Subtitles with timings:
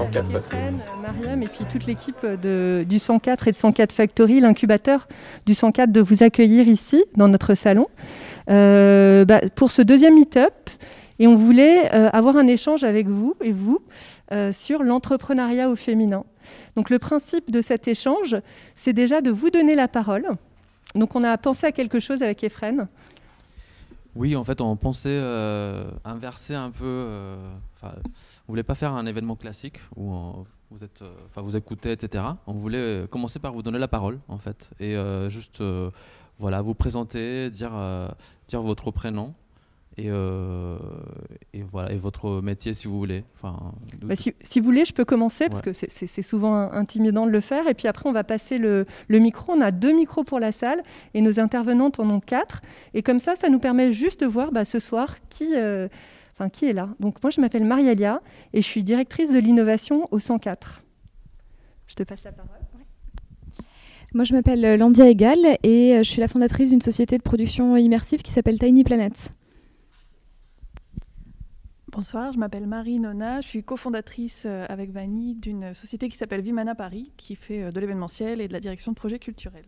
[0.00, 0.62] 104 Factory.
[1.02, 5.06] Mariam et puis toute l'équipe du 104 et de 104 Factory, l'incubateur
[5.44, 7.86] du 104 de vous accueillir ici dans notre salon
[8.48, 10.70] euh, bah, pour ce deuxième meet-up.
[11.18, 13.80] Et on voulait euh, avoir un échange avec vous et vous
[14.32, 16.24] euh, sur l'entrepreneuriat au féminin.
[16.76, 18.36] Donc le principe de cet échange,
[18.76, 20.24] c'est déjà de vous donner la parole.
[20.94, 22.86] Donc on a pensé à quelque chose avec Efren.
[24.16, 25.20] Oui, en fait, on pensait
[26.06, 27.36] inverser un peu.
[27.82, 27.92] On ne
[28.48, 30.12] voulait pas faire un événement classique où
[30.70, 32.24] vous êtes, enfin vous écoutez, etc.
[32.46, 34.96] On voulait commencer par vous donner la parole, en fait, et
[35.28, 35.62] juste
[36.38, 37.72] voilà, vous présenter, dire,
[38.48, 39.34] dire votre prénom
[40.08, 40.78] euh,
[41.52, 43.24] et, voilà, et votre métier si vous voulez.
[43.36, 47.40] Enfin, bah, si, vous voulez, je peux commencer parce que c'est souvent intimidant de le
[47.40, 47.66] faire.
[47.68, 49.52] Et puis après, on va passer le, micro.
[49.52, 50.82] On a deux micros pour la salle
[51.14, 52.62] et nos intervenantes en ont quatre.
[52.94, 55.88] Et comme ça, ça nous permet juste de voir bah, ce soir qui, euh,
[56.40, 56.88] enfin, qui est là?
[57.00, 60.82] Donc moi, je m'appelle Marialia et je suis directrice de l'innovation au 104.
[61.86, 62.50] Je te passe la parole.
[64.12, 68.22] Moi, je m'appelle Landia Egal et je suis la fondatrice d'une société de production immersive
[68.22, 69.32] qui s'appelle Tiny Planet.
[71.92, 76.40] Bonsoir, je m'appelle Marie Nona, je suis cofondatrice euh, avec Vanny d'une société qui s'appelle
[76.40, 79.66] Vimana Paris, qui fait euh, de l'événementiel et de la direction de projets culturels.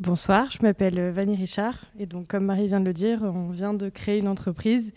[0.00, 3.50] Bonsoir, je m'appelle euh, Vanny Richard et donc comme Marie vient de le dire, on
[3.50, 4.92] vient de créer une entreprise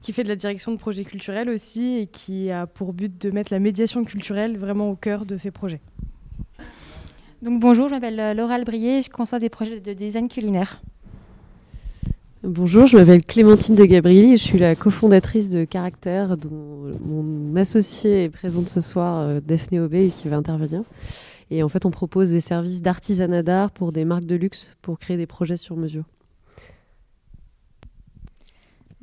[0.00, 3.32] qui fait de la direction de projets culturels aussi et qui a pour but de
[3.32, 5.80] mettre la médiation culturelle vraiment au cœur de ses projets.
[7.42, 10.80] Donc bonjour, je m'appelle Laura Albrier, je conçois des projets de design culinaire.
[12.44, 17.56] Bonjour, je m'appelle Clémentine de Gabrieli et je suis la cofondatrice de Caractère, dont mon
[17.56, 20.82] associé est présente ce soir, euh, Daphné Aubé, qui va intervenir.
[21.50, 24.98] Et en fait, on propose des services d'artisanat d'art pour des marques de luxe pour
[24.98, 26.04] créer des projets sur mesure.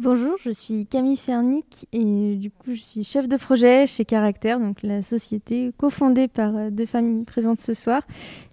[0.03, 4.59] Bonjour, je suis Camille Fernic et du coup je suis chef de projet chez Caractère,
[4.59, 8.01] donc la société cofondée par euh, deux familles présentes ce soir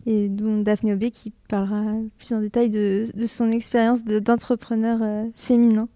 [0.05, 5.88] et dont Daphné Aubé qui parlera plus en détail de, son expérience d'entrepreneur euh, féminin.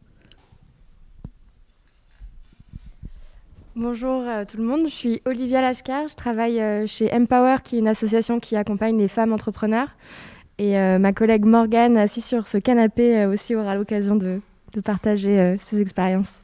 [3.75, 7.79] Bonjour tout le monde, je suis Olivia Lashkar, je travaille euh, chez Empower qui est
[7.79, 9.97] une association qui accompagne les femmes entrepreneurs
[10.59, 14.41] et ma collègue Morgane assise sur ce canapé aussi aura l'occasion de
[14.81, 16.43] partager euh, ces expériences.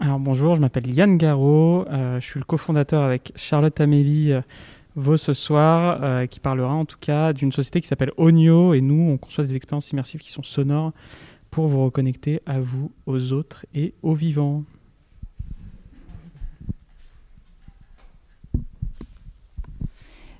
[0.00, 4.40] Alors bonjour, je m'appelle Yann Garot, euh, je suis le cofondateur avec Charlotte Amélie euh,
[4.94, 9.12] Vaux ce soir, qui parlera en tout cas d'une société qui s'appelle Onio et nous
[9.12, 10.92] on conçoit des expériences immersives qui sont sonores
[11.50, 14.64] pour vous reconnecter à vous, aux autres et aux vivants.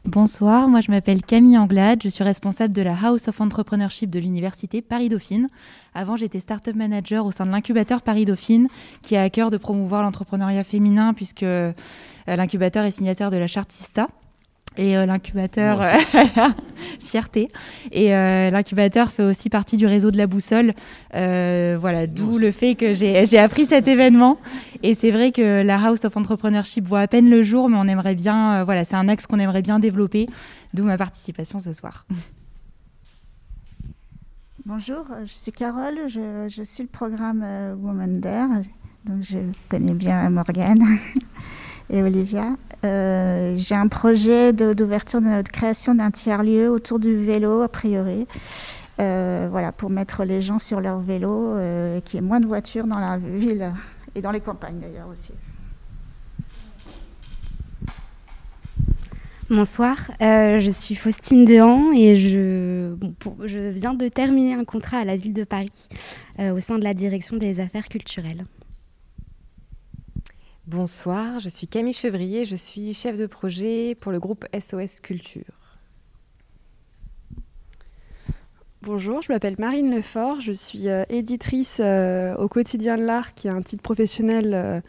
[0.04, 4.18] Bonsoir, moi je m'appelle Camille Anglade, je suis responsable de la House of Entrepreneurship de
[4.18, 5.48] l'Université Paris-Dauphine.
[5.92, 8.68] Avant j'étais Startup Manager au sein de l'incubateur Paris-Dauphine
[9.02, 11.74] qui a à cœur de promouvoir l'entrepreneuriat féminin puisque euh,
[12.26, 14.08] l'incubateur est signataire de la charte SISTA
[14.76, 15.92] et euh, l'incubateur euh,
[17.00, 17.48] fierté.
[17.90, 20.72] Et euh, l'incubateur fait aussi partie du réseau de la boussole.
[21.12, 24.38] Voilà d'où le fait que j'ai appris cet événement.
[24.82, 27.88] Et c'est vrai que la House of Entrepreneurship voit à peine le jour mais on
[27.88, 30.26] aimerait bien voilà c'est un axe qu'on aimerait bien développer
[30.74, 32.06] d'où ma participation ce soir.
[34.66, 37.44] Bonjour, je suis Carole, je, je suis le programme
[37.80, 38.50] Woman Dare,
[39.06, 40.82] donc je connais bien Morgane
[41.90, 42.56] et Olivia.
[42.84, 48.26] Euh, j'ai un projet d'ouverture de, création d'un tiers-lieu autour du vélo, a priori.
[49.00, 52.46] Euh, voilà, pour mettre les gens sur leur vélo, euh, qu'il y ait moins de
[52.46, 53.72] voitures dans la ville
[54.14, 55.32] et dans les campagnes d'ailleurs aussi.
[59.50, 62.94] Bonsoir, je suis Faustine Dehan et je,
[63.46, 65.88] je, viens de terminer un contrat à la ville de Paris
[66.38, 68.44] au sein de la direction des affaires culturelles.
[70.68, 75.42] Bonsoir, je suis Camille Chevrier, je suis chef de projet pour le groupe SOS Culture.
[78.82, 83.48] Bonjour, je m'appelle Marine Lefort, je suis euh, éditrice euh, au quotidien de l'art, qui
[83.48, 84.80] est un titre professionnel euh,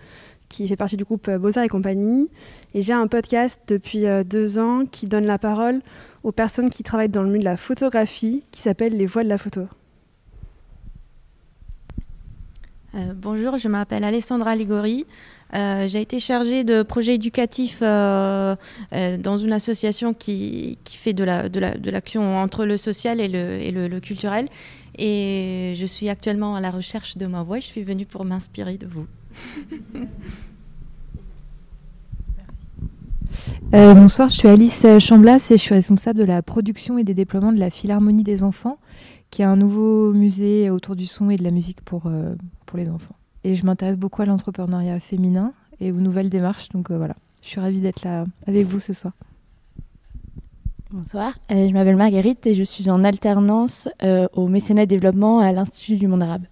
[0.50, 2.30] qui fait partie du groupe Beaux-Arts et compagnie.
[2.74, 5.80] Et j'ai un podcast depuis deux ans qui donne la parole
[6.24, 9.30] aux personnes qui travaillent dans le milieu de la photographie, qui s'appelle Les Voix de
[9.30, 9.62] la photo.
[13.16, 15.06] bonjour, je m'appelle Alessandra Ligori.
[15.56, 18.56] Euh, j'ai été chargée de projets éducatifs euh,
[18.94, 23.20] euh, dans une association qui, fait de l'action la, de la, de entre le social
[23.20, 24.48] et le, et le, culturel.
[24.98, 27.60] Et je suis actuellement à la recherche de ma voix.
[27.60, 29.08] Je suis venue pour m'inspirer de vous.
[33.72, 37.54] bonsoir, je suis Alice Chamblas et je suis responsable de la production et des déploiements
[37.54, 38.78] de la Philharmonie des enfants,
[39.32, 42.10] qui est un nouveau musée autour du son et de la musique pour
[42.76, 43.19] les enfants
[43.50, 46.70] et je m'intéresse beaucoup à l'entrepreneuriat féminin et aux nouvelles démarches.
[46.70, 49.14] Donc voilà, je suis ravie d'être là avec vous ce soir.
[50.92, 53.90] Bonsoir, je m'appelle Marguerite et je suis en alternance
[54.34, 56.46] au mécénat développement à l'Institut du monde arabe.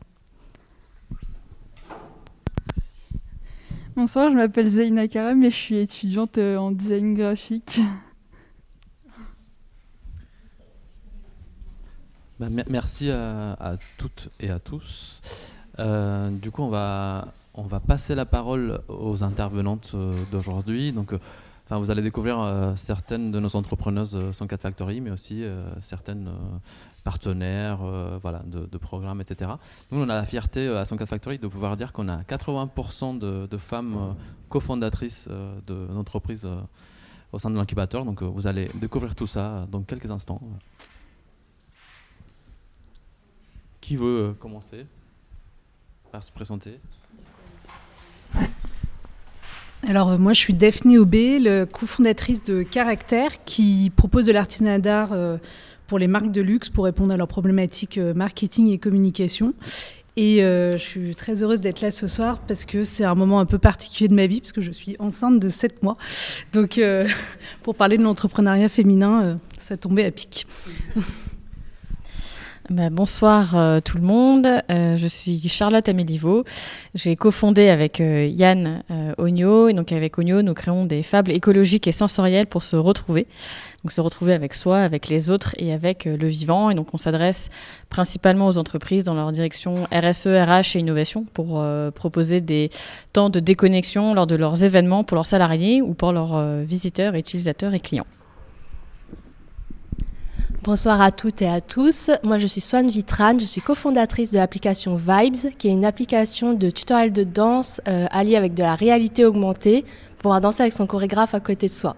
[3.96, 7.80] Bonsoir, je m'appelle Zaina Karam et je suis étudiante en design graphique.
[12.40, 15.22] Bah, merci à, toutes et à tous.
[15.80, 20.92] Euh, du coup, on va, on va passer la parole aux intervenantes euh, d'aujourd'hui.
[20.92, 21.20] Donc, euh,
[21.70, 25.44] vous allez découvrir certaines de nos entrepreneuses 104 Factory, mais aussi
[25.82, 26.32] certaines
[27.04, 27.80] partenaires
[28.22, 29.52] voilà, de, programmes, etc.
[29.92, 33.48] Nous, on a la fierté à 104 Factory de pouvoir dire qu'on a 80% de,
[33.48, 34.16] de, femmes
[34.48, 35.28] cofondatrices
[35.68, 36.48] d'entreprises
[37.34, 38.06] au sein de l'incubateur.
[38.06, 40.40] Donc, vous allez découvrir tout ça dans quelques instants.
[43.82, 44.86] Qui veut commencer?
[46.12, 46.80] Par se présenter
[49.88, 54.80] alors euh, moi je suis Daphné Aubé, le cofondatrice de Caractère qui propose de l'artisanat
[54.80, 55.38] d'art euh,
[55.86, 59.54] pour les marques de luxe pour répondre à leurs problématiques marketing et communication.
[60.18, 63.46] Et je suis très heureuse d'être là ce soir parce que c'est un moment un
[63.46, 65.96] peu particulier de ma vie parce que je suis enceinte de 7 mois.
[66.52, 66.82] Donc
[67.64, 70.48] pour parler de l'entrepreneuriat féminin, ça tombait à pic.
[72.70, 76.44] Bah, bonsoir euh, tout le monde, euh, je suis Charlotte Améliveau.
[76.96, 78.84] J'ai cofondé avec euh, Yann
[79.18, 83.26] Ogno et donc avec Ogno nous créons des fables écologiques et sensorielles pour se retrouver.
[83.84, 86.70] Donc se retrouver avec soi, avec les autres et avec le vivant.
[86.70, 87.48] Et donc on s'adresse
[87.88, 91.64] principalement aux entreprises dans leur direction RSE, RH et innovation pour
[91.96, 92.70] proposer des
[93.14, 97.74] temps de déconnexion lors de leurs événements pour leurs salariés ou pour leurs visiteurs, utilisateurs
[97.74, 98.08] et clients.
[100.68, 102.12] Bonsoir à toutes et à tous.
[102.26, 103.40] Moi, je suis Swan Vitran.
[103.40, 108.06] Je suis cofondatrice de l'application Vibes, qui est une application de tutoriel de danse euh,
[108.12, 111.72] alliée avec de la réalité augmentée pour pouvoir danser avec son chorégraphe à côté de
[111.72, 111.96] soi.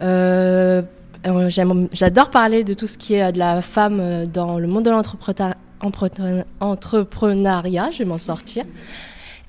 [0.00, 0.82] Euh,
[1.26, 1.50] euh,
[1.92, 4.90] j'adore parler de tout ce qui est de la femme dans le monde de
[6.60, 7.90] l'entrepreneuriat.
[7.90, 8.64] Je vais m'en sortir.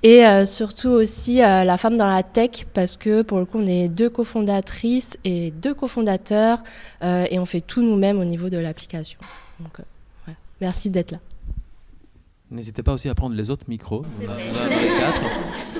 [0.05, 3.57] Et euh, surtout aussi euh, la femme dans la tech, parce que pour le coup,
[3.57, 6.59] on est deux cofondatrices et deux cofondateurs,
[7.03, 9.17] euh, et on fait tout nous-mêmes au niveau de l'application.
[9.59, 9.79] Donc,
[10.61, 11.17] merci d'être là.
[12.51, 14.05] N'hésitez pas aussi à prendre les autres micros.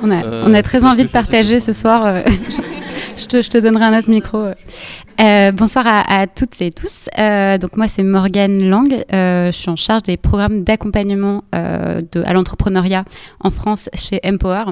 [0.01, 2.23] On a, on a, très envie de partager ce soir.
[3.15, 4.47] je, te, je, te, donnerai un autre micro.
[5.21, 7.07] Euh, bonsoir à, toutes et tous.
[7.17, 8.91] Euh, donc moi c'est Morgane Lang.
[9.13, 13.05] Euh, je suis en charge des programmes d'accompagnement à l'entrepreneuriat
[13.39, 14.65] en France chez Empower.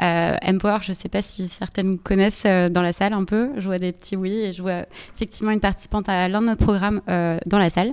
[0.00, 3.50] Empower, je ne sais pas si certaines connaissent dans la salle un peu.
[3.56, 4.84] Je vois des petits oui et je vois
[5.14, 7.92] effectivement une participante à l'un de nos programmes dans la salle.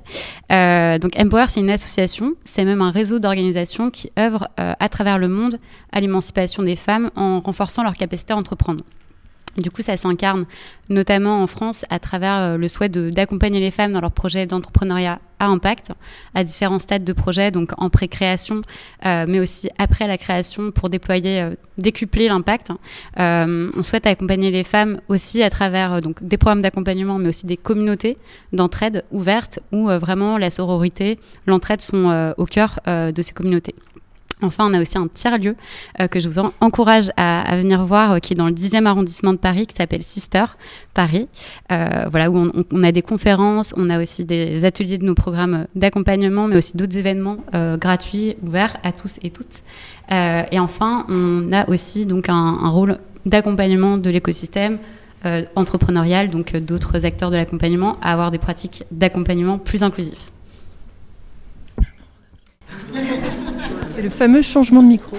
[1.00, 5.30] donc Empower c'est une association, c'est même un réseau d'organisations qui œuvrent à travers le
[5.30, 5.58] monde
[5.94, 8.84] à l'émancipation des femmes en renforçant leur capacité à entreprendre.
[9.58, 10.46] Du coup, ça s'incarne
[10.90, 15.20] notamment en France à travers euh, le souhait d'accompagner les femmes dans leurs projets d'entrepreneuriat
[15.40, 15.92] à impact,
[16.34, 18.62] à différents stades de projet, donc en pré-création,
[19.06, 22.72] euh, mais aussi après la création pour déployer, euh, décupler l'impact.
[23.18, 28.18] on souhaite accompagner les femmes aussi à travers des programmes d'accompagnement, mais aussi des communautés
[28.54, 33.76] d'entraide ouvertes où vraiment la sororité, l'entraide sont au cœur de ces communautés.
[34.44, 35.56] Enfin, on a aussi un tiers-lieu
[36.00, 39.32] euh, que je vous encourage à, venir voir, euh, qui est dans le 10e arrondissement
[39.32, 40.46] de Paris, qui s'appelle Sister
[40.94, 41.28] Paris.
[41.72, 45.68] Euh, voilà, où on, a des conférences, on a aussi des ateliers de nos programmes
[45.76, 47.38] d'accompagnement, mais aussi d'autres événements
[47.80, 49.64] gratuits, ouverts à tous et toutes.
[50.12, 54.78] et enfin, on a aussi donc un, un rôle d'accompagnement de l'écosystème
[55.56, 60.33] entrepreneurial, donc d'autres acteurs de l'accompagnement, à avoir des pratiques d'accompagnement plus inclusives.
[62.84, 65.18] C'est le fameux changement de micro.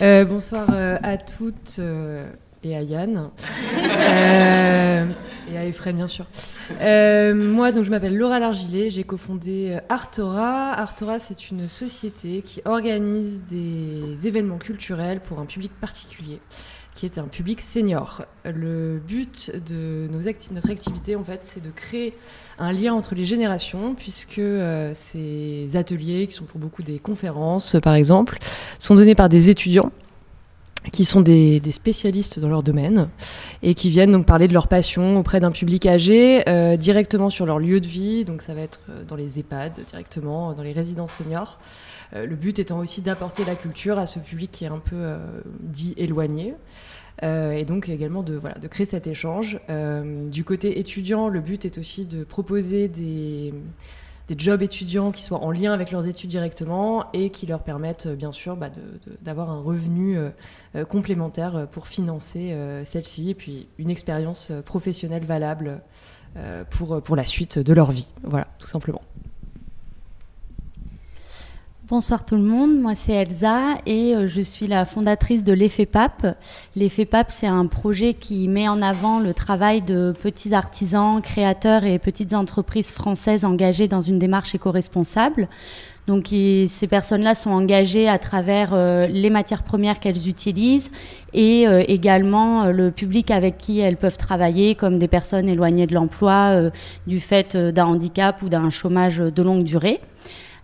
[0.00, 2.26] Euh, bonsoir euh, à toutes euh,
[2.62, 3.30] et à Yann.
[5.52, 6.26] et à Ephraim, bien sûr.
[6.78, 8.90] moi, donc, je m'appelle Laura Largilet.
[8.90, 10.72] J'ai cofondé Artora.
[10.72, 16.40] Artora, c'est une société qui organise des événements culturels pour un public particulier
[17.00, 18.26] qui est un public senior.
[18.44, 22.12] Le but de notre activité, en fait, c'est de créer
[22.58, 27.78] un lien entre les générations, puisque euh, ces ateliers, qui sont pour beaucoup des conférences,
[27.82, 28.38] par exemple,
[28.78, 29.92] sont donnés par des étudiants
[30.92, 33.08] qui sont des, spécialistes dans leur domaine
[33.62, 37.46] et qui viennent donc parler de leur passion auprès d'un public âgé euh, directement sur
[37.46, 38.24] leur lieu de vie.
[38.24, 41.58] Donc ça va être euh, dans les EHPAD directement, dans les résidences seniors.
[42.12, 45.16] Le but étant aussi d'apporter la culture à ce public qui est un peu
[45.60, 46.54] dit éloigné.
[47.22, 49.58] Euh, et donc également de, créer cet échange.
[49.68, 53.52] Euh, du côté étudiant, le but est aussi de proposer des,
[54.36, 58.30] jobs étudiants qui soient en lien avec leurs études directement et qui leur permettent bien
[58.30, 58.70] sûr bah,
[59.22, 60.16] d'avoir un revenu
[60.88, 65.82] complémentaire pour financer celle-ci et puis une expérience professionnelle valable
[66.70, 68.12] pour la suite de leur vie.
[68.22, 69.02] Voilà, tout simplement.
[71.90, 75.86] Bonsoir tout le monde, moi c'est Elsa et euh, je suis la fondatrice de l'Effet
[75.86, 76.36] PAP.
[76.76, 81.82] L'Effet PAP, c'est un projet qui met en avant le travail de petits artisans, créateurs
[81.82, 85.48] et petites entreprises françaises engagées dans une démarche éco-responsable.
[86.06, 90.92] Donc ces personnes-là sont engagées à travers euh, les matières premières qu'elles utilisent
[91.32, 95.94] et euh, également le public avec qui elles peuvent travailler, comme des personnes éloignées de
[95.94, 96.70] l'emploi
[97.08, 100.00] du fait d'un handicap ou d'un chômage de longue durée.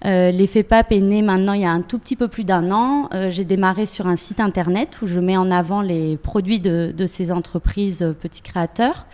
[0.05, 2.71] Euh, L'effet PAP est né maintenant il y a un tout petit peu plus d'un
[2.71, 3.09] an.
[3.15, 6.93] Euh, j'ai démarré sur un site internet où je mets en avant les produits de,
[7.07, 9.07] ces entreprises euh, petits créateurs.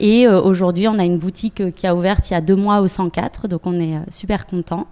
[0.00, 2.88] Et aujourd'hui, on a une boutique qui a ouvert il y a deux mois au
[2.88, 4.88] 104, donc on est super content.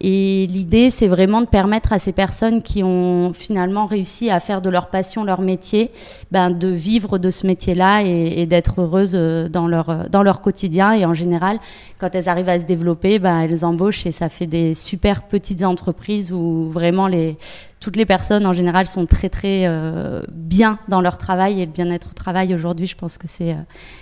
[0.00, 4.60] Et l'idée, c'est vraiment de permettre à ces personnes qui ont finalement réussi à faire
[4.60, 5.90] de leur passion leur métier,
[6.30, 10.42] ben, de vivre de ce métier-là et, d'être heureuses euh, dans leur, euh, dans leur
[10.42, 10.92] quotidien.
[10.92, 11.58] Et en général,
[11.98, 15.64] quand elles arrivent à se développer, ben, elles embauchent et ça fait des super petites
[15.64, 17.38] entreprises où vraiment les,
[17.80, 21.72] toutes les personnes en général sont très très euh, bien dans leur travail et le
[21.72, 23.56] bien-être au travail aujourd'hui, je pense que c'est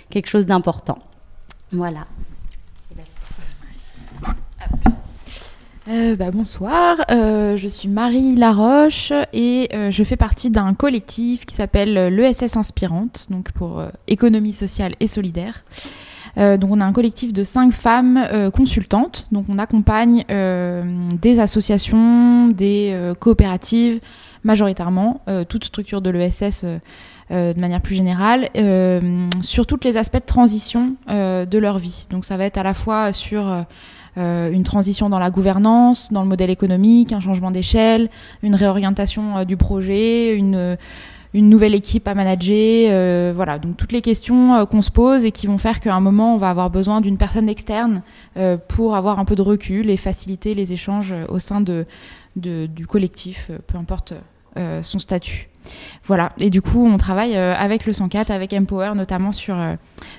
[0.09, 0.99] quelque chose d'important.
[1.71, 2.05] Voilà.
[5.87, 11.45] Euh, bah, bonsoir, euh, je suis Marie Laroche et euh, je fais partie d'un collectif
[11.45, 15.63] qui s'appelle l'ESS Inspirante, donc pour économie sociale et solidaire.
[16.37, 20.25] donc on a un collectif de cinq femmes consultantes, donc on accompagne
[21.21, 23.99] des associations, des coopératives,
[24.43, 26.65] majoritairement, toute structure de l'ESS
[27.29, 28.49] de manière plus générale,
[29.41, 32.07] sur tous les aspects de transition de leur vie.
[32.09, 33.65] Donc ça va être à la fois sur
[34.17, 38.09] une transition dans la gouvernance, dans le modèle économique, un changement d'échelle,
[38.43, 40.77] une réorientation euh, du projet, une,
[41.33, 42.89] une nouvelle équipe à manager.
[42.91, 45.99] Euh, voilà, donc toutes les questions qu'on se pose et qui vont faire qu'à un
[45.99, 48.01] moment, on va avoir besoin d'une personne externe
[48.67, 51.85] pour avoir un peu de recul et faciliter les échanges au sein de,
[52.35, 54.13] du collectif, peu importe
[54.81, 55.49] son statut.
[56.05, 59.57] Voilà, et du coup, on travaille avec le 104, avec Empower, notamment sur,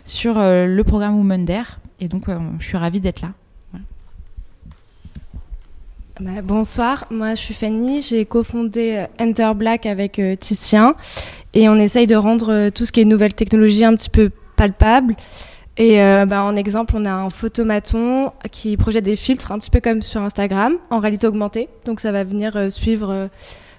[0.04, 1.78] sur le programme Women Dare.
[2.00, 2.24] Et donc,
[2.58, 3.30] je suis ravie d'être là.
[6.18, 10.94] Bah, bonsoir, moi je suis Fanny, j'ai cofondé euh, Enter Black avec euh, Titien
[11.52, 14.30] et on essaye de rendre euh, tout ce qui est nouvelle technologie un petit peu
[14.56, 15.14] palpable.
[15.76, 19.82] Et bah, en exemple, on a un photomaton qui projette des filtres un petit peu
[19.82, 21.68] comme sur Instagram, en réalité augmentée.
[21.84, 23.28] Donc ça va venir suivre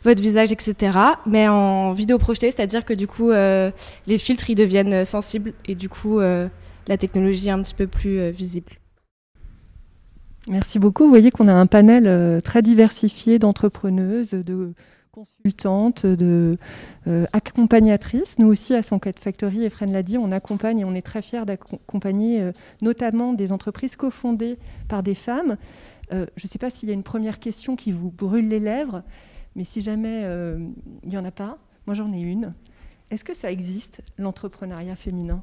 [0.04, 0.96] votre visage, etc.
[1.26, 5.90] Mais en vidéo projetée, c'est-à-dire que du coup, les filtres ils deviennent sensibles et du
[5.90, 8.74] coup, la technologie est un petit peu plus visible.
[10.48, 11.04] Merci beaucoup.
[11.04, 14.74] Vous voyez qu'on a un panel euh, très diversifié d'entrepreneuses, de
[15.12, 16.58] consultantes, de
[17.08, 18.40] euh, accompagnatrices.
[18.40, 21.22] Nous aussi, à 104 Factory, et Fren l'a dit, on accompagne et on est très
[21.22, 25.58] fiers d'accompagner euh, notamment des entreprises cofondées par des femmes.
[26.12, 29.04] je ne sais pas s'il y a une première question qui vous brûle les lèvres,
[29.58, 30.24] mais si jamais
[31.04, 32.54] il n'y en a pas, moi j'en ai une.
[33.12, 35.42] Est-ce que ça existe, l'entrepreneuriat féminin?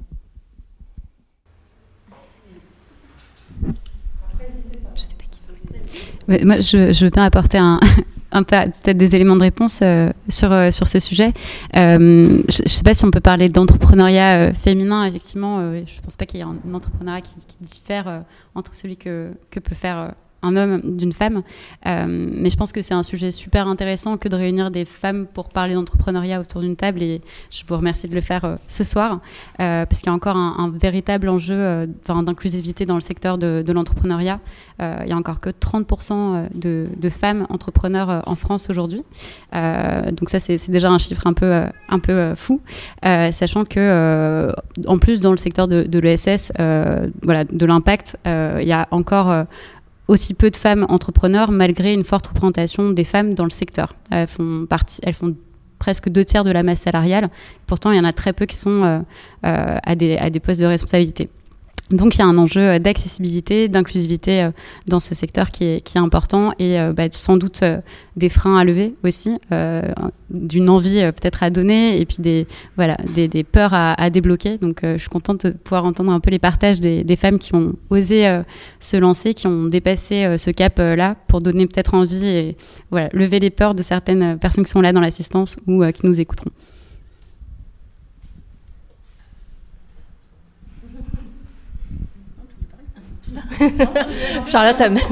[6.44, 7.58] Moi, je, je, veux bien apporter
[8.42, 11.32] peut-être des éléments de réponse euh, sur, euh, sur ce sujet.
[11.76, 15.04] Euh, je ne sais pas si on peut parler d'entrepreneuriat féminin.
[15.04, 18.24] Effectivement, je ne pense pas qu'il y ait un, entrepreneuriat qui, qui diffère
[18.54, 20.12] entre celui que, que peut faire
[20.44, 21.42] un homme d'une femme.
[21.86, 25.26] Euh, mais je pense que c'est un sujet super intéressant que de réunir des femmes
[25.26, 28.84] pour parler d'entrepreneuriat autour d'une table et je vous remercie de le faire euh, ce
[28.84, 29.20] soir
[29.60, 34.40] euh, parce qu'il y a encore un, véritable enjeu d'inclusivité dans le secteur de, l'entrepreneuriat.
[34.80, 39.02] il y a encore que 30% de, de, femmes entrepreneurs en France aujourd'hui.
[39.52, 42.60] donc ça, c'est déjà un chiffre un peu, un peu fou,
[43.02, 44.52] sachant que
[44.86, 46.52] en plus dans le secteur de, de l'ESS,
[47.22, 49.46] voilà, de l'impact, il y a encore
[50.08, 53.94] aussi peu de femmes entrepreneurs malgré une forte représentation des femmes dans le secteur.
[54.10, 55.34] Elles font, partie, elles font
[55.78, 57.30] presque deux tiers de la masse salariale.
[57.66, 59.00] Pourtant, il y en a très peu qui sont euh,
[59.46, 61.28] euh, à, des, à des postes de responsabilité.
[61.90, 64.50] Donc il y a un enjeu euh, d'accessibilité, d'inclusivité euh,
[64.88, 67.62] dans ce secteur qui est, qui important et euh, bah, sans doute
[68.16, 69.38] des freins à lever aussi,
[70.30, 74.58] d'une envie peut-être à donner et puis des, voilà, des, peurs à, à, débloquer.
[74.58, 77.54] Donc je suis contente de pouvoir entendre un peu les partages des, des femmes qui
[77.54, 78.40] ont osé
[78.78, 82.56] se lancer, qui ont dépassé ce cap-là pour donner peut-être envie et
[82.90, 86.20] voilà, lever les peurs de certaines personnes qui sont là dans l'assistance ou qui nous
[86.20, 86.50] écouteront.
[94.46, 94.80] Charlotte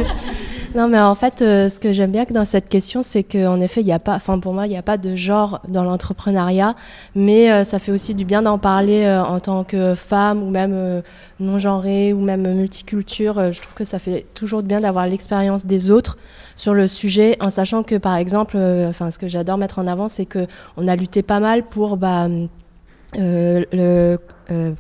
[0.74, 3.82] Non, mais en fait, euh, ce que j'aime bien dans cette question, c'est qu'en effet,
[3.82, 6.74] il n'y a pas, enfin pour moi, il n'y a pas de genre dans l'entrepreneuriat,
[7.14, 10.48] mais euh, ça fait aussi du bien d'en parler euh, en tant que femme ou
[10.48, 11.02] même
[11.40, 13.52] non genrée ou même multiculture.
[13.52, 16.16] je trouve que ça fait toujours du bien d'avoir l'expérience des autres
[16.56, 18.56] sur le sujet, en sachant que par exemple,
[18.88, 20.46] enfin ce que j'adore mettre en avant, c'est que
[20.78, 22.28] on a lutté pas mal pour bah,
[23.18, 24.16] le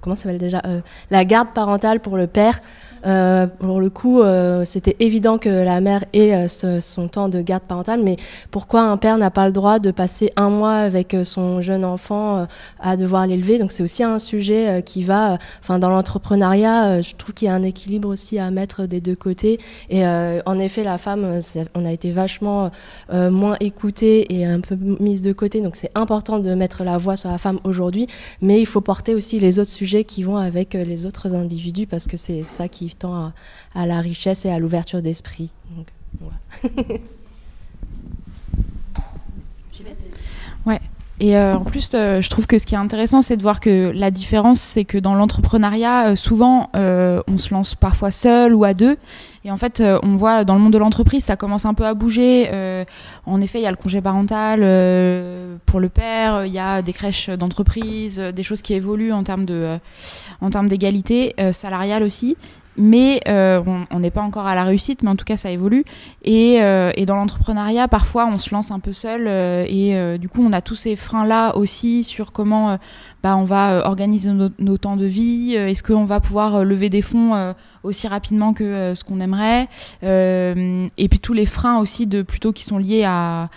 [0.00, 0.62] comment s'appelle déjà
[1.10, 2.60] la garde parentale pour le père.
[3.04, 7.40] Euh, pour le coup, euh, c'était évident que la mère ait euh, son temps de
[7.40, 8.16] garde parentale, mais
[8.50, 12.46] pourquoi un père n'a pas le droit de passer un mois avec son jeune enfant
[12.80, 13.58] à devoir l'élever?
[13.58, 17.54] Donc c'est aussi un sujet qui va, enfin dans l'entrepreneuriat, je trouve qu'il y a
[17.54, 19.58] un équilibre aussi à mettre des deux côtés.
[19.90, 21.40] Et en effet, la femme,
[21.74, 22.70] on a été vachement
[23.10, 27.16] moins écoutée et un peu mise de côté, donc c'est important de mettre la voix
[27.16, 28.06] sur la femme aujourd'hui,
[28.40, 32.06] mais il faut porter aussi les autres sujets qui vont avec les autres individus parce
[32.06, 35.52] que c'est ça qui à, la richesse et à l'ouverture d'esprit.
[40.66, 40.80] ouais.
[41.22, 43.60] Et euh, en plus, euh, je trouve que ce qui est intéressant, c'est de voir
[43.60, 48.64] que la différence, c'est que dans l'entrepreneuriat, euh, souvent, on se lance parfois seul ou
[48.64, 48.96] à deux.
[49.44, 51.94] Et en fait, on voit dans le monde de l'entreprise, ça commence un peu à
[51.94, 52.50] bouger.
[53.26, 54.60] en effet, il y a le congé parental
[55.66, 59.44] pour le père, il y a des crèches d'entreprise, des choses qui évoluent en termes
[59.44, 59.78] de,
[60.40, 62.36] en termes d'égalité salariale aussi
[62.76, 65.84] mais euh, on n'est pas encore à la réussite, mais en tout cas ça évolue.
[66.22, 70.28] Et, euh, et dans l'entrepreneuriat, parfois on se lance un peu seul, euh, et du
[70.28, 72.78] coup on a tous ces freins-là aussi sur comment
[73.22, 77.54] bah, on va organiser nos, temps de vie, est-ce qu'on va pouvoir lever des fonds
[77.82, 79.68] aussi rapidement que ce qu'on aimerait,
[80.02, 83.48] et puis tous les freins aussi de plutôt qui sont liés à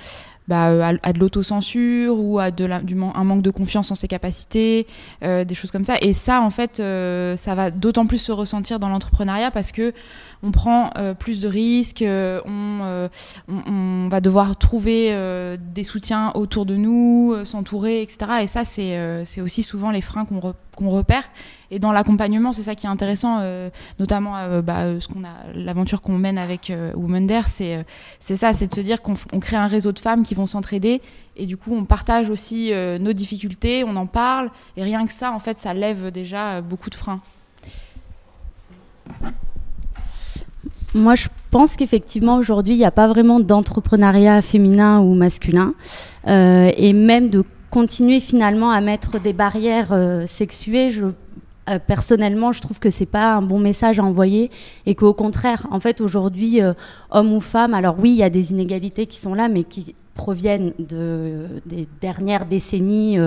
[0.47, 4.07] bah, euh, à, de l'autocensure ou à de du un manque de confiance en ses
[4.07, 4.87] capacités,
[5.23, 5.95] euh, des choses comme ça.
[6.01, 9.93] Et ça, en fait, euh, ça va d'autant plus se ressentir dans l'entrepreneuriat parce que
[10.46, 13.10] on prend plus de risques, on,
[13.48, 18.18] on, va devoir trouver des soutiens autour de nous, s'entourer, etc.
[18.42, 21.24] Et ça, c'est aussi souvent les freins qu'on repère.
[21.72, 25.24] Et dans l'accompagnement, c'est ça qui est intéressant, euh, notamment euh, bah, euh, ce qu'on
[25.24, 27.86] a, l'aventure qu'on mène avec Women c'est
[28.20, 31.01] ça, c'est de se dire qu'on crée un réseau de femmes qui vont s'entraider
[31.36, 35.31] et du coup on partage aussi nos difficultés, on en parle et rien que ça,
[35.31, 37.22] en fait, ça lève déjà beaucoup de freins.
[40.96, 45.74] Moi, je pense qu'effectivement, aujourd'hui, il n'y a pas vraiment d'entrepreneuriat féminin ou masculin.
[46.25, 47.44] et même de
[47.75, 51.08] continuer finalement à mettre des barrières euh, sexuées, je,
[51.70, 54.50] euh, personnellement, je trouve que c'est pas un bon message à envoyer
[54.86, 56.72] et qu'au contraire, en fait, aujourd'hui, euh,
[57.12, 59.94] homme ou femme, alors oui, il y a des inégalités qui sont là, mais qui
[60.14, 63.18] proviennent de, des dernières décennies,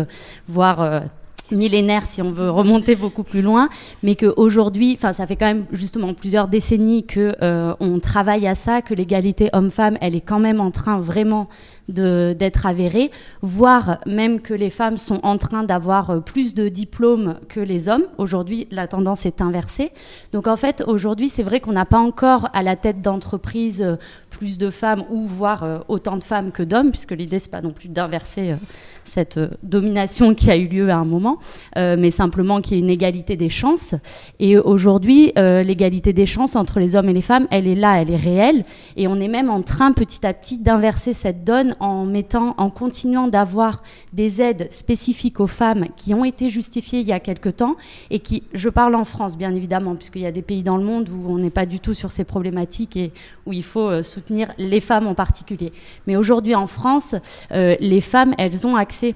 [0.46, 1.02] voire
[1.50, 3.68] millénaire si on veut remonter beaucoup plus loin,
[4.02, 7.34] mais qu'aujourd'hui, enfin ça fait quand même justement plusieurs décennies que
[7.80, 11.48] on travaille à ça, que l'égalité homme-femme, elle est quand même en train vraiment
[11.88, 17.36] d'être avérée, voire même que les femmes sont en train d'avoir euh, plus de diplômes
[17.48, 18.04] que les hommes.
[18.18, 19.90] Aujourd'hui, la tendance est inversée.
[20.32, 23.96] Donc en fait, aujourd'hui, c'est vrai qu'on n'a pas encore à la tête d'entreprise euh,
[24.28, 27.62] plus de femmes ou voire euh, autant de femmes que d'hommes, puisque l'idée, c'est pas
[27.62, 28.56] non plus d'inverser
[29.04, 31.38] cette domination qui a eu lieu à un moment,
[31.76, 33.94] mais simplement qu'il y ait une égalité des chances.
[34.38, 38.10] Et aujourd'hui, l'égalité des chances entre les hommes et les femmes, elle est là, elle
[38.10, 38.64] est réelle.
[38.96, 42.70] Et on est même en train petit à petit d'inverser cette donne en mettant, en
[42.70, 47.48] continuant d'avoir des aides spécifiques aux femmes qui ont été justifiées il y a quelque
[47.48, 47.76] temps
[48.10, 50.84] et qui, je parle en France bien évidemment, puisqu'il y a des pays dans le
[50.84, 53.12] monde où on n'est pas du tout sur ces problématiques et
[53.46, 55.72] où il faut euh, soutenir les femmes en particulier.
[56.06, 57.14] Mais aujourd'hui en France,
[57.52, 59.14] euh, les femmes, elles ont accès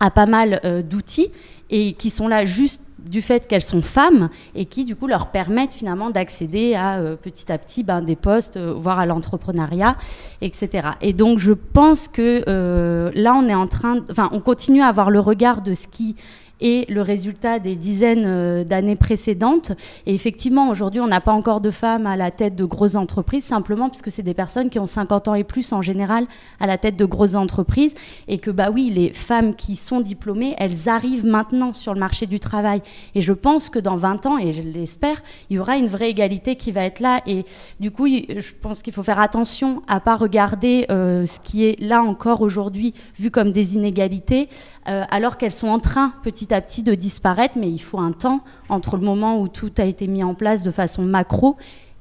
[0.00, 1.30] à pas mal euh, d'outils
[1.70, 5.28] et qui sont là juste du fait qu'elles sont femmes et qui du coup leur
[5.28, 9.96] permettent finalement d'accéder à euh, petit à petit ben, des postes, euh, voire à l'entrepreneuriat,
[10.40, 10.88] etc.
[11.00, 14.86] Et donc je pense que euh, là on est en train, enfin on continue à
[14.86, 16.16] avoir le regard de ce qui
[16.60, 19.72] et le résultat des dizaines euh, d'années précédentes.
[20.06, 23.44] Et effectivement, aujourd'hui, on n'a pas encore de femmes à la tête de grosses entreprises,
[23.44, 26.26] simplement puisque c'est des personnes qui ont 50 ans et plus en général
[26.60, 27.94] à la tête de grosses entreprises.
[28.28, 32.26] Et que, bah oui, les femmes qui sont diplômées, elles arrivent maintenant sur le marché
[32.26, 32.82] du travail.
[33.14, 36.10] Et je pense que dans 20 ans, et je l'espère, il y aura une vraie
[36.10, 37.20] égalité qui va être là.
[37.26, 37.44] Et
[37.80, 41.80] du coup, je pense qu'il faut faire attention à pas regarder euh, ce qui est
[41.80, 44.48] là encore aujourd'hui vu comme des inégalités,
[44.88, 48.12] euh, alors qu'elles sont en train petit à petit de disparaître, mais il faut un
[48.12, 51.56] temps entre le moment où tout a été mis en place de façon macro.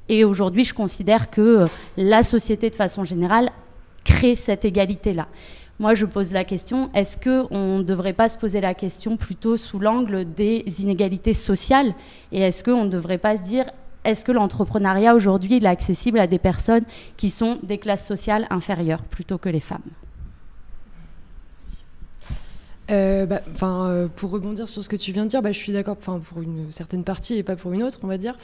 [0.09, 1.65] Et aujourd'hui, je considère que euh,
[1.95, 3.49] la société, de façon générale,
[4.03, 5.27] crée cette égalité-là.
[5.79, 9.57] Moi, je pose la question est-ce qu'on ne devrait pas se poser la question plutôt
[9.57, 11.93] sous l'angle des inégalités sociales?
[12.31, 13.65] Et est-ce qu'on ne devrait pas se dire
[14.03, 16.83] est-ce que l'entrepreneuriat aujourd'hui est accessible à des personnes
[17.15, 19.81] qui sont des classes sociales inférieures plutôt que les femmes?
[22.91, 25.71] Euh, bah, euh, pour rebondir sur ce que tu viens de dire, bah, je suis
[25.71, 28.37] d'accord pour une certaine partie et pas pour une autre, on va dire.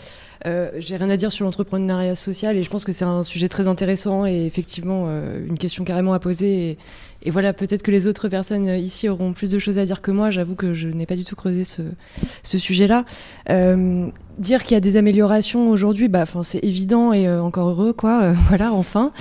[0.46, 3.50] Euh, J'ai rien à dire sur l'entrepreneuriat social et je pense que c'est un sujet
[3.50, 6.78] très intéressant et effectivement une question carrément à poser.
[7.24, 10.12] Et voilà, peut-être que les autres personnes ici auront plus de choses à dire que
[10.12, 10.32] moi.
[10.32, 13.06] J'avoue que je n'ai pas du tout creusé ce, sujet-là.
[13.50, 17.94] Euh, dire qu'il y a des améliorations aujourd'hui, bah, c'est évident et euh, encore heureux,
[17.94, 18.22] quoi.
[18.22, 19.12] Euh, voilà, enfin.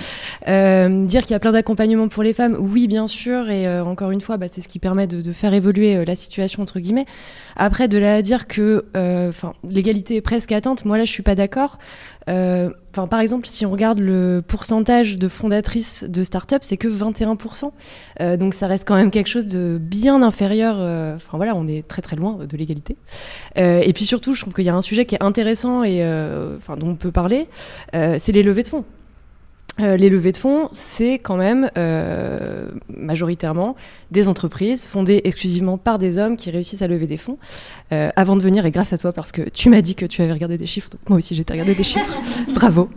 [0.47, 3.49] Euh, dire qu'il y a plein d'accompagnements pour les femmes, oui, bien sûr.
[3.49, 6.15] Et euh, encore une fois, bah, c'est ce qui permet de, de faire évoluer la
[6.15, 7.05] situation entre guillemets.
[7.59, 8.85] Après, de là à dire que,
[9.29, 11.77] enfin, l'égalité est presque atteinte, moi là, je suis pas d'accord.
[12.29, 17.71] Euh, par exemple, si on regarde le pourcentage de fondatrices de start-up, c'est que 21%.
[18.21, 20.75] Euh, donc ça reste quand même quelque chose de bien inférieur.
[20.79, 22.97] Euh, enfin voilà, on est très très loin de l'égalité.
[23.55, 25.99] et puis surtout, je trouve qu'il y a un sujet qui est intéressant et
[26.67, 27.47] dont on peut parler,
[27.93, 28.85] c'est les levées de fonds.
[29.79, 33.75] Euh, les levées de fonds, c'est quand même euh, majoritairement
[34.11, 37.37] des entreprises fondées exclusivement par des hommes qui réussissent à lever des fonds.
[37.93, 40.21] Euh, avant de venir, et grâce à toi, parce que tu m'as dit que tu
[40.21, 42.13] avais regardé des chiffres, donc moi aussi j'ai été regarder des chiffres.
[42.53, 42.89] Bravo,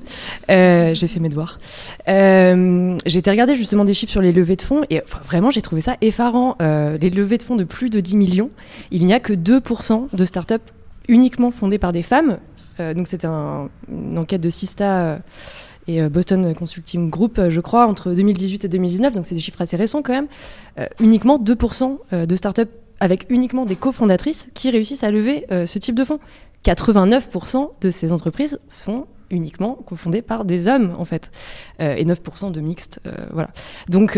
[0.49, 1.61] j'ai fait mes devoirs.
[2.07, 5.63] j'ai été regarder justement des chiffres sur les levées de fonds, et enfin, vraiment j'ai
[5.63, 6.57] trouvé ça effarant.
[6.61, 8.51] les levées de fonds de plus de 10 millions,
[8.91, 10.57] il n'y a que 2% de startups
[11.09, 12.39] uniquement fondées par des femmes.
[12.79, 15.21] donc c'était une enquête de Sista
[15.87, 19.41] et euh, Boston Consulting Group, euh, je crois, entre 2018 et 2019, donc c'est des
[19.41, 20.29] chiffres assez récents quand même,
[20.79, 22.63] euh, uniquement 2% de startups
[23.01, 26.21] avec uniquement des cofondatrices qui réussissent à lever ce type de fonds.
[26.65, 31.33] 89% de ces entreprises sont uniquement cofondées par des hommes en fait.
[31.81, 33.01] Et 9% de mixtes
[33.33, 33.51] voilà.
[33.89, 34.17] Donc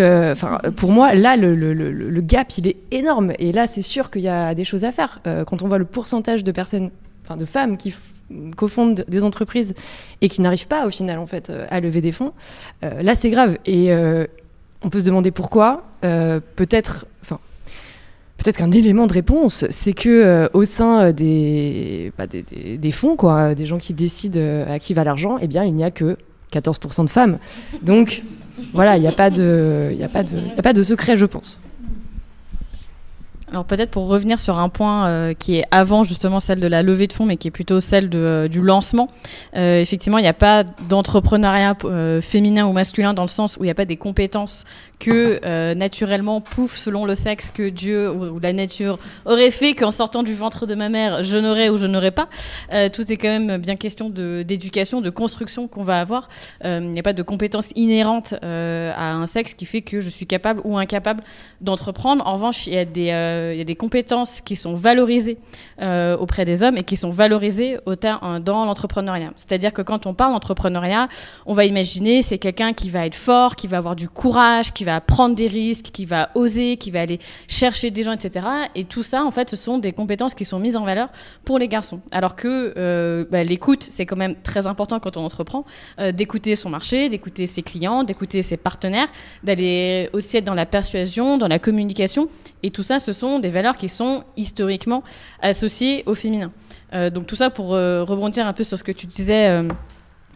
[0.77, 3.33] pour moi là le, gap il est énorme.
[3.39, 5.23] Et là c'est sûr qu'il y a des choses à faire.
[5.47, 6.91] Quand on voit le pourcentage de personnes
[7.39, 7.95] de femmes qui
[8.57, 9.75] cofondent des entreprises
[10.21, 12.33] et qui n'arrivent pas au final en fait euh, à lever des fonds,
[12.83, 13.59] euh, là c'est grave.
[13.67, 14.27] Et euh,
[14.83, 15.85] on peut se demander pourquoi.
[16.01, 17.07] peut-être,
[18.57, 22.13] qu'un élément de réponse, c'est que au sein bah, des,
[22.79, 25.85] des, fonds, quoi, des gens qui décident à qui va l'argent, eh bien il n'y
[25.85, 26.19] a que
[26.53, 27.39] 14% de femmes.
[27.81, 28.23] Donc
[28.75, 30.05] voilà, il n'y a pas de, de,
[30.59, 31.63] a pas de secret, je pense.
[33.55, 36.83] Alors peut-être pour revenir sur un point euh, qui est avant justement celle de la
[36.83, 39.09] levée de fonds, mais qui est plutôt celle euh, du lancement.
[39.55, 41.77] Euh, effectivement, il n'y a pas d'entrepreneuriat
[42.21, 44.65] féminin ou masculin dans le sens où il n'y a pas des compétences
[44.99, 50.23] que naturellement, pouf, selon le sexe que Dieu ou, la nature aurait fait qu'en sortant
[50.23, 52.29] du ventre de ma mère, je n'aurais ou je n'aurais pas.
[52.93, 56.29] tout est quand même bien question d'éducation, de, construction qu'on va avoir.
[56.65, 60.27] Il n'y a pas de compétences inhérentes à un sexe qui fait que je suis
[60.27, 61.23] capable ou incapable
[61.61, 62.27] d'entreprendre.
[62.27, 63.11] En revanche, il y a des
[63.53, 65.39] il y a des compétences qui sont valorisées
[65.83, 69.33] euh, auprès des hommes et qui sont valorisées dans l'entrepreneuriat.
[69.37, 71.09] C'est-à-dire que quand on parle d'entrepreneuriat,
[71.47, 74.85] on va imaginer c'est quelqu'un qui va être fort, qui va avoir du courage, qui
[74.85, 78.47] va prendre des risques, qui va oser, qui va aller chercher des gens, etc.
[78.75, 81.09] Et tout ça, en fait, ce sont des compétences qui sont mises en valeur
[81.45, 82.01] pour les garçons.
[82.11, 85.65] Alors que euh, bah, l'écoute, c'est quand même très important quand on entreprend,
[85.99, 89.09] euh, d'écouter son marché, d'écouter ses clients, d'écouter ses partenaires,
[89.43, 92.29] d'aller aussi être dans la persuasion, dans la communication.
[92.65, 95.05] Et tout ça, ce sont des valeurs qui sont historiquement
[95.43, 96.51] associées au féminin.
[96.95, 99.63] Euh, donc tout ça pour euh, rebondir un peu sur ce que tu disais.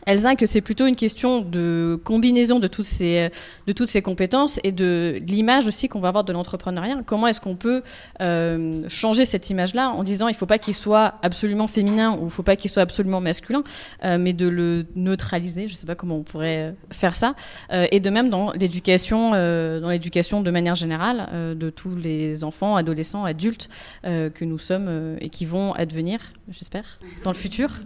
[0.08, 3.30] Elsa, que c'est plutôt une question de combinaison de toutes ces,
[3.66, 7.02] de toutes ces compétences et de l'image aussi qu'on va avoir de l'entrepreneuriat.
[7.04, 7.82] Comment est-ce qu'on peut
[8.22, 12.20] euh, changer cette image-là en disant il ne faut pas qu'il soit absolument féminin ou
[12.20, 13.62] il ne faut pas qu'il soit absolument masculin,
[14.02, 15.68] euh, mais de le neutraliser.
[15.68, 17.34] Je ne sais pas comment on pourrait faire ça.
[17.70, 22.76] Euh, et de même dans l'éducation, dans l'éducation de manière générale de tous les enfants,
[22.76, 23.68] adolescents, adultes
[24.04, 27.82] que nous sommes et qui vont advenir, j'espère, dans le futur.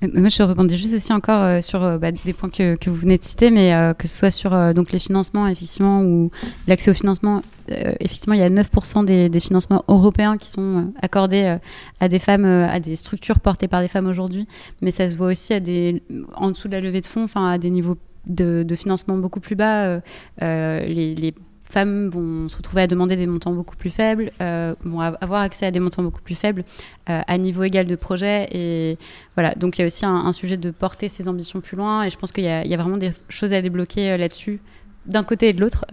[0.00, 3.18] Moi, je rebondis juste aussi encore euh, sur euh, bah, des points que, vous venez
[3.18, 6.30] de citer, mais euh, que ce soit sur donc les financements, effectivement, ou
[6.68, 7.42] l'accès au financement.
[7.68, 11.58] effectivement, il y a 9% des, des, financements européens qui sont accordés
[12.00, 14.46] à des femmes, à des structures portées par des femmes aujourd'hui,
[14.80, 16.02] mais ça se voit aussi à des,
[16.34, 19.56] en dessous de la levée de fonds, enfin à des niveaux de, financement beaucoup plus
[19.56, 20.00] bas.
[20.40, 21.34] les
[21.70, 25.66] femmes vont se retrouver à demander des montants beaucoup plus faibles, euh, vont avoir accès
[25.66, 26.64] à des montants beaucoup plus faibles
[27.10, 28.48] euh, à niveau égal de projet.
[28.52, 28.98] Et
[29.36, 32.04] voilà, donc il y a aussi un, sujet de porter ses ambitions plus loin.
[32.04, 34.60] Et je pense qu'il y, a vraiment des choses à débloquer euh, là-dessus
[35.06, 35.86] d'un côté et de l'autre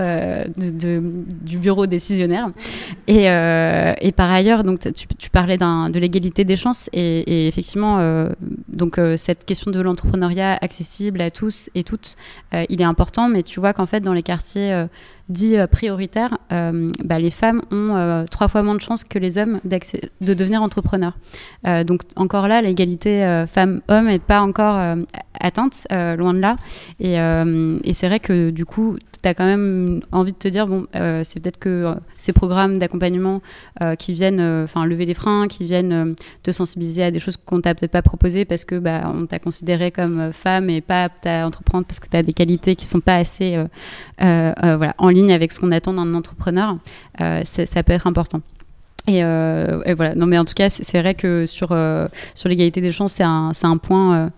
[0.58, 2.50] du bureau décisionnaire.
[3.08, 8.28] Et, par ailleurs, donc tu, parlais de l'égalité des chances et, et effectivement,
[8.68, 12.18] donc cette question de l'entrepreneuriat accessible à tous et toutes,
[12.52, 13.30] il est important.
[13.30, 14.86] Mais tu vois qu'en fait, dans les quartiers
[15.30, 20.34] dit prioritaire, bah, les femmes ont trois fois moins de chances que les hommes de
[20.34, 21.18] devenir entrepreneurs.
[21.86, 24.98] donc encore là, l'égalité femmes-hommes n'est pas encore
[25.40, 26.56] atteinte, loin de là.
[27.00, 30.86] Et, c'est vrai que du coup, tu as quand même envie de te dire, bon,
[30.96, 33.42] euh, c'est peut-être que euh, ces programmes d'accompagnement
[33.82, 37.60] euh, qui viennent enfin lever les freins, qui viennent te sensibiliser à des choses qu'on
[37.60, 41.48] t'a peut-être pas proposées parce que bah, t'a considéré comme femme et pas apte à
[41.48, 43.58] entreprendre parce que tu as des qualités qui sont pas assez
[44.20, 46.78] voilà, en avec ce qu'on attend d'un entrepreneur,
[47.18, 48.42] ça peut être important.
[49.08, 50.16] Et, voilà.
[50.16, 51.76] Non, mais en tout cas, c'est vrai que sur,
[52.34, 54.32] sur l'égalité des chances, c'est un, un, point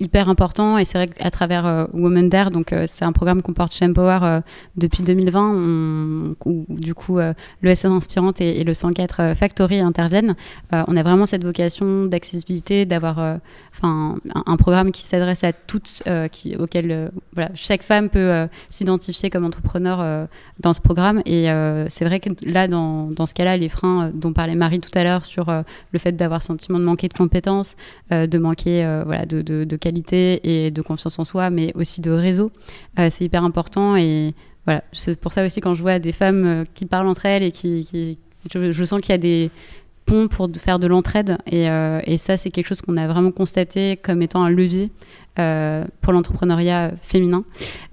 [0.00, 3.42] hyper important et c'est vrai qu'à travers euh, Women Dare, donc euh, c'est un programme
[3.42, 4.40] qu'on porte chez Empower euh,
[4.76, 10.36] depuis 2020 où du coup le SN Inspirante et, le 104 Factory interviennent.
[10.72, 13.38] on a vraiment cette vocation d'accessibilité, d'avoir
[13.74, 17.10] enfin un, programme qui s'adresse à toutes, qui, auquel
[17.54, 20.28] chaque femme peut s'identifier comme entrepreneur
[20.60, 21.46] dans ce programme et
[21.88, 25.04] c'est vrai que là dans, dans ce cas-là les freins dont parlait Marie tout à
[25.04, 25.46] l'heure sur
[25.92, 27.76] le fait d'avoir sentiment de manquer de compétences,
[28.10, 32.50] de manquer voilà de, de, de et de confiance en soi, mais aussi de réseau.
[32.98, 36.44] Euh, c'est hyper important et voilà, c'est pour ça aussi quand je vois des femmes
[36.44, 38.18] euh, qui parlent entre elles et qui,
[38.52, 39.50] je, sens qu'il y a des
[40.04, 43.30] ponts pour faire de l'entraide et, euh, et, ça c'est quelque chose qu'on a vraiment
[43.30, 44.90] constaté comme étant un levier
[46.00, 47.44] pour l'entrepreneuriat féminin.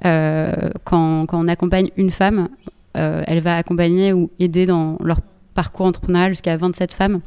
[0.02, 2.50] Quand, on accompagne une femme,
[2.96, 5.20] elle va accompagner ou aider dans leur
[5.54, 7.22] parcours entrepreneurial jusqu'à 27 femmes.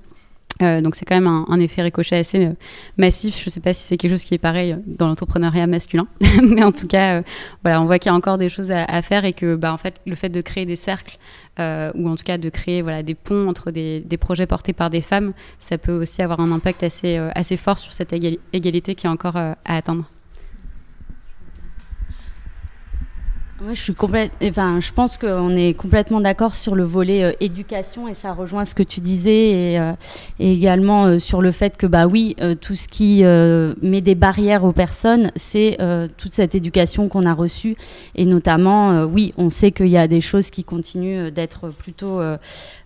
[0.63, 2.53] Euh, donc c'est quand même un, effet ricochet assez euh,
[2.97, 3.39] massif.
[3.39, 6.07] Je ne sais pas si c'est quelque chose qui est pareil dans l'entrepreneuriat masculin,
[6.43, 7.23] mais en tout cas, euh,
[7.63, 9.77] voilà, on voit qu'il y a encore des choses à, faire et que, bah, en
[9.77, 11.19] fait, le fait de créer des cercles
[11.61, 14.91] ou en tout cas de créer voilà des ponts entre des, des, projets portés par
[14.91, 18.13] des femmes, ça peut aussi avoir un impact assez assez fort sur cette
[18.53, 20.05] égalité qui est encore à atteindre.
[23.61, 24.31] Moi, je suis complète.
[24.41, 28.65] Enfin, je pense qu'on est complètement d'accord sur le volet euh, éducation et ça rejoint
[28.65, 29.95] ce que tu disais et, euh,
[30.39, 33.25] également euh, sur le fait que bah oui, tout ce qui
[33.83, 35.77] met des barrières aux personnes, c'est
[36.17, 37.77] toute cette éducation qu'on a reçue
[38.15, 42.21] et notamment, oui, on sait qu'il y a des choses qui continuent d'être plutôt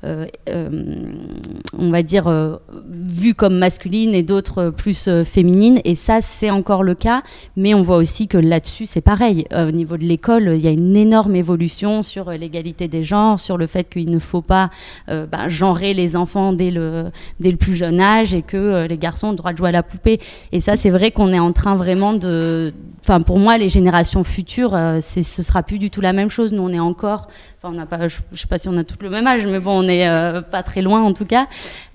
[0.04, 2.56] on va dire, euh,
[2.90, 5.80] vues comme masculines et d'autres plus féminines.
[5.84, 7.22] Et ça, c'est encore le cas.
[7.56, 9.46] Mais on voit aussi que là-dessus, c'est pareil.
[9.54, 13.56] au niveau de l'école, il y a une énorme évolution sur l'égalité des genres, sur
[13.56, 14.70] le fait qu'il ne faut pas
[15.08, 17.10] ben, genrer les enfants dès le,
[17.40, 19.72] dès le plus jeune âge et que les garçons ont le droit de jouer à
[19.72, 20.20] la poupée.
[20.52, 22.72] Et ça, c'est vrai qu'on est en train vraiment de...
[23.00, 26.52] Enfin, pour moi, les générations futures, ce sera plus du tout la même chose.
[26.52, 27.28] Nous, on est encore
[27.64, 29.60] on n'a pas, je, ne sais pas si on a tout le même âge, mais
[29.60, 31.46] bon, on n'est euh, pas très loin en tout cas.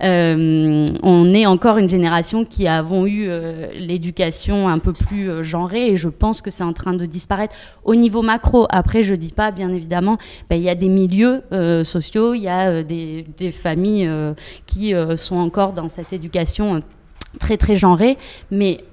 [0.02, 5.90] Euh, on est encore une génération qui avons eu euh, l'éducation un peu plus genrée
[5.90, 8.66] et je pense que c'est en train de disparaître au niveau macro.
[8.70, 10.18] Après, je dis pas, bien évidemment,
[10.50, 11.44] ben, il y a des milieux
[11.84, 14.10] sociaux, il y a des, des, familles
[14.66, 16.82] qui sont encore dans cette éducation
[17.40, 18.18] très très genrée,
[18.52, 18.84] mais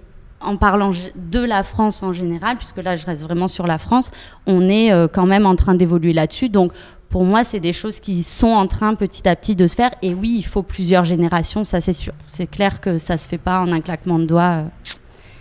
[0.44, 4.11] en parlant de la France en général, puisque là je reste vraiment sur la France,
[4.46, 6.48] on est euh, quand même en train d'évoluer là-dessus.
[6.48, 6.72] Donc
[7.09, 9.92] pour moi, c'est des choses qui sont en train petit à petit de se faire.
[10.02, 12.12] Et oui, il faut plusieurs générations, ça c'est sûr.
[12.26, 14.64] C'est clair que ça se fait pas en un claquement de doigts, euh,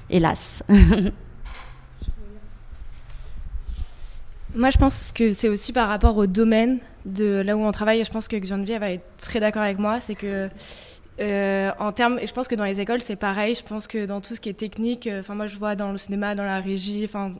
[0.09, 0.63] hélas.
[4.55, 8.03] Moi, je pense que c'est aussi par rapport au domaine de là où on travaille.
[8.03, 9.99] Je pense que Geneviève va être très d'accord avec moi.
[9.99, 10.47] C'est que
[11.19, 13.55] euh, en termes, je pense que dans les écoles c'est pareil.
[13.55, 15.91] Je pense que dans tout ce qui est technique, euh, enfin moi je vois dans
[15.91, 17.31] le cinéma, dans la régie, enfin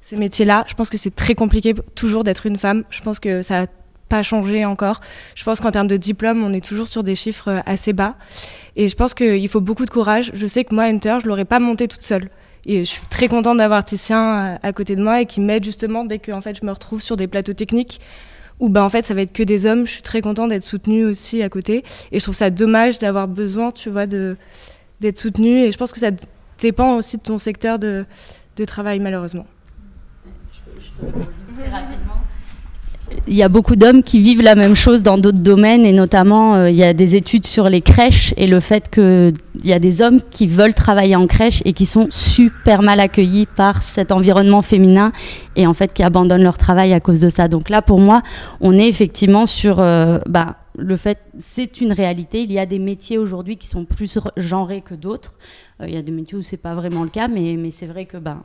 [0.00, 2.84] ces métiers-là, je pense que c'est très compliqué toujours d'être une femme.
[2.90, 3.66] Je pense que ça n'a
[4.08, 5.00] pas changé encore.
[5.34, 8.16] Je pense qu'en termes de diplôme, on est toujours sur des chiffres euh, assez bas.
[8.76, 10.30] Et je pense qu'il faut beaucoup de courage.
[10.34, 12.30] Je sais que moi, Enter, je l'aurais pas monté toute seule.
[12.66, 16.04] Et je suis très contente d'avoir Titien à côté de moi et qui m'aide justement
[16.04, 18.00] dès que en fait, je me retrouve sur des plateaux techniques
[18.60, 19.86] où bah, en fait ça va être que des hommes.
[19.86, 21.84] Je suis très contente d'être soutenue aussi à côté.
[22.12, 25.64] Et je trouve ça dommage d'avoir besoin, tu vois, d'être soutenue.
[25.64, 26.10] Et je pense que ça
[26.60, 28.04] dépend aussi de ton secteur de,
[28.56, 29.46] de travail, malheureusement.
[30.52, 32.20] Je, te, je rapidement
[33.26, 36.54] il y a beaucoup d'hommes qui vivent la même chose dans d'autres domaines et notamment
[36.54, 39.32] euh, il y a des études sur les crèches et le fait qu'il
[39.64, 43.46] y a des hommes qui veulent travailler en crèche et qui sont super mal accueillis
[43.46, 45.12] par cet environnement féminin
[45.56, 47.48] et en fait qui abandonnent leur travail à cause de ça.
[47.48, 48.22] Donc là pour moi
[48.60, 52.42] on est effectivement sur euh, bah, le fait, c'est une réalité.
[52.42, 55.34] Il y a des métiers aujourd'hui qui sont plus genrés que d'autres.
[55.80, 57.86] Euh, il y a des métiers où c'est pas vraiment le cas, mais, mais c'est
[57.86, 58.44] vrai que bah,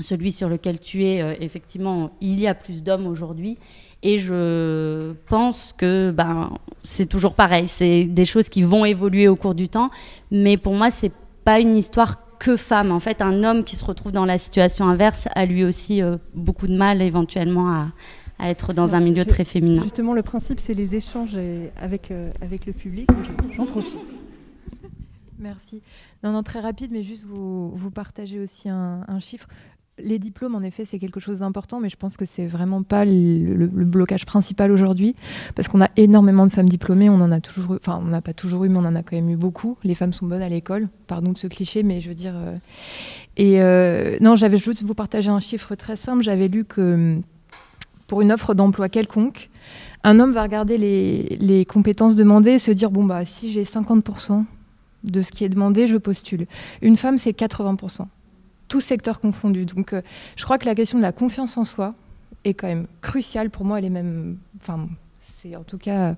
[0.00, 3.58] celui sur lequel tu es, effectivement, il y a plus d'hommes aujourd'hui.
[4.02, 6.50] Et je pense que ben,
[6.82, 7.66] c'est toujours pareil.
[7.66, 9.90] C'est des choses qui vont évoluer au cours du temps.
[10.30, 11.12] Mais pour moi, c'est
[11.44, 12.92] pas une histoire que femme.
[12.92, 16.18] En fait, un homme qui se retrouve dans la situation inverse a lui aussi euh,
[16.34, 17.88] beaucoup de mal éventuellement à,
[18.38, 19.82] à être dans un milieu très féminin.
[19.82, 21.38] Justement, le principe, c'est les échanges
[21.80, 23.08] avec, avec le public.
[23.56, 23.98] J'en profite.
[25.38, 25.82] Merci.
[26.22, 29.48] Non, non, très rapide, mais juste vous, vous partagez aussi un, un chiffre.
[29.98, 33.06] Les diplômes, en effet, c'est quelque chose d'important, mais je pense que c'est vraiment pas
[33.06, 35.16] le, blocage principal aujourd'hui,
[35.54, 37.08] parce qu'on a énormément de femmes diplômées.
[37.08, 39.16] On en a toujours, enfin, on n'a pas toujours eu, mais on en a quand
[39.16, 39.78] même eu beaucoup.
[39.84, 40.88] Les femmes sont bonnes à l'école.
[41.06, 42.34] Pardon de ce cliché, mais je veux dire.
[42.36, 42.56] Euh...
[43.38, 46.22] Et euh, non, j'avais juste vous partager un chiffre très simple.
[46.22, 47.18] J'avais lu que
[48.06, 49.48] pour une offre d'emploi quelconque,
[50.04, 53.64] un homme va regarder les, les compétences demandées et se dire bon bah si j'ai
[53.64, 54.44] 50%
[55.04, 56.46] de ce qui est demandé, je postule.
[56.82, 58.06] Une femme, c'est 80%
[58.68, 59.64] tout secteur confondu.
[59.66, 60.02] Donc, euh,
[60.36, 61.94] je crois que la question de la confiance en soi
[62.44, 63.50] est quand même cruciale.
[63.50, 64.38] Pour moi, elle est même.
[64.60, 64.88] Enfin,
[65.42, 66.14] c'est en tout cas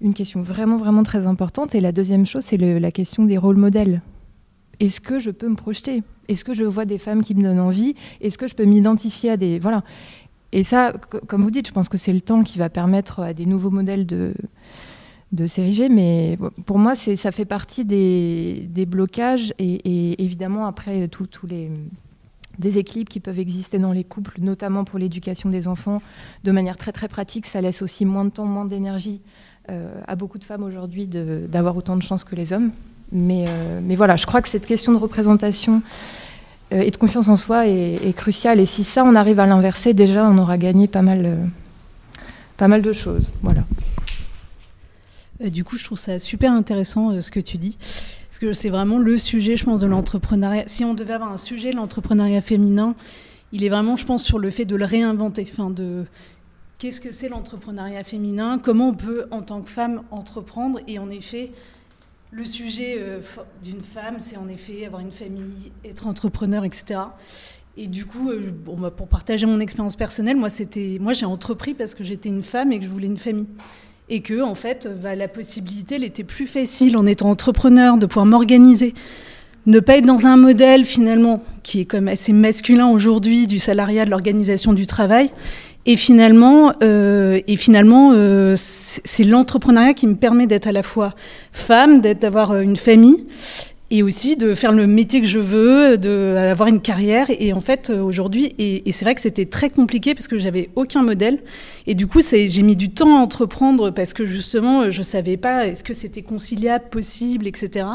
[0.00, 1.74] une question vraiment, vraiment très importante.
[1.74, 4.02] Et la deuxième chose, c'est la question des rôles modèles.
[4.80, 6.02] Est-ce que je peux me projeter?
[6.28, 7.94] Est-ce que je vois des femmes qui me donnent envie?
[8.20, 9.58] Est-ce que je peux m'identifier à des.
[9.58, 9.82] Voilà.
[10.52, 10.92] Et ça,
[11.26, 13.70] comme vous dites, je pense que c'est le temps qui va permettre à des nouveaux
[13.70, 14.32] modèles de,
[15.32, 21.70] de s'ériger, mais pour moi, ça fait partie des, blocages et, évidemment après tous les
[22.58, 26.02] déséquilibres qui peuvent exister dans les couples, notamment pour l'éducation des enfants,
[26.44, 29.20] de manière très très pratique, ça laisse aussi moins de temps, moins d'énergie
[29.70, 32.72] euh, à beaucoup de femmes aujourd'hui d'avoir autant de chances que les hommes.
[33.12, 35.82] Mais, euh, mais, voilà, je crois que cette question de représentation
[36.72, 38.60] euh, et de confiance en soi est, est, cruciale.
[38.60, 41.36] Et si ça, on arrive à l'inverser, déjà, on aura gagné pas mal, euh,
[42.56, 43.32] pas mal de choses.
[43.42, 43.62] Voilà.
[45.40, 47.76] Euh, du coup, je trouve ça super intéressant euh, ce que tu dis.
[48.28, 50.64] Parce que c'est vraiment le sujet, je pense, de l'entrepreneuriat.
[50.66, 52.94] Si on devait avoir un sujet, l'entrepreneuriat féminin,
[53.52, 55.46] il est vraiment, je pense, sur le fait de le réinventer.
[55.50, 56.04] Enfin, de
[56.78, 61.10] qu'est-ce que c'est l'entrepreneuriat féminin Comment on peut, en tant que femme, entreprendre Et en
[61.10, 61.52] effet,
[62.30, 63.20] le sujet euh,
[63.64, 67.00] d'une femme, c'est en effet avoir une famille, être entrepreneur, etc.
[67.78, 68.32] Et du coup,
[68.76, 70.48] bah, pour partager mon expérience personnelle, moi,
[71.00, 73.46] moi, j'ai entrepris parce que j'étais une femme et que je voulais une famille
[74.10, 78.06] et que en fait bah, la possibilité elle était plus facile en étant entrepreneur de
[78.06, 78.94] pouvoir m'organiser
[79.68, 84.06] ne pas être dans un modèle finalement qui est comme assez masculin aujourd'hui du salariat
[84.06, 85.30] de l'organisation du travail.
[85.84, 91.14] Et finalement euh, et finalement euh, c'est l'entrepreneuriat qui me permet d'être à la fois
[91.52, 93.24] femme d'être d'avoir une famille
[93.90, 97.26] et aussi de faire le métier que je veux, d'avoir une carrière.
[97.30, 101.02] Et en fait, aujourd'hui, et, c'est vrai que c'était très compliqué parce que j'avais aucun
[101.02, 101.38] modèle.
[101.86, 105.66] Et du coup, j'ai mis du temps à entreprendre parce que justement, je savais pas
[105.66, 107.86] est-ce que c'était conciliable, possible, etc.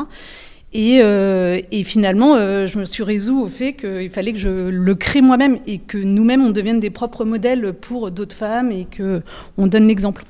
[0.73, 4.49] Et, euh, et finalement, euh, je me suis résout au fait qu'il fallait que je
[4.49, 8.87] le crée moi-même et que nous-mêmes, on devienne des propres modèles pour d'autres femmes et
[8.97, 10.25] qu'on donne l'exemple.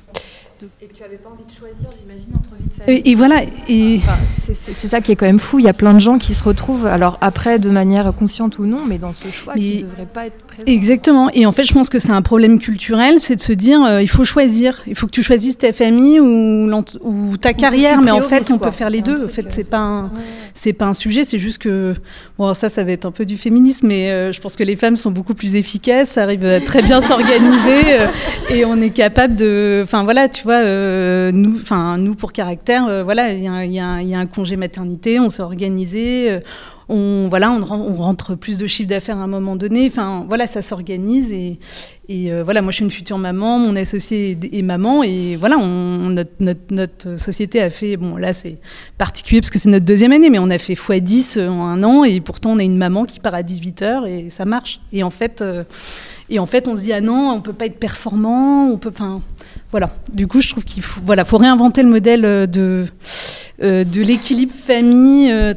[1.03, 3.01] Tu n'avais pas envie de choisir, j'imagine, entre vie de famille.
[3.01, 3.43] Et, et voilà.
[3.67, 3.97] Et...
[3.97, 5.59] Enfin, c'est ça qui est quand même fou.
[5.59, 8.65] Il y a plein de gens qui se retrouvent, alors après, de manière consciente ou
[8.65, 9.61] non, mais dans ce choix mais...
[9.61, 10.71] qui ne devrait pas être présent.
[10.71, 11.29] Exactement.
[11.33, 14.01] Et en fait, je pense que c'est un problème culturel, c'est de se dire, euh,
[14.01, 14.81] il faut choisir.
[14.87, 16.69] Il faut que tu choisisses ta famille ou,
[17.01, 18.67] ou ta carrière, mais en fait, on quoi.
[18.67, 19.25] peut faire les deux.
[19.25, 20.09] En fait, c'est pas un, ouais.
[20.53, 21.23] c'est pas un sujet.
[21.23, 21.93] C'est juste que,
[22.37, 24.75] bon, ça, ça va être un peu du féminisme, mais euh, je pense que les
[24.75, 28.07] femmes sont beaucoup plus efficaces, arrivent à très bien s'organiser, euh,
[28.49, 32.87] et on est capable de, enfin voilà, tu vois, euh, nous, enfin nous pour caractère,
[32.87, 36.39] euh, voilà, il y, y, y, a un congé maternité, on s'est organisé, euh,
[36.89, 37.63] on voilà, on,
[37.96, 41.60] rentre plus de chiffre d'affaires à un moment donné, enfin voilà, ça s'organise et,
[42.10, 47.17] euh, voilà, moi je suis une future maman, mon associé est, maman et voilà, notre,
[47.17, 48.58] société a fait, bon là c'est
[48.98, 52.04] particulier parce que c'est notre deuxième année, mais on a fait x10 en un an
[52.04, 54.80] et pourtant on a une maman qui part à 18 heures et ça marche.
[54.91, 55.63] Et en fait, euh,
[56.30, 58.89] et en fait on se dit ah non, on peut pas être performant, on peut,
[58.89, 59.22] enfin
[59.74, 59.89] voilà.
[60.13, 62.86] Du coup, je trouve qu'il faut, voilà, faut réinventer le modèle de, euh,
[63.63, 65.54] de l'équilibre famille, euh,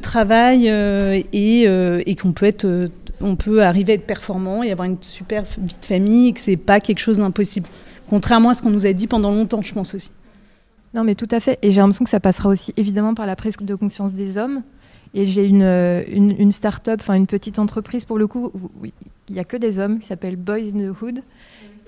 [1.35, 2.89] euh, et, qu'on peut être,
[3.21, 6.41] on peut arriver à être performant et avoir une super vie de famille et que
[6.41, 7.69] c'est pas quelque chose d'impossible.
[8.09, 10.11] Contrairement à ce qu'on nous a dit pendant longtemps, je pense aussi.
[10.95, 11.59] Non, mais tout à fait.
[11.63, 14.63] Et j'ai l'impression que ça passera aussi évidemment par la prise de conscience des hommes.
[15.15, 18.93] Et j'ai une, une, une start-up, enfin une petite entreprise pour le coup, où il
[19.35, 21.21] n'y a que des hommes qui s'appelle Boys in the Hood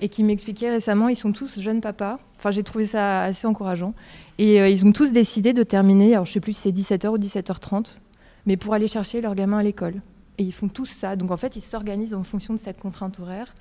[0.01, 2.19] et qui m'expliquaient récemment, ils sont tous jeunes papas.
[2.37, 3.93] Enfin, j'ai trouvé ça assez encourageant.
[4.39, 7.09] Et euh, ils ont tous décidé de terminer, alors je sais plus si c'est 17h
[7.09, 7.99] ou 17h30,
[8.45, 9.95] mais pour aller chercher leur gamin à l'école.
[10.37, 11.17] Et ils font tous ça.
[11.17, 13.53] Donc en fait, ils s'organisent en fonction de cette contrainte horaire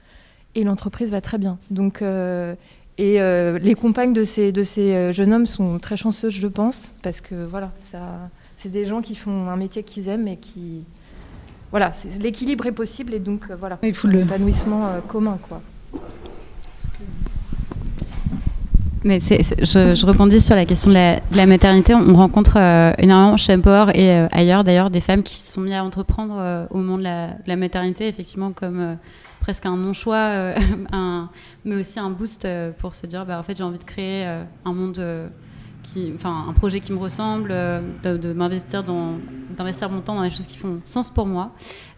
[0.55, 1.59] et l'entreprise va très bien.
[1.73, 2.55] Donc, euh,
[2.97, 6.95] et euh, les compagnes de ces, de ces jeunes hommes sont très chanceuses, je pense,
[7.03, 10.85] parce que voilà, ça, c'est des gens qui font un métier qu'ils aiment et qui.
[11.73, 15.61] Voilà, l'équilibre est possible et donc voilà, il faut l'épanouissement commun, quoi.
[19.05, 20.97] Mais je, je, rebondis sur la question de
[21.37, 21.95] la, maternité.
[21.95, 25.61] On rencontre euh, énormément chez Empower et euh, ailleurs d'ailleurs des femmes qui se sont
[25.61, 28.97] mises à entreprendre euh, au moment de la, maternité, effectivement comme
[29.41, 30.55] presque un non-choix,
[31.65, 32.47] mais aussi un boost
[32.79, 34.27] pour se dire, bah, en fait, j'ai envie de créer
[34.65, 35.01] un monde
[35.83, 37.49] qui, enfin, un projet qui me ressemble,
[38.03, 38.85] de, m'investir
[39.57, 41.53] d'investir mon temps dans les choses qui font sens pour moi.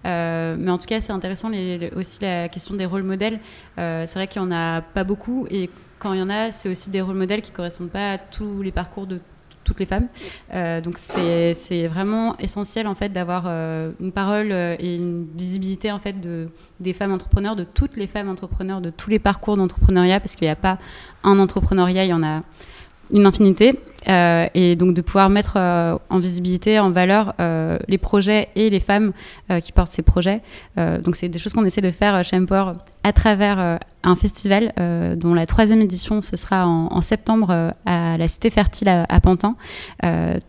[0.04, 1.50] mais en tout cas, c'est intéressant
[1.96, 3.40] aussi la question des rôles modèles.
[3.76, 5.70] c'est vrai qu'il n'y en a pas beaucoup et
[6.00, 8.62] quand il y en a, c'est aussi des rôles modèles qui correspondent pas à tous
[8.62, 9.20] les parcours de
[9.62, 10.08] toutes les femmes.
[10.52, 15.92] Euh, donc c'est vraiment essentiel en fait d'avoir euh, une parole euh, et une visibilité
[15.92, 16.48] en fait de,
[16.80, 20.46] des femmes entrepreneurs, de toutes les femmes entrepreneurs, de tous les parcours d'entrepreneuriat, parce qu'il
[20.46, 20.78] n'y a pas
[21.22, 22.42] un entrepreneuriat, il y en a
[23.12, 23.76] une infinité.
[24.08, 28.70] Euh, et donc de pouvoir mettre euh, en visibilité, en valeur euh, les projets et
[28.70, 29.12] les femmes
[29.62, 30.42] qui portent ces projets.
[30.76, 34.72] donc c'est des choses qu'on essaie de faire chez Empower à travers un festival
[35.16, 39.56] dont la troisième édition ce sera en, septembre à la Cité Fertile à, Pantin.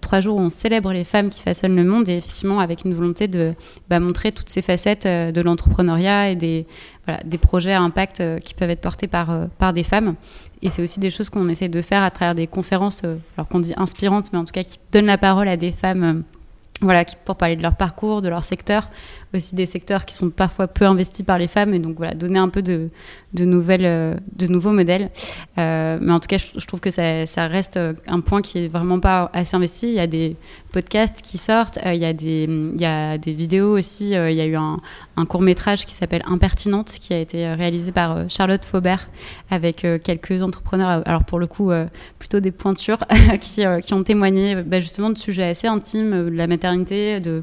[0.02, 2.94] trois jours où on célèbre les femmes qui façonnent le monde et effectivement avec une
[2.94, 3.56] volonté de
[3.90, 6.68] bah, montrer toutes ces facettes de l'entrepreneuriat et des,
[7.08, 10.16] voilà, des projets à impact qui peuvent être portés par, par des femmes.
[10.64, 13.48] Et c'est aussi des choses qu'on essaie de faire à travers des conférences, euh, alors
[13.48, 16.22] qu'on dit inspirantes, mais en tout cas qui donnent la parole à des femmes euh,
[16.82, 18.90] voilà, pour parler de leur parcours, de leur secteur,
[19.34, 22.40] aussi des secteurs qui sont parfois peu investis par les femmes, et donc voilà, donner
[22.40, 22.90] un peu de,
[23.34, 25.10] de nouvelles, euh, de nouveaux modèles.
[25.58, 28.68] Euh, mais en tout cas, je, trouve que ça, ça, reste un point qui est
[28.68, 29.88] vraiment pas assez investi.
[29.88, 30.36] Il y a des
[30.72, 34.10] podcasts qui sortent, euh, il, y a des, il y a des vidéos aussi.
[34.10, 34.80] il y a eu un,
[35.16, 39.10] un court métrage qui s'appelle Impertinente, qui a été réalisé par Charlotte Faubert
[39.50, 41.72] avec quelques entrepreneurs, alors pour le coup
[42.20, 43.00] plutôt des pointures,
[43.42, 47.42] qui, qui, ont témoigné bah, justement de sujets assez intimes, de la maternité, de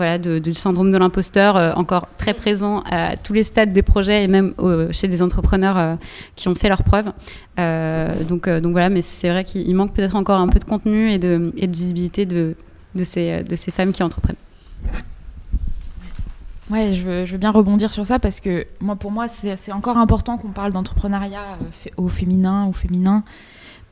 [0.00, 4.24] voilà, du syndrome de l'imposteur, euh, encore très présent à tous les stades des projets
[4.24, 4.54] et même
[4.92, 5.94] chez des entrepreneurs euh,
[6.36, 7.12] qui ont fait leurs preuves.
[7.58, 11.12] Euh, donc, donc voilà, mais c'est vrai qu'il manque peut-être encore un peu de contenu
[11.12, 12.56] et de, et de visibilité de,
[12.94, 14.36] de, ces, de ces femmes qui entreprennent.
[16.70, 19.72] Ouais, je veux, je veux, bien rebondir sur ça parce que moi, pour moi, c'est
[19.72, 21.58] encore important qu'on parle d'entrepreneuriat
[21.98, 23.22] au féminin ou féminin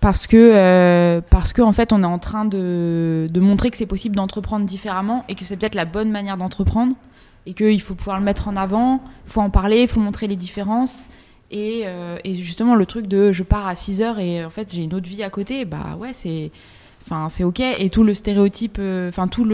[0.00, 3.76] parce que euh, parce que en fait on est en train de, de montrer que
[3.76, 6.94] c'est possible d'entreprendre différemment et que c'est peut-être la bonne manière d'entreprendre
[7.46, 10.26] et qu'il faut pouvoir le mettre en avant, il faut en parler, il faut montrer
[10.26, 11.08] les différences.
[11.50, 14.70] Et, euh, et, justement le truc de je pars à 6 heures et en fait
[14.74, 16.50] j'ai une autre vie à côté, bah ouais c'est
[17.10, 17.60] Enfin, c'est ok.
[17.60, 19.46] Et tout le stéréotype, euh, enfin tout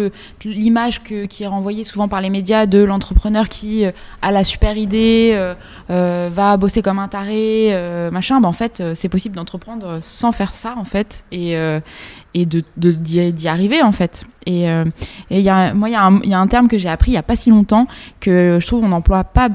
[0.45, 3.93] l'image qui est renvoyée souvent par les médias de l'entrepreneur qui euh,
[4.23, 5.55] a la super idée,
[5.89, 7.73] euh, va bosser comme un taré,
[8.11, 8.41] machin.
[8.41, 11.55] Bah, en fait, c'est possible d'entreprendre sans faire ça en fait et
[12.35, 14.25] de d'y arriver en fait.
[14.47, 15.95] Et moi il
[16.25, 17.87] y, a un terme que j'ai appris il y a pas si longtemps
[18.19, 19.49] que je trouve on n'emploie pas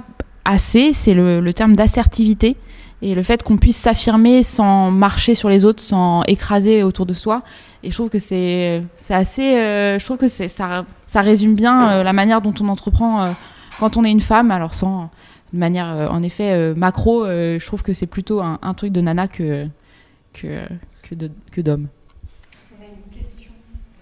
[0.45, 2.56] assez, c'est le terme d'assertivité
[3.02, 7.14] et le fait qu'on puisse s'affirmer sans marcher sur les autres, sans écraser autour de
[7.14, 7.43] soi.
[7.84, 9.56] Et je trouve que c'est assez.
[9.58, 10.47] Euh, je trouve que ça,
[11.08, 13.28] ça résume bien euh, la manière dont on entreprend euh,
[13.80, 14.52] quand on est une femme.
[14.52, 15.10] Alors, sans
[15.54, 19.66] de manière, en effet, macro, je trouve que c'est plutôt un, truc de nana que,
[20.32, 20.60] que,
[21.52, 21.88] que d'homme.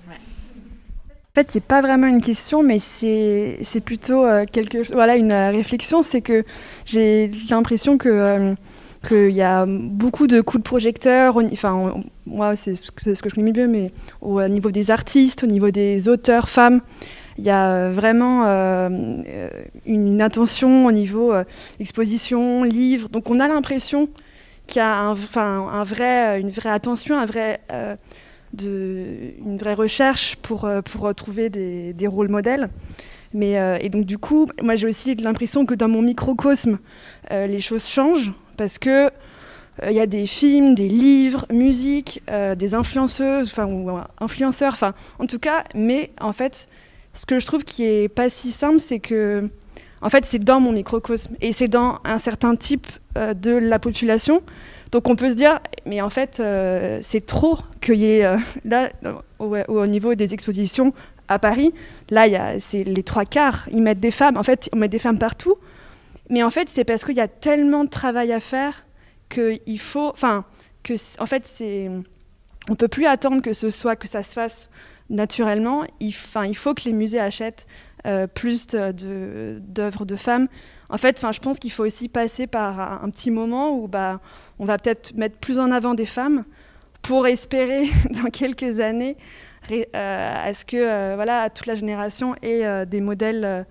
[0.09, 6.03] En fait, c'est pas vraiment une question, mais c'est plutôt quelque, voilà, une réflexion.
[6.03, 6.43] C'est que
[6.85, 8.57] j'ai l'impression que
[9.07, 13.51] qu'il y a beaucoup de coups de projecteur, enfin, moi, c'est ce que je connais
[13.51, 13.91] mieux, mais
[14.21, 16.81] au niveau des artistes, au niveau des auteurs femmes,
[17.37, 18.89] il y a vraiment euh,
[19.85, 21.43] une attention au niveau euh,
[21.79, 23.09] exposition, livre.
[23.09, 24.09] Donc on a l'impression
[24.65, 25.13] qu'il y a un,
[25.83, 27.95] vrai, une vraie attention, un vrai, euh,
[28.59, 32.69] une vraie recherche pour, pour trouver des, des rôles modèles.
[33.33, 36.79] Mais, et donc du coup, moi j'ai aussi l'impression que dans mon microcosme,
[37.29, 39.09] les choses changent parce que
[39.83, 43.89] il euh, y a des films, des livres, musique, euh, des influenceuses, enfin ou
[44.19, 45.63] influenceurs, enfin en tout cas.
[45.75, 46.67] Mais en fait,
[47.13, 49.49] ce que je trouve qui est pas si simple, c'est que
[50.01, 52.87] en fait c'est dans mon microcosme et c'est dans un certain type
[53.17, 54.41] euh, de la population.
[54.91, 56.41] Donc on peut se dire, mais en fait
[57.01, 58.89] c'est trop qu'il y ait là
[59.39, 60.93] au, niveau des expositions
[61.27, 61.73] à Paris,
[62.09, 64.37] là c'est les trois quarts, ils mettent des femmes.
[64.37, 65.55] En fait, on met des femmes partout.
[66.29, 68.85] Mais en fait, c'est parce qu'il y a tellement de travail à faire
[69.29, 70.45] qu'il faut, enfin,
[70.83, 71.89] que en fait, c'est,
[72.69, 74.69] on peut plus attendre que ce soit que ça se fasse
[75.09, 75.85] naturellement.
[75.99, 77.65] Il, enfin, il faut que les musées achètent
[78.05, 80.47] euh, plus d'œuvres de, femmes.
[80.89, 84.21] En fait, je pense qu'il faut aussi passer par un petit moment où bah,
[84.59, 86.45] on va peut-être mettre plus en avant des femmes
[87.01, 89.17] pour espérer dans quelques années
[89.71, 93.63] euh, à ce que euh, voilà toute la génération ait des modèles euh,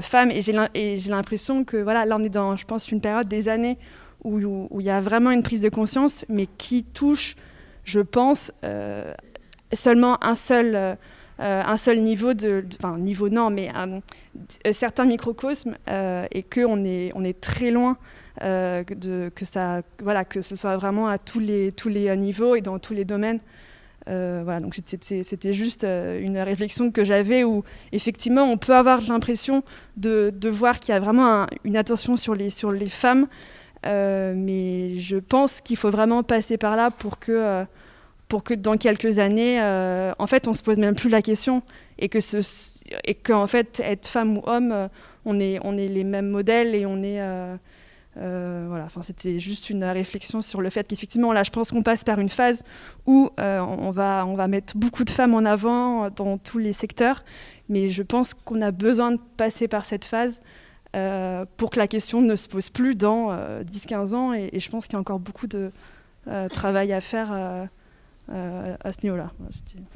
[0.00, 0.30] femmes.
[0.30, 3.78] Et j'ai l'impression que voilà, là, on est dans, je pense, une période des années
[4.24, 7.36] où il y a vraiment une prise de conscience, mais qui touche,
[7.84, 9.14] je pense, euh,
[9.72, 10.96] seulement un seul,
[11.38, 13.70] un seul niveau de, enfin niveau non, mais
[14.72, 17.98] certains microcosmes et qu'on est, on est très loin
[18.40, 22.62] de, que ça, voilà, que ce soit vraiment à tous les, tous les niveaux et
[22.62, 23.38] dans tous les domaines.
[24.08, 29.00] Euh, voilà, donc c'était juste euh, une réflexion que j'avais où effectivement on peut avoir
[29.00, 29.64] l'impression
[29.96, 32.50] de, voir qu'il y a vraiment une attention sur les,
[32.88, 33.26] femmes,
[33.84, 37.66] euh, mais je pense qu'il faut vraiment passer par là pour que,
[38.54, 39.60] dans quelques années,
[40.18, 41.62] en fait, on se pose même plus la question
[41.98, 42.42] et que ce,
[43.48, 44.88] fait, être femme ou homme,
[45.24, 47.20] on est, on est les mêmes modèles et on est
[48.16, 52.04] voilà, enfin, c'était juste une réflexion sur le fait qu'effectivement, là, je pense qu'on passe
[52.04, 52.62] par une phase
[53.06, 56.72] où euh, on, va, on va mettre beaucoup de femmes en avant dans tous les
[56.72, 57.24] secteurs,
[57.68, 60.40] mais je pense qu'on a besoin de passer par cette phase
[60.94, 64.86] euh, pour que la question ne se pose plus dans 10-15 ans, et, je pense
[64.86, 65.70] qu'il y a encore beaucoup de
[66.50, 67.32] travail à faire.
[67.32, 69.30] à ce niveau-là.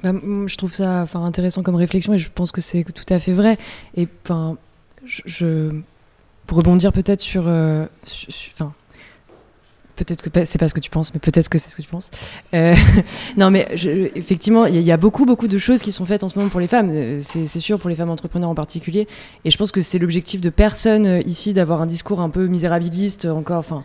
[0.02, 0.12] Bah,
[0.46, 3.56] je trouve ça intéressant comme réflexion et je pense que c'est tout à fait vrai.
[3.96, 4.56] Et enfin,
[5.04, 5.80] je,
[6.50, 7.86] pour rebondir peut-être sur, euh,
[8.52, 8.72] enfin,
[9.94, 11.88] peut-être que c'est pas ce que tu penses, mais peut-être que c'est ce que tu
[11.88, 12.10] penses.
[12.54, 12.74] Euh,
[13.36, 13.68] non, mais
[14.16, 16.58] effectivement, il y, a beaucoup, beaucoup de choses qui sont faites en ce moment pour
[16.58, 16.90] les femmes.
[16.90, 19.06] Euh, c'est sûr pour les femmes entrepreneurs en particulier.
[19.44, 23.26] Et je pense que c'est l'objectif de personne ici d'avoir un discours un peu misérabiliste
[23.26, 23.60] encore.
[23.60, 23.84] Enfin,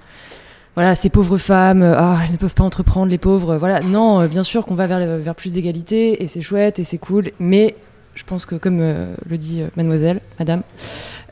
[0.74, 3.58] voilà, ces pauvres femmes, ah, elles ne peuvent pas entreprendre, les pauvres.
[3.58, 6.98] Voilà, non, bien sûr qu'on va vers, vers plus d'égalité et c'est chouette et c'est
[6.98, 7.76] cool, mais
[8.16, 10.64] je pense que, comme le dit mademoiselle, madame,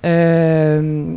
[0.05, 1.15] euh,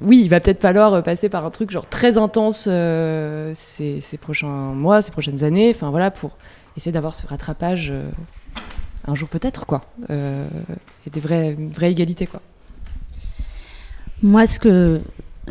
[0.00, 4.46] oui, il va peut-être falloir passer par un truc genre très intense euh, ces, prochains
[4.46, 6.36] mois, ces prochaines années, enfin voilà, pour
[6.76, 8.10] essayer d'avoir ce rattrapage euh,
[9.06, 12.40] un jour peut-être, quoi, et des vraies, une vraie égalité, quoi.
[14.22, 15.00] Moi, ce que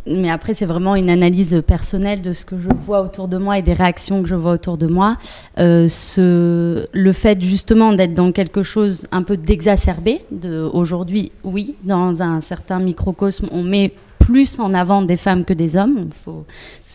[0.05, 3.57] mais après c'est vraiment une analyse personnelle de ce que je vois autour de moi
[3.57, 5.17] et des réactions que je vois autour de moi.
[5.59, 5.87] Euh,
[6.17, 12.41] le fait justement d'être dans quelque chose un peu d'exacerbé, de aujourd'hui, oui, dans un
[12.41, 16.45] certain microcosme, on met plus en avant des femmes que des hommes, il faut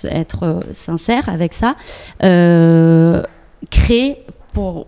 [0.05, 1.75] être euh, sincère avec ça,
[2.23, 3.23] euh,
[3.71, 4.19] crée
[4.53, 4.87] pour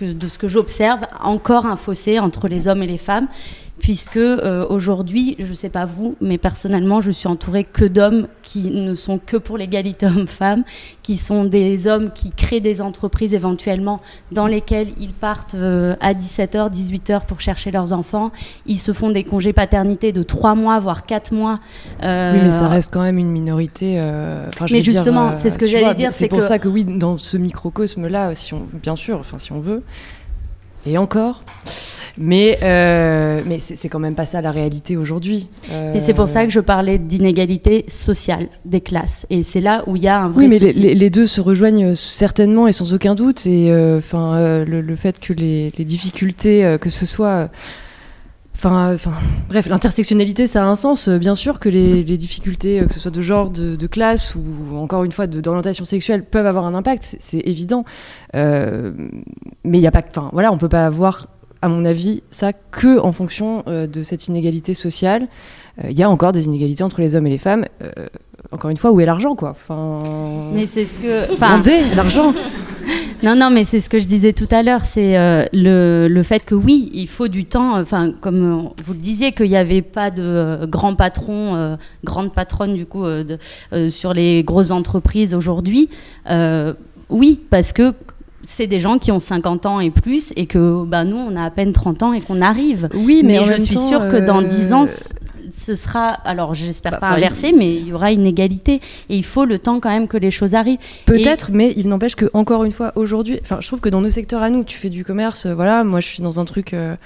[0.00, 3.28] de ce que j'observe encore un fossé entre les hommes et les femmes
[3.80, 8.28] puisque euh, aujourd'hui, je ne sais pas vous, mais personnellement, je suis entourée que d'hommes
[8.42, 10.64] qui ne sont que pour l'égalité homme-femme,
[11.02, 14.00] qui sont des hommes qui créent des entreprises éventuellement
[14.32, 18.30] dans lesquelles ils partent euh, à 17h, 18h pour chercher leurs enfants.
[18.66, 21.60] Ils se font des congés paternité de 3 mois, voire 4 mois.
[22.02, 23.96] Euh, oui, mais ça reste quand même une minorité.
[24.70, 26.12] mais justement, c'est ce que j'allais dire.
[26.12, 29.60] C'est pour ça que oui, dans ce microcosme-là, si on, bien sûr, enfin si on
[29.60, 29.82] veut,
[30.86, 31.42] et encore.
[32.20, 35.46] Mais, euh, mais c'est quand même pas ça la réalité aujourd'hui.
[35.70, 35.94] Euh...
[35.94, 39.24] Et c'est pour ça que je parlais d'inégalité sociale des classes.
[39.30, 40.46] Et c'est là où il y a un vrai.
[40.46, 43.46] Oui, mais les, les, deux se rejoignent certainement et sans aucun doute.
[43.46, 47.50] Et euh, enfin, euh, le, le, fait que les, les difficultés, que ce soit
[48.58, 49.12] Enfin, enfin,
[49.48, 51.06] bref, l'intersectionnalité, ça a un sens.
[51.06, 54.76] Euh, bien sûr que les, difficultés, euh, que ce soit de genre, de, classe ou
[54.76, 57.84] encore une fois d'orientation sexuelle, peuvent avoir un impact, c'est évident.
[58.34, 58.90] Euh,
[59.62, 61.28] mais il n'y a pas, enfin, voilà, on peut pas avoir,
[61.62, 65.28] à mon avis, ça que en fonction de cette inégalité sociale.
[65.88, 67.64] Il y a encore des inégalités entre les hommes et les femmes.
[68.52, 69.98] Encore une fois, où est l'argent, quoi Enfin.
[70.52, 71.32] Mais c'est ce que.
[71.32, 71.60] Enfin,
[71.94, 72.34] l'argent.
[73.22, 76.22] Non, non, mais c'est ce que je disais tout à l'heure, c'est euh, le, le,
[76.22, 77.78] fait que oui, il faut du temps.
[77.78, 82.32] Enfin, comme euh, vous le disiez, qu'il n'y avait pas de euh, grands patrons, grandes
[82.32, 83.38] patronnes du coup, de,
[83.90, 85.90] sur les grosses entreprises aujourd'hui.
[87.10, 87.92] oui, parce que
[88.42, 91.42] c'est des gens qui ont 50 ans et plus et que bah, nous, on a
[91.42, 92.88] à peine 30 ans et qu'on arrive.
[92.94, 94.84] Oui, mais, je suis sûre que dans 10 ans,
[95.68, 98.80] ce sera, alors j'espère bah, pas inversé, mais il y aura une égalité.
[99.10, 100.78] Et il faut le temps quand même que les choses arrivent.
[101.04, 104.08] Peut-être, mais il n'empêche que, encore une fois, aujourd'hui, enfin, je trouve que dans nos
[104.08, 106.72] secteurs à nous, tu fais du commerce, euh, voilà, moi je suis dans un truc.
[106.72, 106.96] Euh,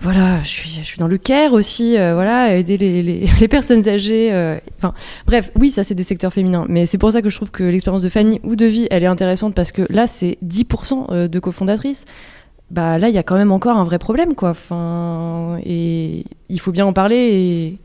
[0.00, 3.48] voilà, je suis, je suis dans le care aussi, euh, voilà, aider les, les, les
[3.48, 4.58] personnes âgées.
[4.78, 4.94] Enfin,
[5.26, 7.64] bref, oui, ça c'est des secteurs féminins, mais c'est pour ça que je trouve que
[7.64, 11.38] l'expérience de Fanny ou de Vie, elle est intéressante parce que là, c'est 10% de
[11.38, 12.04] cofondatrices
[12.70, 14.54] bah là il y a quand même encore un vrai problème quoi
[15.64, 17.78] et il faut bien en parler et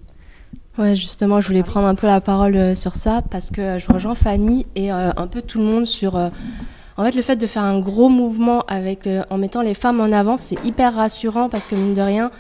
[0.78, 3.80] Ouais, justement, je voulais prendre un peu la parole euh, sur ça parce que euh,
[3.80, 6.16] je rejoins Fanny et euh, un peu tout le monde sur.
[6.16, 10.14] en fait, le fait de faire un gros mouvement avec, en mettant les femmes en
[10.14, 12.32] avant, c'est hyper rassurant parce que mine de rien,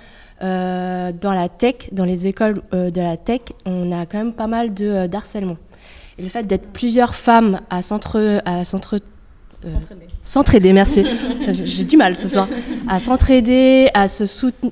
[0.41, 4.73] dans la tech, dans les écoles de la tech, on a quand même pas mal
[4.73, 5.57] de d'harcèlement.
[6.17, 8.99] Et le fait d'être plusieurs femmes à s'entre
[10.24, 11.05] s'entraider, merci.
[11.51, 12.47] J'ai du mal ce soir.
[12.88, 14.24] À s'entraider, à, se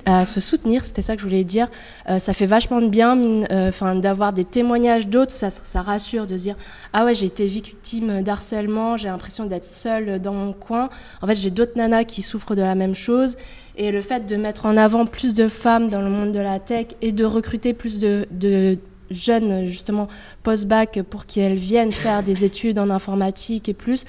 [0.04, 1.68] à se soutenir, c'était ça que je voulais dire.
[2.18, 6.42] ça fait vachement de bien enfin d'avoir des témoignages d'autres, ça, ça rassure de se
[6.42, 6.56] dire
[6.92, 10.88] Ah ouais, j'ai été victime d'harcèlement, j'ai l'impression d'être seule dans mon coin.
[11.22, 13.36] En fait, j'ai d'autres nanas qui souffrent de la même chose.
[13.76, 16.58] Et le fait de mettre en avant plus de femmes dans le monde de la
[16.58, 18.78] tech et de recruter plus de, de
[19.10, 20.08] jeunes, justement,
[20.42, 24.04] post-bac pour qu'elles viennent faire des études en informatique et plus,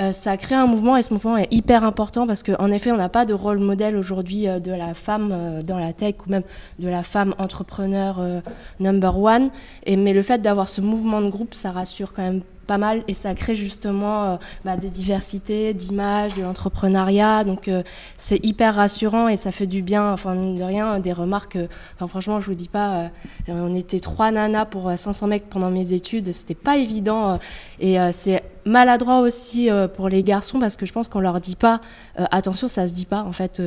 [0.00, 2.92] euh, ça a créé un mouvement et ce mouvement est hyper important parce qu'en effet,
[2.92, 6.14] on n'a pas de rôle modèle aujourd'hui euh, de la femme euh, dans la tech
[6.26, 6.44] ou même
[6.78, 8.42] de la femme entrepreneur
[8.78, 9.50] number one.
[9.84, 13.02] Et, mais le fait d'avoir ce mouvement de groupe, ça rassure quand même pas mal
[13.08, 17.42] et ça crée justement euh, bah, des diversités d'images, de l'entrepreneuriat.
[17.42, 17.82] Donc euh,
[18.16, 20.12] c'est hyper rassurant et ça fait du bien.
[20.12, 21.56] Enfin, de rien, des remarques.
[21.56, 21.66] Euh,
[21.96, 23.10] enfin, franchement, je vous dis pas,
[23.48, 26.30] on était trois nanas pour 500 mecs pendant mes études.
[26.30, 27.38] C'était pas évident
[27.80, 31.80] et c'est maladroit aussi pour les garçons parce que je pense qu'on leur dit pas
[32.16, 33.62] attention ça se dit pas en fait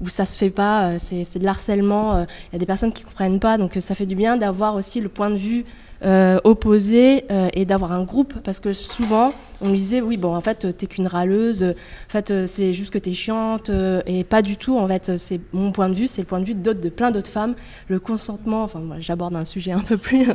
[0.00, 3.38] ou ça se fait pas c'est de l'harcèlement il y a des personnes qui comprennent
[3.38, 5.64] pas donc ça fait du bien d'avoir aussi le point de vue
[6.04, 8.34] euh, opposé euh, et d'avoir un groupe.
[8.44, 11.62] Parce que souvent on disait oui bon en fait t'es qu'une râleuse.
[11.62, 13.70] En fait euh, c'est juste que t'es chiante
[14.06, 16.44] et pas du tout en fait c'est mon point de vue c'est le point de
[16.44, 17.54] vue de plein d'autres femmes.
[17.88, 20.26] Le consentement enfin moi j'aborde un sujet un peu plus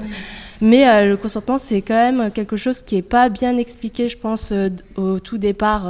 [0.61, 4.51] mais le consentement c'est quand même quelque chose qui est pas bien expliqué je pense
[4.95, 5.87] au tout départ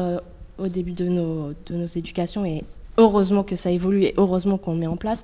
[0.57, 2.65] au début de nos de nos éducations et
[2.99, 5.23] heureusement que ça évolue et heureusement qu'on met en place.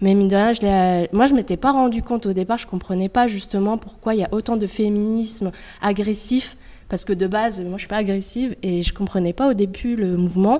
[0.00, 3.28] Mais mine de rien, moi, je m'étais pas rendu compte au départ, je comprenais pas
[3.28, 6.56] justement pourquoi il y a autant de féminisme agressif.
[6.88, 9.94] Parce que de base, moi, je suis pas agressive et je comprenais pas au début
[9.94, 10.58] le mouvement.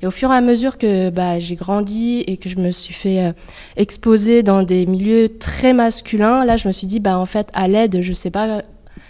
[0.00, 2.94] Et au fur et à mesure que bah, j'ai grandi et que je me suis
[2.94, 3.32] fait euh,
[3.76, 7.66] exposer dans des milieux très masculins, là, je me suis dit, bah, en fait, à
[7.66, 8.62] l'aide, je sais pas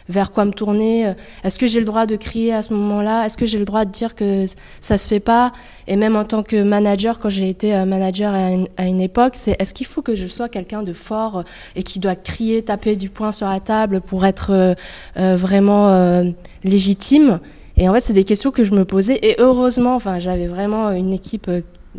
[0.08, 1.06] vers quoi me tourner.
[1.06, 3.64] Euh, est-ce que j'ai le droit de crier à ce moment-là Est-ce que j'ai le
[3.64, 4.44] droit de dire que
[4.80, 5.52] ça se fait pas?
[5.86, 9.56] Et même en tant que manager, quand j'ai été euh, manager à une, époque, c'est
[9.58, 11.42] est-ce qu'il faut que je sois quelqu'un de fort euh,
[11.76, 14.76] et qui doit crier, taper du poing sur la table pour être
[15.16, 16.22] vraiment
[16.64, 17.40] légitime?
[17.76, 19.18] Et en fait, c'est des questions que je me posais.
[19.22, 21.50] Et heureusement, enfin, j'avais vraiment une équipe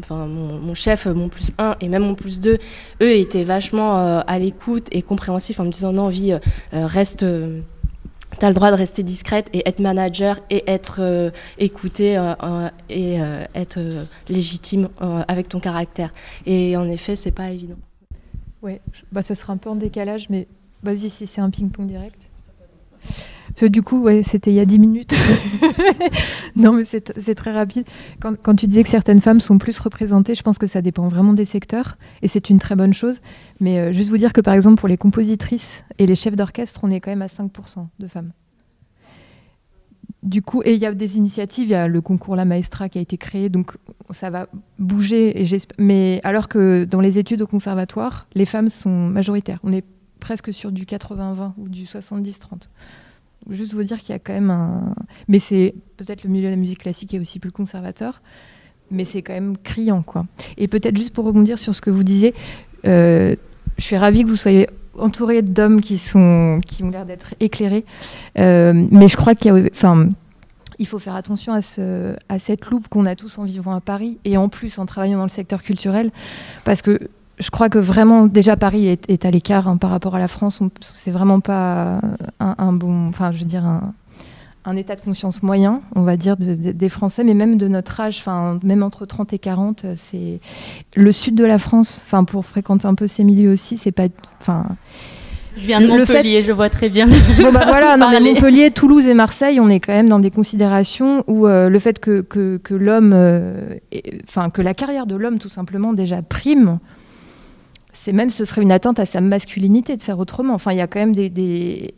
[0.10, 2.58] mon, chef, mon plus 1 et même mon plus 2,
[3.02, 6.36] eux étaient vachement à l'écoute et compréhensifs en me disant non, vie,
[6.72, 7.26] reste,
[8.40, 12.34] tu as le droit de rester discrète et être manager et être euh, écouté euh,
[12.44, 13.18] euh, et
[13.56, 13.80] être
[14.30, 14.90] légitime
[15.28, 16.14] avec ton caractère.
[16.46, 17.78] Et en effet, c'est pas évident.
[18.62, 18.82] Ouais,
[19.12, 20.48] bah, ce sera un peu en décalage, mais
[20.84, 22.30] vas-y, si c'est un ping-pong direct
[23.62, 25.14] du coup, c'était il y a 10 minutes.
[26.56, 27.86] non, mais c'est très rapide.
[28.20, 31.34] Quand, tu disais que certaines femmes sont plus représentées, je pense que ça dépend vraiment
[31.34, 33.22] des secteurs et c'est une très bonne chose.
[33.60, 36.82] Mais euh, juste vous dire que par exemple, pour les compositrices et les chefs d'orchestre,
[36.84, 38.32] on est quand même à 5% de femmes.
[40.24, 42.88] Du coup, et il y a des initiatives, il y a le concours La Maestra
[42.88, 43.76] qui a été créé, donc
[44.12, 44.48] ça va
[44.80, 45.46] bouger.
[45.78, 49.60] Mais alors que dans les études au conservatoire, les femmes sont majoritaires.
[49.64, 49.86] On est
[50.22, 52.70] presque sur du 80-20 ou du 70-30
[53.50, 54.96] juste vous dire qu'il y a quand même un.
[55.28, 58.22] Mais c'est peut-être le milieu de la musique classique est aussi plus conservateur,
[58.92, 60.26] mais c'est quand même criant, quoi.
[60.58, 62.34] Et peut-être juste pour rebondir sur ce que vous disiez,
[62.86, 63.36] euh,
[63.78, 67.86] je suis ravie que vous soyez entouré d'hommes qui sont qui ont l'air d'être éclairés,
[68.38, 70.10] euh, mais je crois qu'il y a, enfin.
[70.80, 73.80] Il faut faire attention à, ce, à cette loupe qu'on a tous en vivant à
[73.80, 76.12] Paris et en plus en travaillant dans le secteur culturel,
[76.66, 76.98] parce que
[77.40, 80.62] je crois que vraiment, déjà Paris est, à l'écart hein, par rapport à la France.
[80.82, 82.00] C'est vraiment pas
[82.40, 83.66] un, bon, enfin, je veux dire,
[84.66, 88.18] un, état de conscience moyen, on va dire, des Français, mais même de notre âge,
[88.20, 90.40] enfin, même entre 30 et 40, c'est
[90.96, 92.02] le sud de la France.
[92.06, 94.08] Enfin, pour fréquenter un peu ces milieux aussi, c'est pas,
[94.40, 94.68] enfin.
[95.56, 97.08] Je viens de Montpellier, je vois très bien.
[97.42, 101.24] Bon bah voilà, non, Montpellier, Toulouse et Marseille, on est quand même dans des considérations
[101.28, 103.76] où euh, le fait que, que, l'homme, euh,
[104.28, 106.80] enfin que la carrière de l'homme tout simplement déjà prime
[107.94, 110.54] c'est même ce serait une atteinte à sa masculinité de faire autrement.
[110.54, 111.94] Enfin, il y a quand même des,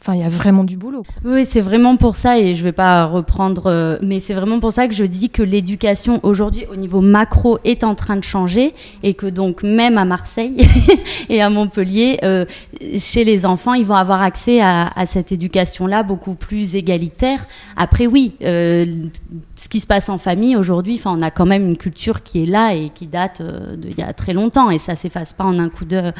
[0.00, 1.04] Enfin, il y a vraiment du boulot.
[1.24, 4.60] Oui, c'est vraiment pour ça, et je ne vais pas reprendre, euh, mais c'est vraiment
[4.60, 8.22] pour ça que je dis que l'éducation aujourd'hui au niveau macro est en train de
[8.22, 10.58] changer, et que donc même à Marseille
[11.30, 12.44] et à Montpellier, euh,
[12.98, 17.46] chez les enfants, ils vont avoir accès à, cette éducation-là beaucoup plus égalitaire.
[17.76, 18.84] Après, oui, euh,
[19.56, 22.46] ce qui se passe en famille aujourd'hui, on a quand même une culture qui est
[22.46, 23.40] là et qui date
[23.78, 26.12] d'il y a très longtemps, et ça s'efface pas en un coup de,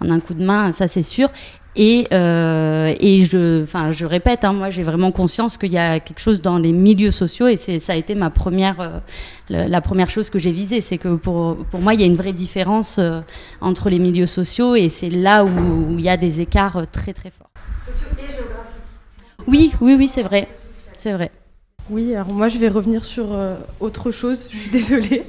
[0.00, 1.30] en un coup de main, ça c'est sûr.
[1.76, 5.98] Et, euh, et je, enfin, je répète, hein, moi j'ai vraiment conscience qu'il y a
[5.98, 9.00] quelque chose dans les milieux sociaux et c'est, ça a été ma première, euh,
[9.48, 12.14] la, première chose que j'ai visée, c'est que pour, pour moi il y a une
[12.14, 13.20] vraie différence euh,
[13.60, 17.30] entre les milieux sociaux et c'est là où, il y a des écarts très très
[17.30, 17.50] forts.
[17.84, 19.48] Sociaux et géographiques.
[19.48, 20.46] Oui, oui, oui, c'est vrai,
[20.94, 21.32] c'est vrai.
[21.90, 23.36] Oui, alors moi je vais revenir sur
[23.80, 25.24] autre chose, je suis désolée.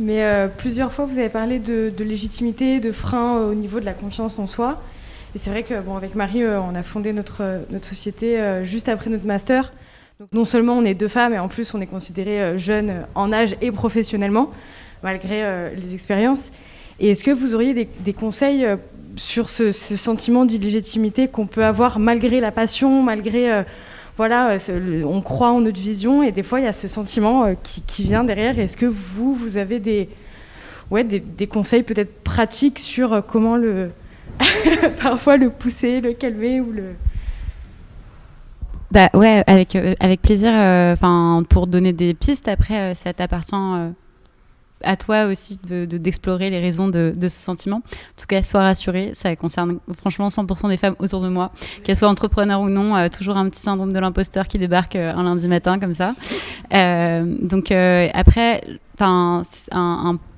[0.00, 3.94] Mais plusieurs fois vous avez parlé de, de légitimité, de frein au niveau de la
[3.94, 4.82] confiance en soi.
[5.34, 9.10] Et c'est vrai que bon, avec Marie, on a fondé notre, notre société juste après
[9.10, 9.72] notre master.
[10.20, 13.32] Donc non seulement on est deux femmes, mais en plus on est considérés jeunes en
[13.32, 14.52] âge et professionnellement,
[15.02, 16.52] malgré les expériences.
[17.00, 18.64] Et est-ce que vous auriez des, des conseils
[19.16, 23.62] sur ce, sentiment d'illégitimité qu'on peut avoir malgré la passion, malgré euh,
[24.16, 27.44] voilà, euh, on croit en notre vision et des fois il y a ce sentiment
[27.44, 28.58] euh, qui, vient derrière.
[28.58, 30.08] Est-ce que vous, vous avez des,
[30.90, 33.90] ouais, des, conseils peut-être pratiques sur comment le
[35.02, 36.94] parfois le pousser, le calmer ou le
[38.90, 40.52] bah ouais, avec avec plaisir.
[40.52, 42.46] Enfin, pour donner des pistes.
[42.46, 43.56] Après, ça t'appartient
[44.84, 47.76] à toi aussi d'explorer de, les raisons de, ce sentiment.
[47.76, 51.50] En tout cas, sois rassurée, ça concerne franchement 100% des femmes autour de moi,
[51.82, 55.14] qu'elles soient entrepreneurs ou non, euh, toujours un petit syndrome de l'imposteur qui débarque euh,
[55.14, 56.14] un lundi matin comme ça.
[56.72, 58.62] Euh, donc après,
[59.00, 59.42] un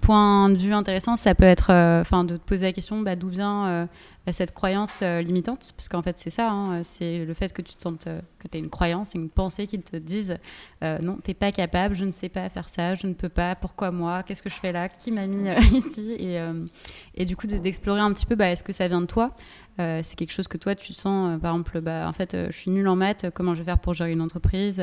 [0.06, 3.28] point de vue intéressant, ça peut être enfin de te poser la question bah, d'où
[3.28, 3.88] vient
[4.32, 7.74] cette croyance euh, limitante, parce qu'en fait c'est ça, hein, c'est le fait que tu
[7.74, 10.38] te sentes euh, que tu as une croyance, une pensée qui te dise
[10.82, 13.54] euh, non, t'es pas capable, je ne sais pas faire ça, je ne peux pas,
[13.54, 16.38] pourquoi moi, qu'est-ce que je fais là, qui m'a mis ici, et,
[17.14, 19.32] et, du coup d'explorer un petit peu, bah, est-ce que ça vient de toi?
[19.78, 22.46] Euh, c'est quelque chose que toi tu sens, euh, par exemple, bah, en fait, euh,
[22.50, 24.82] je suis nulle en maths, comment je vais faire pour gérer une entreprise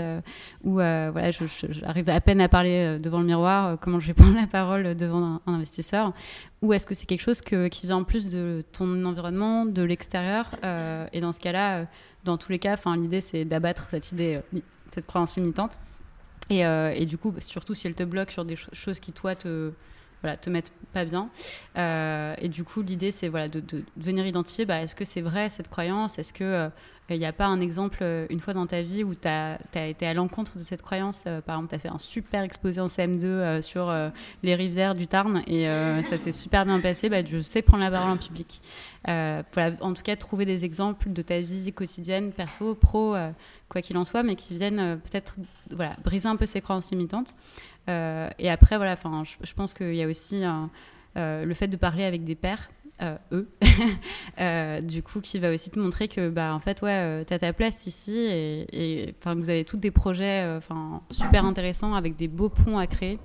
[0.63, 4.47] Ou voilà, j'arrive à peine à parler devant le miroir, comment je vais prendre la
[4.47, 6.13] parole devant un, investisseur
[6.61, 9.81] Ou est-ce que c'est quelque chose que, qui vient en plus de ton environnement, de
[9.81, 10.51] l'extérieur
[11.11, 11.87] Et dans ce cas-là,
[12.23, 14.41] dans tous les cas, l'idée c'est d'abattre cette idée,
[14.91, 15.77] cette croyance limitante.
[16.49, 19.33] Et, et, du coup, bah, surtout si elle te bloque sur des choses qui, toi,
[19.33, 19.71] te,
[20.23, 21.29] voilà, te mettre pas bien.
[21.77, 25.21] Euh, et du coup, l'idée, c'est voilà, de, de, venir identifier, bah, est-ce que c'est
[25.21, 26.17] vrai cette croyance?
[26.17, 26.69] Est-ce que euh,
[27.09, 29.59] il n'y a pas un exemple, euh, une fois dans ta vie, où tu as,
[29.75, 31.25] été à l'encontre de cette croyance?
[31.45, 33.93] Par exemple, tu as fait un super exposé en CM2 sur
[34.43, 35.65] les rivières du Tarn et
[36.03, 37.09] ça s'est super bien passé.
[37.09, 38.61] Bah, je sais prendre la parole en public.
[39.07, 43.15] en tout cas, trouver des exemples de ta vie quotidienne, perso, pro,
[43.67, 45.35] quoi qu'il en soit, mais qui viennent peut-être
[45.71, 47.35] voilà, briser un peu ces croyances limitantes.
[47.89, 50.43] Euh, et après, voilà, enfin, je, pense qu'il y a aussi
[51.17, 52.69] euh, le fait de parler avec des pères.
[53.01, 53.49] Euh, eux,
[54.81, 57.51] du coup, qui va aussi te montrer que, bah, en fait, ouais, tu as ta
[57.51, 62.49] place ici et, et vous avez tous des projets enfin super intéressants avec des beaux
[62.49, 63.19] ponts à créer.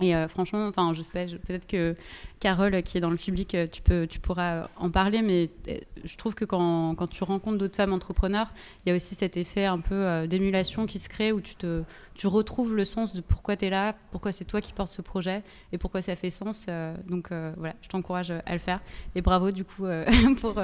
[0.00, 1.94] Et euh, franchement, enfin, je sais pas, peut-être que
[2.40, 5.78] Carole, qui est dans le public, euh, tu, peux, tu pourras en parler, mais euh,
[6.02, 8.52] je trouve que quand, quand tu rencontres d'autres femmes entrepreneurs,
[8.84, 11.84] il y a aussi cet effet un peu d'émulation qui se crée où tu, te,
[12.14, 15.00] tu retrouves le sens de pourquoi tu es là, pourquoi c'est toi qui portes ce
[15.00, 16.66] projet et pourquoi ça fait sens.
[17.06, 18.80] donc voilà, je t'encourage à le faire.
[19.14, 19.86] Et bravo du coup
[20.40, 20.60] pour,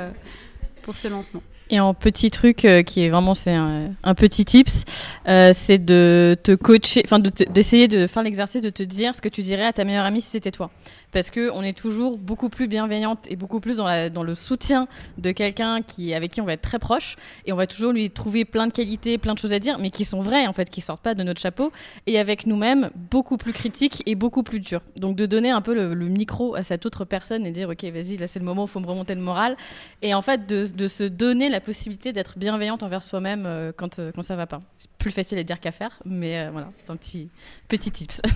[0.83, 1.43] pour ce lancement.
[1.71, 4.85] Et en petit truc euh, qui est vraiment c'est un, petit tips,
[5.29, 9.29] euh, c'est de te coacher, enfin d'essayer de, faire l'exercice de te dire ce que
[9.29, 10.71] tu dirais à ta meilleure amie si c'était toi,
[11.13, 14.35] parce que on est toujours beaucoup plus bienveillante et beaucoup plus dans, la, dans le
[14.35, 17.15] soutien de quelqu'un qui avec qui on va être très proche.
[17.47, 19.91] Et on va toujours lui trouver plein de qualités, plein de choses à dire, mais
[19.91, 21.71] qui sont vraies en fait, qui sortent pas de notre chapeau,
[22.09, 24.83] et avec nous-mêmes beaucoup plus critiques et beaucoup plus durs.
[24.97, 28.17] Donc de donner un peu le, micro à cette autre personne et dire ok vas-y
[28.17, 29.57] là c'est le moment, faut me remonter le moral,
[30.03, 33.99] et en fait de, de se donner la possibilité d'être bienveillante envers soi-même euh, quand,
[33.99, 34.63] euh, quand ça va pas.
[34.77, 37.29] C'est plus facile à dire qu'à faire, mais euh, voilà, c'est un petit,
[37.69, 38.21] petit tips.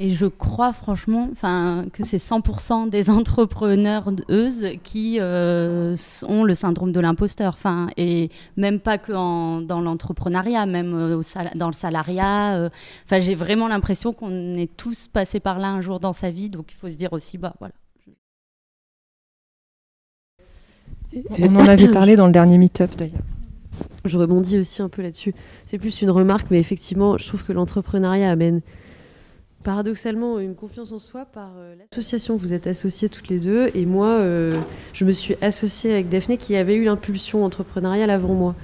[0.00, 1.28] Et je crois franchement
[1.92, 4.08] que c'est 100% des entrepreneurs
[4.82, 7.56] qui ont le syndrome de l'imposteur.
[7.96, 11.20] Et même pas que dans l'entrepreneuriat, même au
[11.54, 12.70] dans le salariat.
[13.08, 16.48] J'ai vraiment l'impression qu'on est tous passés par là un jour dans sa vie.
[16.48, 17.74] Donc il faut se dire aussi, bah voilà,
[21.38, 23.22] On en avait parlé dans le dernier meet-up d'ailleurs.
[24.04, 25.34] Je rebondis aussi un peu là-dessus.
[25.66, 28.60] C'est plus une remarque, mais effectivement, je trouve que l'entrepreneuriat amène
[29.62, 32.36] paradoxalement une confiance en soi par euh, l'association.
[32.36, 34.52] Vous êtes associées toutes les deux, et moi, euh,
[34.92, 38.54] je me suis associée avec Daphné qui avait eu l'impulsion entrepreneuriale avant moi.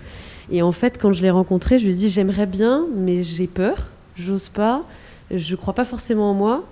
[0.53, 3.47] Et en fait, quand je l'ai rencontrée, je lui ai dit j'aimerais bien, mais j'ai
[3.47, 4.83] peur, j'ose pas,
[5.31, 6.65] je crois pas forcément en moi.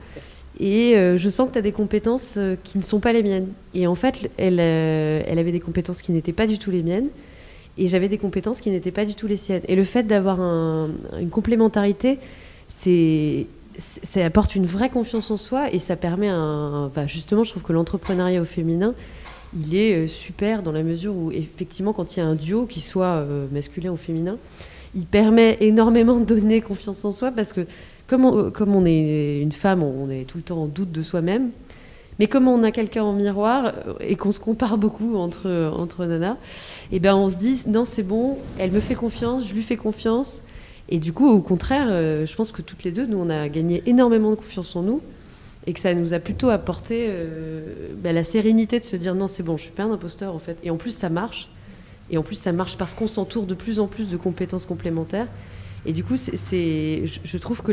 [0.60, 3.22] Et euh, je sens que tu as des compétences euh, qui ne sont pas les
[3.22, 3.48] miennes.
[3.74, 6.82] Et en fait, elle, euh, elle avait des compétences qui n'étaient pas du tout les
[6.82, 7.08] miennes.
[7.76, 9.62] Et j'avais des compétences qui n'étaient pas du tout les siennes.
[9.68, 12.18] Et le fait d'avoir une complémentarité,
[12.66, 13.46] c'est
[13.76, 16.90] ça apporte une vraie confiance en soi et ça permet un.
[17.06, 18.94] justement, je trouve que l'entrepreneuriat au féminin,
[19.56, 22.80] il est super dans la mesure où, effectivement, quand il y a un duo, qui
[22.80, 24.38] soit masculin ou féminin,
[24.96, 27.64] il permet énormément de donner confiance en soi parce que
[28.08, 31.50] comme on, est une femme, on est tout le temps en doute de soi-même.
[32.18, 36.04] Mais comme on a quelqu'un en miroir euh, et qu'on se compare beaucoup entre, entre
[36.04, 36.32] nanas,
[36.90, 39.62] et eh ben on se dit non, c'est bon, elle me fait confiance, je lui
[39.62, 40.42] fais confiance.
[40.88, 43.48] Et du coup, au contraire, euh, je pense que toutes les deux, nous, on a
[43.48, 45.02] gagné énormément de confiance en nous
[45.66, 49.26] et que ça nous a plutôt apporté euh, bah, la sérénité de se dire non,
[49.26, 50.56] c'est bon, je suis pas un imposteur en fait.
[50.64, 51.50] Et en plus, ça marche.
[52.10, 55.28] Et en plus, ça marche parce qu'on s'entoure de plus en plus de compétences complémentaires.
[55.86, 57.72] Et du coup, je trouve que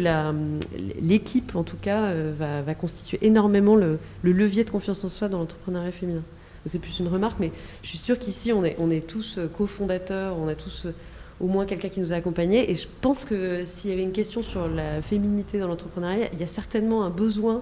[1.01, 5.27] l'équipe, en tout cas, euh, va, constituer énormément le, le, levier de confiance en soi
[5.27, 6.21] dans l'entrepreneuriat féminin.
[6.65, 7.51] C'est plus une remarque, mais
[7.83, 10.87] je suis sûre qu'ici, on est, tous cofondateurs, on a tous
[11.39, 12.71] au moins quelqu'un qui nous a accompagnés.
[12.71, 16.39] Et je pense que s'il y avait une question sur la féminité dans l'entrepreneuriat, il
[16.39, 17.61] y a certainement un besoin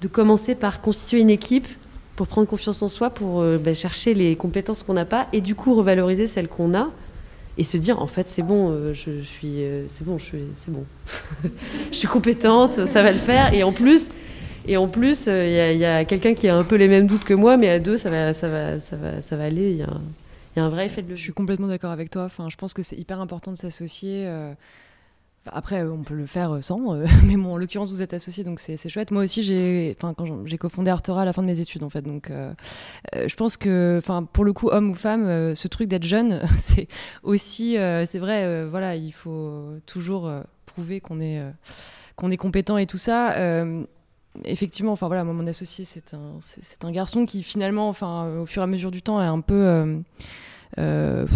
[0.00, 1.68] de commencer par constituer une équipe
[2.16, 5.40] pour prendre confiance en soi, pour euh, ben, chercher les compétences qu'on n'a pas et
[5.40, 6.90] du coup revaloriser celles qu'on a
[7.56, 10.42] et se dire en fait c'est bon, euh, je, suis, euh, c'est bon, je suis,
[10.58, 10.84] c'est bon,
[11.92, 13.54] je suis compétente, ça va le faire.
[13.54, 14.10] Et en plus,
[14.66, 17.34] et en plus, il y a, quelqu'un qui a un peu les mêmes doutes que
[17.34, 19.70] moi, mais à deux, ça va, ça va, ça va, ça va aller.
[19.70, 20.00] Il y a
[20.54, 22.24] il y a un vrai effet de Je suis complètement d'accord avec toi.
[22.24, 24.24] Enfin, je pense que c'est hyper important de s'associer.
[24.26, 24.52] Euh,
[25.52, 28.44] après, on peut le faire euh, sans, euh, mais bon, en l'occurrence, vous êtes associés,
[28.44, 29.10] donc c'est chouette.
[29.10, 32.02] Moi aussi, j'ai, quand j'ai cofondé Artora à la fin de mes études, en fait,
[32.02, 32.30] donc
[33.14, 34.00] je pense que,
[34.32, 36.88] pour le coup, homme ou femme, ce truc d'être jeune, c'est
[37.22, 37.76] aussi,
[38.06, 40.30] c'est vrai, voilà, il faut toujours
[40.66, 41.40] prouver qu'on est,
[42.16, 43.34] qu'on est compétent et tout ça
[44.44, 46.38] effectivement, enfin voilà, mon associé, c'est un,
[46.82, 49.54] un garçon qui finalement, enfin, au fur et à mesure du temps, est un peu,
[49.54, 50.00] euh, euh,
[50.78, 51.26] euh,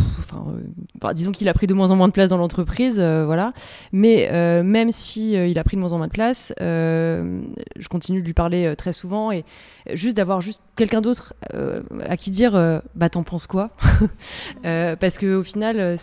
[1.00, 3.52] bah, disons qu'il a pris de moins en moins de place dans l'entreprise, voilà.
[3.92, 4.28] Mais
[4.62, 8.34] même si il a pris de moins en moins de place, je continue de lui
[8.34, 9.44] parler très souvent et
[9.92, 12.52] juste d'avoir juste quelqu'un d'autre à qui dire,
[12.94, 13.70] bah t'en penses quoi?
[14.62, 15.96] Parce que au final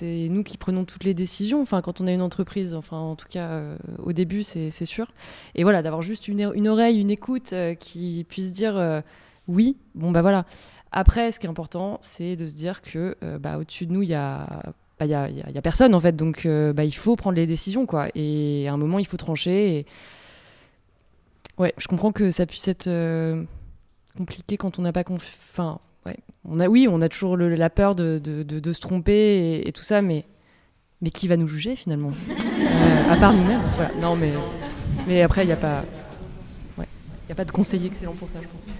[0.00, 1.60] c'est nous qui prenons toutes les décisions.
[1.60, 5.12] Enfin, quand on a une entreprise, enfin, en tout cas, euh, au début, c'est sûr.
[5.54, 9.02] Et voilà, d'avoir juste une, oreille, une écoute euh, qui puisse dire euh,
[9.46, 10.46] oui, bon, bah voilà.
[10.92, 14.08] Après, ce qui est important, c'est de se dire que bah, au-dessus de nous, il
[14.08, 14.46] y a.
[15.62, 18.08] Personne en fait, donc bah, il faut prendre les décisions quoi.
[18.14, 19.86] Et à un moment, il faut trancher.
[21.58, 22.88] Ouais, je comprends que ça puisse être
[24.16, 25.04] compliqué quand on n'a pas.
[25.08, 26.16] Enfin, ouais.
[26.44, 28.20] Oui, on a toujours la peur de,
[28.72, 30.24] se tromper et, tout ça, mais,
[31.12, 32.12] qui va nous juger finalement?
[32.28, 33.60] Euh, À part nous-mêmes.
[34.00, 34.32] Non, mais,
[35.06, 35.84] mais après, il n'y a pas.
[37.30, 38.74] A pas de conseiller excellent pour ça, je pense.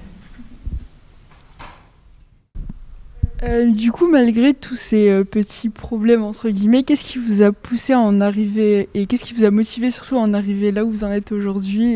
[3.43, 7.53] Euh, du coup, malgré tous ces euh, petits problèmes, entre guillemets, qu'est-ce qui vous a
[7.53, 10.84] poussé à en arriver et qu'est-ce qui vous a motivé surtout à en arriver là
[10.84, 11.86] où vous en êtes aujourd'hui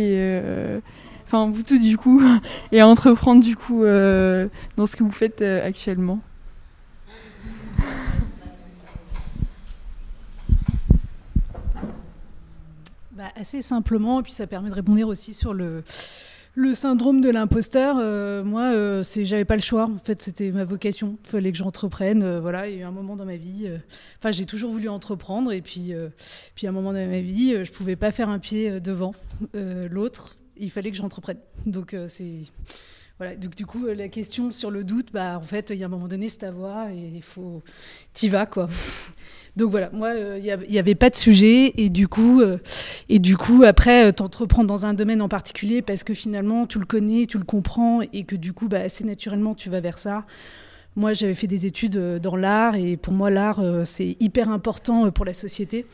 [1.27, 2.23] enfin vous tout du coup,
[2.73, 6.21] et à entreprendre du coup euh, dans ce que vous faites euh, actuellement?
[13.13, 15.83] Bah, Assez simplement, et puis ça permet de répondre aussi sur le,
[16.55, 17.97] le syndrome de l'imposteur.
[17.99, 19.85] Euh, moi, euh, j'avais pas le choix.
[19.85, 21.19] En fait, c'était ma vocation.
[21.25, 22.39] Il fallait que j'entreprenne.
[22.39, 23.71] voilà, il y a eu un moment dans ma vie.
[24.19, 25.93] Enfin, j'ai toujours voulu entreprendre, et puis,
[26.55, 29.15] puis à un moment dans ma vie, je pouvais pas faire un pied devant
[29.55, 31.39] l'autre il fallait que j'entreprenne.
[31.67, 32.43] Donc euh, c'est
[33.19, 33.37] voilà.
[33.37, 35.87] Donc du coup, euh, la question sur le doute, bah en fait, il y a
[35.87, 37.63] un moment donné, c'est ta voix et il faut,
[38.13, 38.69] t'y vas quoi.
[39.57, 42.43] Donc voilà, moi, euh, il n'y avait pas de sujet et du coup,
[43.09, 46.87] et du coup, après, t'entreprends dans un domaine en particulier parce que finalement, tu le
[46.87, 50.25] connais, tu le comprends et que du coup, bah, assez naturellement, tu vas vers ça.
[50.97, 55.25] Moi, j'avais fait des études dans l'art et pour moi, l'art, c'est hyper important pour
[55.25, 55.87] la société.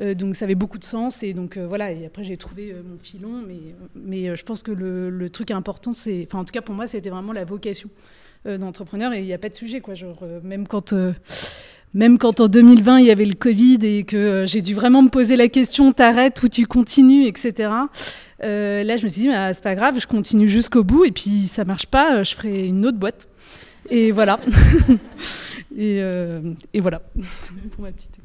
[0.00, 2.72] Euh, donc ça avait beaucoup de sens et donc euh, voilà et après j'ai trouvé
[2.72, 3.60] euh, mon filon mais,
[3.94, 7.10] mais je pense que le, truc important c'est enfin en tout cas pour moi c'était
[7.10, 7.90] vraiment la vocation
[8.44, 9.94] d'entrepreneur et il n'y a pas de sujet quoi.
[10.42, 10.94] Même quand
[11.94, 15.10] même quand en 2020 il y avait le Covid et que j'ai dû vraiment me
[15.10, 17.70] poser la question t'arrêtes ou tu continues etc
[18.40, 21.46] là je me suis dit bah, c'est pas grave je continue jusqu'au bout et puis
[21.46, 23.28] ça marche pas je ferai une autre boîte.
[23.90, 24.40] Et voilà.
[25.74, 25.96] Et,
[26.74, 27.00] et voilà.
[27.70, 28.18] Pour ma petite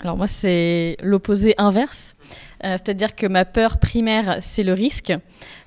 [0.00, 2.14] alors moi, c'est l'opposé inverse.
[2.64, 5.12] Euh, c'est-à-dire que ma peur primaire, c'est le risque.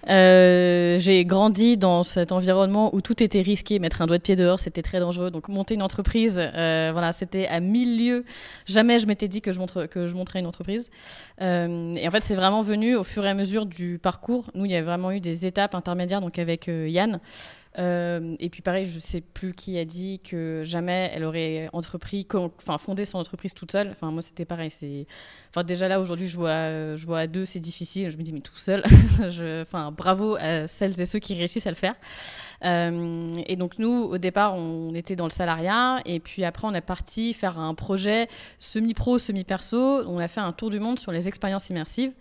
[0.10, 3.80] Euh, j'ai grandi dans cet environnement où tout était risqué.
[3.80, 5.32] Mettre un doigt de pied dehors, c'était très dangereux.
[5.32, 8.26] Donc monter une entreprise, euh, voilà, c'était à mille lieues.
[8.66, 10.90] Jamais je m'étais dit que je, montre, que je monterais une entreprise.
[11.40, 14.50] et en fait, c'est vraiment venu au fur et à mesure du parcours.
[14.56, 17.20] Nous, il y a vraiment eu des étapes intermédiaires, donc avec Yann.
[17.78, 22.28] Euh, et puis pareil, je sais plus qui a dit que jamais elle aurait entrepris,
[22.34, 23.90] enfin fondé son entreprise toute seule.
[23.90, 24.70] Enfin moi c'était pareil.
[24.70, 25.08] C'est,
[25.50, 28.12] enfin déjà là aujourd'hui je vois, je vois à deux c'est difficile.
[28.12, 28.84] Je me dis mais tout seul?
[29.62, 31.96] enfin bravo à celles et ceux qui réussissent à le faire.
[32.64, 36.74] Euh, et donc nous, au départ, on était dans le salariat, et puis après, on
[36.74, 38.28] est parti faire un projet
[38.60, 40.04] semi-pro, semi-perso.
[40.08, 42.12] On a fait un tour du monde sur les expériences immersives.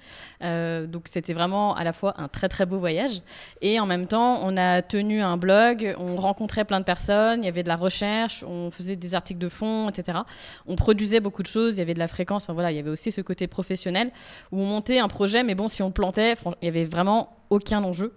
[0.43, 3.22] Euh, donc c'était vraiment à la fois un très très beau voyage,
[3.61, 7.47] et en même temps, on a tenu un blog, on rencontrait plein de personnes, il
[7.47, 10.18] y avait de la recherche, on faisait des articles de fond, etc.
[10.66, 12.80] On produisait beaucoup de choses, il y avait de la fréquence, enfin voilà, il y
[12.80, 14.11] avait aussi ce côté professionnel
[14.53, 17.84] où on montait un projet, mais bon, si on plantait, il y avait vraiment aucun
[17.84, 18.14] enjeu.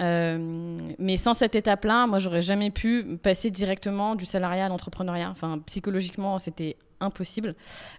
[0.00, 5.30] Euh, mais sans cette étape-là, moi, j'aurais jamais pu passer directement du salariat à l'entrepreneuriat.
[5.30, 7.54] Enfin, psychologiquement, c'était impossible.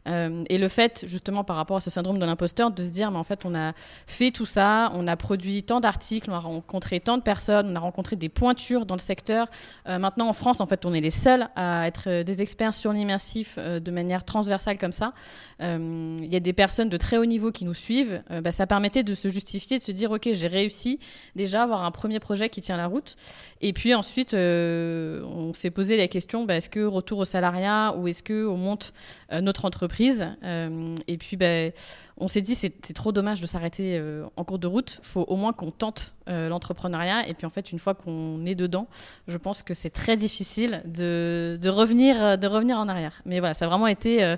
[0.08, 3.12] Euh, et le fait, justement, par rapport à ce syndrome de l'imposteur, de se dire,
[3.12, 3.74] mais en fait, on a
[4.08, 7.76] fait tout ça, on a produit tant d'articles, on a rencontré tant de personnes, on
[7.76, 9.48] a rencontré des pointures dans le secteur.
[9.88, 12.92] Euh, maintenant, en France, en fait, on est les seuls à être des experts sur
[12.94, 15.14] l'immersif euh, de manière transversale comme ça.
[15.60, 18.22] Il y a des personnes de très haut niveau qui nous suivent.
[18.44, 21.00] Bah, ça permettait de se justifier, de se dire, OK, j'ai réussi
[21.36, 23.16] déjà à avoir un premier projet qui tient la route.
[23.62, 28.08] Et puis ensuite, on s'est posé la question, bah, est-ce que retour au salariat ou
[28.08, 28.85] est-ce qu'on monte
[29.32, 30.28] euh, notre entreprise.
[30.44, 31.72] Euh, et puis, ben,
[32.18, 35.00] on s'est dit, c'est trop dommage de s'arrêter euh, en cours de route.
[35.04, 37.28] Il faut au moins qu'on tente l'entrepreneuriat.
[37.28, 38.88] Et puis, en fait, une fois qu'on est dedans,
[39.28, 43.22] je pense que c'est très difficile de, revenir, de revenir en arrière.
[43.26, 44.36] Mais voilà, ça a vraiment été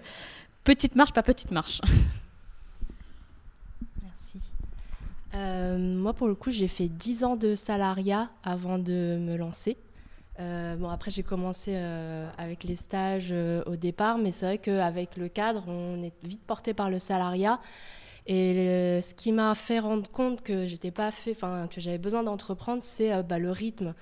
[0.64, 1.82] petite marche, pas petite marche.
[4.04, 4.40] Merci.
[5.34, 9.78] moi, pour le coup, j'ai fait 10 ans de salariat avant de me lancer.
[10.40, 14.58] Euh, bon, après, j'ai commencé euh, avec les stages euh, au départ, mais c'est vrai
[14.58, 17.60] qu'avec le cadre, on est vite porté par le salariat.
[18.30, 22.24] Et ce qui m'a fait rendre compte que j'étais pas fait, enfin que j'avais besoin
[22.24, 23.96] d'entreprendre, c'est bah, le rythme.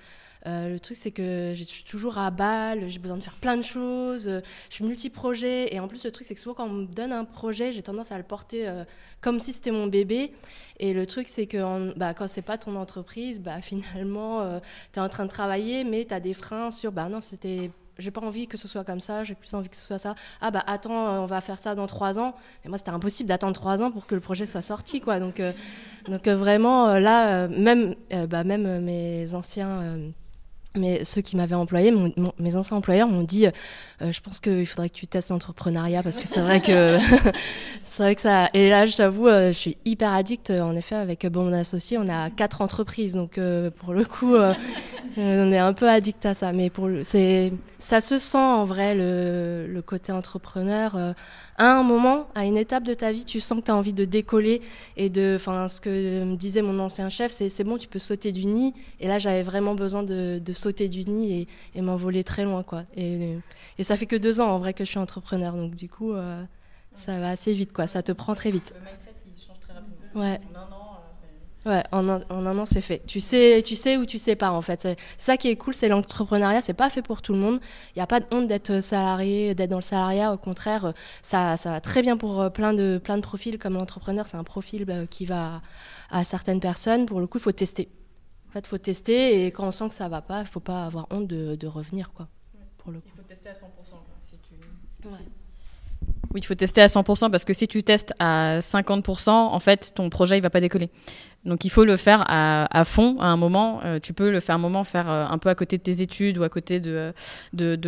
[0.46, 3.56] Euh, le truc, c'est que je suis toujours à balle, j'ai besoin de faire plein
[3.56, 5.74] de choses, euh, je suis multi-projet.
[5.74, 7.82] Et en plus, le truc, c'est que souvent, quand on me donne un projet, j'ai
[7.82, 8.84] tendance à le porter euh,
[9.20, 10.32] comme si c'était mon bébé.
[10.78, 14.60] Et le truc, c'est que bah, quand c'est pas ton entreprise, bah, finalement,
[14.92, 17.70] tu es en train de travailler, mais tu as des freins sur bah non, c'était
[17.98, 20.14] j'ai pas envie que ce soit comme ça, j'ai plus envie que ce soit ça.
[20.42, 22.34] Ah bah attends, on va faire ça dans trois ans.
[22.62, 25.18] Et moi, c'était impossible d'attendre trois ans pour que le projet soit sorti, quoi.
[25.18, 25.40] Donc,
[26.06, 27.94] donc vraiment, là, même,
[28.28, 30.12] bah, même mes anciens
[30.76, 31.92] mais ceux qui m'avaient employé,
[32.38, 36.18] mes anciens employeurs m'ont dit euh, Je pense qu'il faudrait que tu testes l'entrepreneuriat parce
[36.18, 36.98] que c'est vrai que
[37.84, 38.48] c'est vrai que ça.
[38.54, 40.50] Et là, je t'avoue, euh, je suis hyper addict.
[40.50, 43.14] En effet, avec bon, mon associé, on a quatre entreprises.
[43.14, 44.34] Donc, euh, pour le coup,
[45.16, 46.52] on est un peu addict à ça.
[46.52, 51.14] Mais pour c'est, ça se sent en vrai, le, le côté entrepreneur
[51.58, 53.92] à un moment, à une étape de ta vie, tu sens que tu as envie
[53.92, 54.60] de décoller
[54.96, 55.34] et de.
[55.36, 58.46] Enfin, ce que me disait mon ancien chef, c'est c'est bon, tu peux sauter du
[58.46, 58.74] nid.
[59.00, 62.84] Et là, j'avais vraiment besoin de, de, sauter du nid et, m'envoler très loin, quoi.
[62.96, 63.36] Et,
[63.78, 65.54] et, ça fait que deux ans, en vrai, que je suis entrepreneur.
[65.54, 66.42] Donc, du coup, euh,
[66.94, 67.86] ça va assez vite, quoi.
[67.86, 68.74] Ça te prend très vite.
[68.74, 70.20] Le mindset, il change très rapidement.
[70.20, 70.40] Ouais.
[71.66, 73.02] Ouais, en un, en un, an, c'est fait.
[73.08, 74.88] Tu sais, tu sais ou tu sais pas, en fait.
[75.18, 76.60] Ça qui est cool, c'est l'entrepreneuriat.
[76.60, 77.58] C'est pas fait pour tout le monde.
[77.94, 80.32] Il n'y a pas de honte d'être salarié, d'être dans le salariat.
[80.32, 80.92] Au contraire,
[81.22, 83.58] ça, ça va très bien pour euh, plein de, plein de profils.
[83.58, 85.60] Comme l'entrepreneur, c'est un profil bah, qui va
[86.10, 87.04] à certaines personnes.
[87.04, 87.88] Pour le coup, il faut tester.
[88.48, 89.44] En fait, il faut tester.
[89.44, 91.66] Et quand on sent que ça va pas, il faut pas avoir honte de, de
[91.66, 92.28] revenir, quoi.
[92.78, 93.08] Pour le coup.
[93.12, 93.56] Il faut tester à 100%.
[94.20, 94.54] si tu...
[96.32, 99.92] Oui, il faut tester à 100% parce que si tu testes à 50%, en fait,
[99.94, 100.90] ton projet, il va pas décoller.
[101.46, 103.80] Donc il faut le faire à, fond à un moment.
[103.84, 106.02] Euh, tu peux le faire un moment, faire euh, un peu à côté de tes
[106.02, 107.12] études ou à côté de,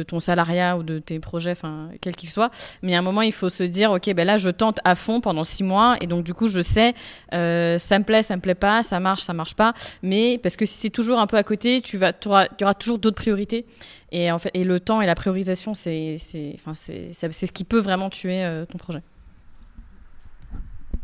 [0.04, 2.50] ton salariat ou de tes projets, enfin quel qu'il soit.
[2.82, 5.20] Mais à un moment, il faut se dire, ok, ben là, je tente à fond
[5.20, 6.94] pendant six mois et donc du coup, je sais,
[7.34, 9.74] euh, ça me plaît, ça me plaît pas, ça marche, ça marche pas.
[10.02, 13.66] Mais parce que si c'est toujours un peu à côté, tu vas, toujours d'autres priorités.
[14.12, 18.64] Et en fait, et le temps et la priorisation, c'est ce qui peut vraiment tuer
[18.70, 19.02] ton projet.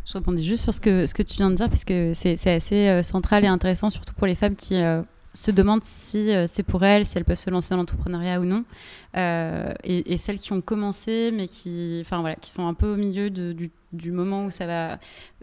[0.06, 2.88] Je rebondis juste sur ce que, ce que tu viens de dire, puisque c'est assez
[2.88, 5.02] euh, central et intéressant, surtout pour les femmes qui euh,
[5.32, 8.44] se demandent si euh, c'est pour elles, si elles peuvent se lancer dans l'entrepreneuriat ou
[8.44, 8.64] non.
[9.16, 12.96] Et, et, celles qui ont commencé, mais qui, enfin, voilà, qui sont un peu au
[12.96, 14.98] milieu de, du, du moment où ça va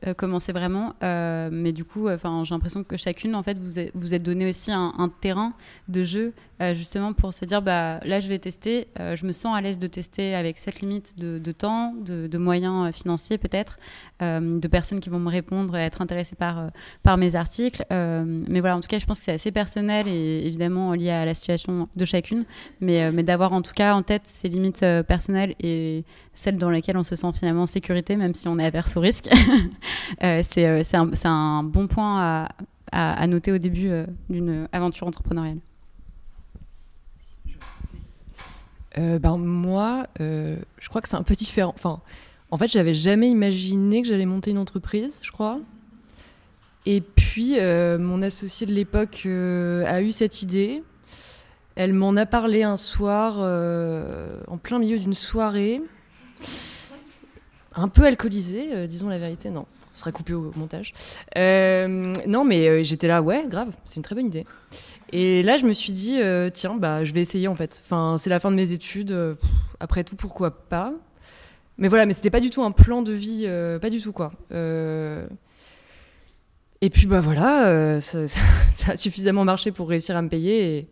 [0.08, 0.96] euh, commencer vraiment.
[1.04, 4.50] Euh, mais du coup, enfin, j'ai l'impression que chacune, en fait, vous vous êtes donné
[4.50, 5.54] aussi un, terrain
[5.90, 8.88] de jeu, euh, justement pour se dire, bah là, je vais tester.
[8.98, 13.38] je me sens à l'aise de tester avec cette limite de, temps, de, moyens financiers
[13.38, 13.78] peut-être,
[14.22, 17.86] de personnes qui vont me répondre et être intéressées par mes articles.
[17.92, 21.26] mais voilà, en tout cas, je pense que c'est assez personnel et évidemment lié à
[21.26, 22.46] la situation de chacune.
[22.80, 27.04] Mais d'avoir en tout cas en tête ces limites personnelles et celles dans lesquelles on
[27.04, 29.30] se sent finalement en sécurité, même si on est averse au risque.
[30.24, 32.50] Euh, euh, c'est un, bon point à,
[32.92, 35.58] à, noter au début euh, d'une aventure entrepreneuriale.
[38.98, 41.74] ben moi, je crois que c'est un peu différent.
[41.76, 42.02] Enfin,
[42.52, 45.60] en fait, j'avais jamais imaginé que j'allais monter une entreprise, je crois.
[46.86, 50.84] Et puis, mon associé de l'époque a eu cette idée.
[51.76, 53.40] Elle m'en a parlé un soir,
[54.48, 55.82] en plein milieu d'une soirée.
[57.74, 59.66] Un peu alcoolisé, disons la vérité, non.
[59.92, 60.94] Ce sera coupé au montage.
[61.36, 64.46] non, mais j'étais là, ouais, grave, c'est une très bonne idée.
[65.12, 66.20] Et là, je me suis dit,
[66.54, 67.82] tiens, bah, je vais essayer en fait.
[67.84, 69.16] Enfin, c'est la fin de mes études.
[69.80, 70.94] après tout, pourquoi pas?
[71.78, 73.48] Mais voilà, mais c'était pas du tout un plan de vie,
[73.82, 74.32] pas du tout quoi.
[76.82, 80.78] Et puis bah voilà, ça, ça, a suffisamment marché pour réussir à me payer.
[80.78, 80.88] Et,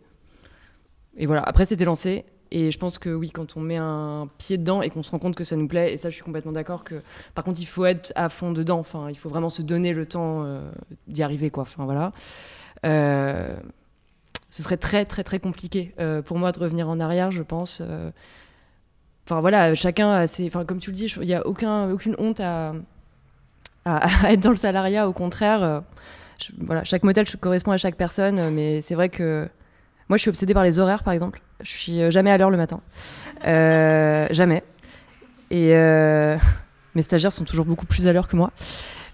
[1.16, 2.24] et voilà, après c'était lancé.
[2.52, 5.20] Et je pense que oui, quand on met un pied dedans et qu'on se rend
[5.20, 7.00] compte que ça nous plaît, et ça je suis complètement d'accord que
[7.34, 10.04] par contre il faut être à fond dedans, enfin il faut vraiment se donner le
[10.06, 10.68] temps euh,
[11.06, 11.62] d'y arriver quoi.
[11.62, 12.12] Enfin voilà.
[12.84, 13.56] Euh,
[14.50, 17.82] ce serait très très très compliqué euh, pour moi de revenir en arrière, je pense.
[19.26, 20.24] Enfin voilà, chacun a.
[20.24, 22.74] Enfin comme tu le dis, il n'y a aucun, aucune honte à,
[23.84, 25.84] à, être dans le salariat, au contraire.
[26.58, 29.48] voilà, chaque modèle correspond à chaque personne, mais c'est vrai que
[30.10, 31.40] moi, je suis obsédée par les horaires, par exemple.
[31.62, 32.80] Je suis euh, jamais à l'heure le matin.
[33.46, 34.62] Euh, jamais.
[35.50, 36.36] Et euh,
[36.94, 38.50] mes stagiaires sont toujours beaucoup plus à l'heure que moi.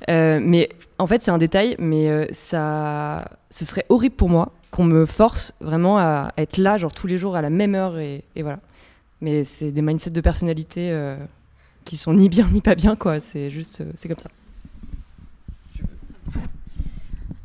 [0.09, 0.68] mais
[0.99, 5.53] en fait, c'est un détail, mais ça, ce serait horrible pour moi qu'on me force
[5.61, 8.59] vraiment à être là, genre tous les jours à la même heure, et, voilà.
[9.20, 10.94] Mais c'est des mindsets de personnalité
[11.84, 13.20] qui sont ni bien ni pas bien, quoi.
[13.20, 14.30] C'est juste, c'est comme ça.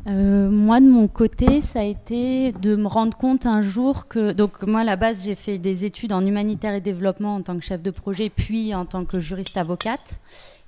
[0.08, 4.32] Euh, moi, de mon côté, ça a été de me rendre compte un jour que.
[4.32, 7.56] Donc, moi, à la base, j'ai fait des études en humanitaire et développement en tant
[7.56, 10.20] que chef de projet, puis en tant que juriste avocate.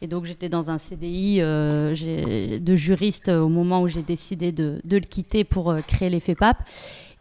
[0.01, 4.81] Et donc, j'étais dans un CDI euh, de juriste au moment où j'ai décidé de,
[4.83, 6.57] de, le quitter pour euh, créer les FEPAP.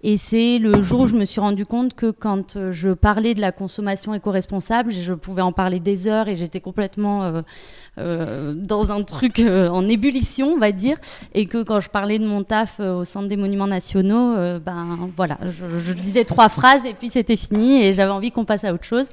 [0.04, 3.34] Et c'est le jour où je me suis rendu compte que quand euh, je parlais
[3.34, 7.42] de la consommation éco-responsable, je pouvais en parler des heures et j'étais complètement euh,
[7.98, 10.96] euh, dans un truc en ébullition, on va dire.
[11.34, 15.38] Et que quand je parlais de mon taf au Centre des Monuments Nationaux, ben voilà,
[15.42, 18.74] je, je, disais trois phrases et puis c'était fini et j'avais envie qu'on passe à
[18.74, 19.06] autre chose.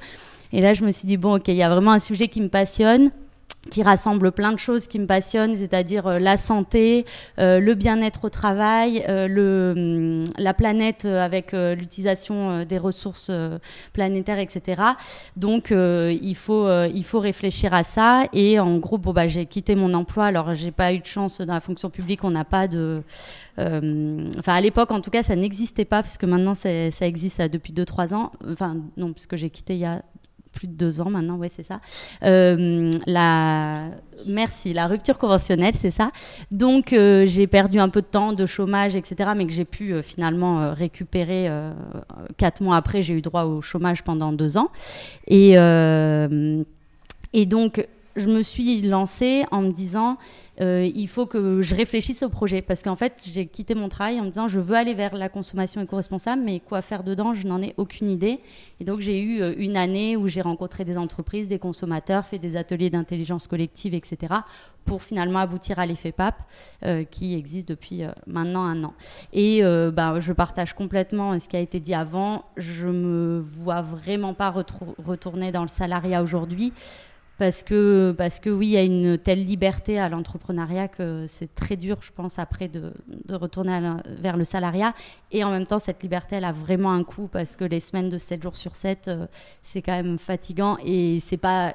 [0.52, 2.40] Et là, je me suis dit, bon, ok, il y a vraiment un sujet qui
[2.40, 3.10] me passionne
[3.68, 7.04] qui rassemble plein de choses qui me passionnent, c'est-à-dire euh, la santé,
[7.38, 13.30] euh, le bien-être au travail, euh, hum, la planète avec l'utilisation des ressources
[13.92, 14.82] planétaires, etc.
[15.36, 18.24] Donc il faut il faut réfléchir à ça.
[18.32, 20.26] Et en gros, bon bah j'ai quitté mon emploi.
[20.26, 22.24] Alors j'ai pas eu de chance dans la fonction publique.
[22.24, 23.02] On n'a pas de
[23.58, 28.14] enfin à l'époque en tout cas ça n'existait pas puisque maintenant ça existe depuis 2-3
[28.14, 28.32] ans.
[28.48, 30.02] Enfin non puisque j'ai quitté il y a
[30.60, 31.80] plus de deux ans maintenant, ouais, c'est ça.
[32.22, 33.88] Euh, la,
[34.26, 36.10] merci, la rupture conventionnelle, c'est ça.
[36.50, 39.94] Donc euh, j'ai perdu un peu de temps de chômage, etc., mais que j'ai pu
[39.94, 41.48] euh, finalement récupérer
[42.36, 43.00] quatre mois après.
[43.00, 44.68] J'ai eu droit au chômage pendant deux ans,
[45.26, 45.52] et
[47.32, 47.86] et donc
[48.20, 50.18] je me suis lancée en me disant
[50.60, 52.62] euh, il faut que je réfléchisse au projet.
[52.62, 55.28] Parce qu'en fait j'ai quitté mon travail en me disant je veux aller vers la
[55.28, 58.40] consommation éco-responsable mais quoi faire dedans je n'en ai aucune idée.
[58.80, 62.38] Et donc j'ai eu euh, une année où j'ai rencontré des entreprises des consommateurs fait
[62.38, 64.34] des ateliers d'intelligence collective etc
[64.84, 66.34] pour finalement aboutir à l'effet PAP
[66.84, 68.94] euh, qui existe depuis maintenant un an.
[69.32, 72.44] Et bah, je partage complètement ce qui a été dit avant.
[72.56, 76.72] Je me vois vraiment pas retourner dans le salariat aujourd'hui
[77.40, 81.54] parce que, parce que oui, il y a une telle liberté à l'entrepreneuriat que c'est
[81.54, 82.92] très dur, je pense, après de,
[83.30, 84.92] retourner vers le salariat.
[85.32, 88.10] Et en même temps, cette liberté, elle a vraiment un coût parce que les semaines
[88.10, 89.26] de 7 jours sur 7, euh,
[89.62, 91.74] c'est quand même fatigant et c'est pas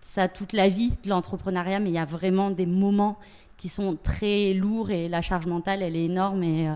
[0.00, 3.18] ça toute la vie de l'entrepreneuriat, mais il y a vraiment des moments
[3.56, 6.42] qui sont très lourds et la charge mentale, elle est énorme.
[6.42, 6.74] Et, euh,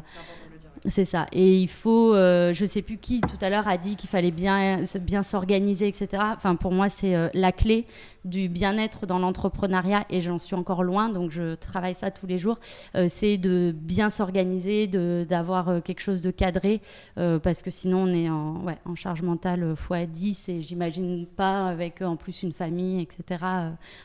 [0.87, 1.27] c'est ça.
[1.33, 4.31] Et il faut, euh, je sais plus qui tout à l'heure a dit qu'il fallait
[4.31, 6.23] bien, bien s'organiser, etc.
[6.35, 7.87] Enfin, pour moi, c'est euh, la clé
[8.25, 12.39] du bien-être dans l'entrepreneuriat et j'en suis encore loin, donc je travaille ça tous les
[12.39, 12.59] jours.
[12.95, 16.81] Euh, c'est de bien s'organiser, d'avoir quelque chose de cadré,
[17.15, 22.03] parce que sinon on est en, en charge mentale x 10 et j'imagine pas avec
[22.03, 23.45] en plus une famille, etc.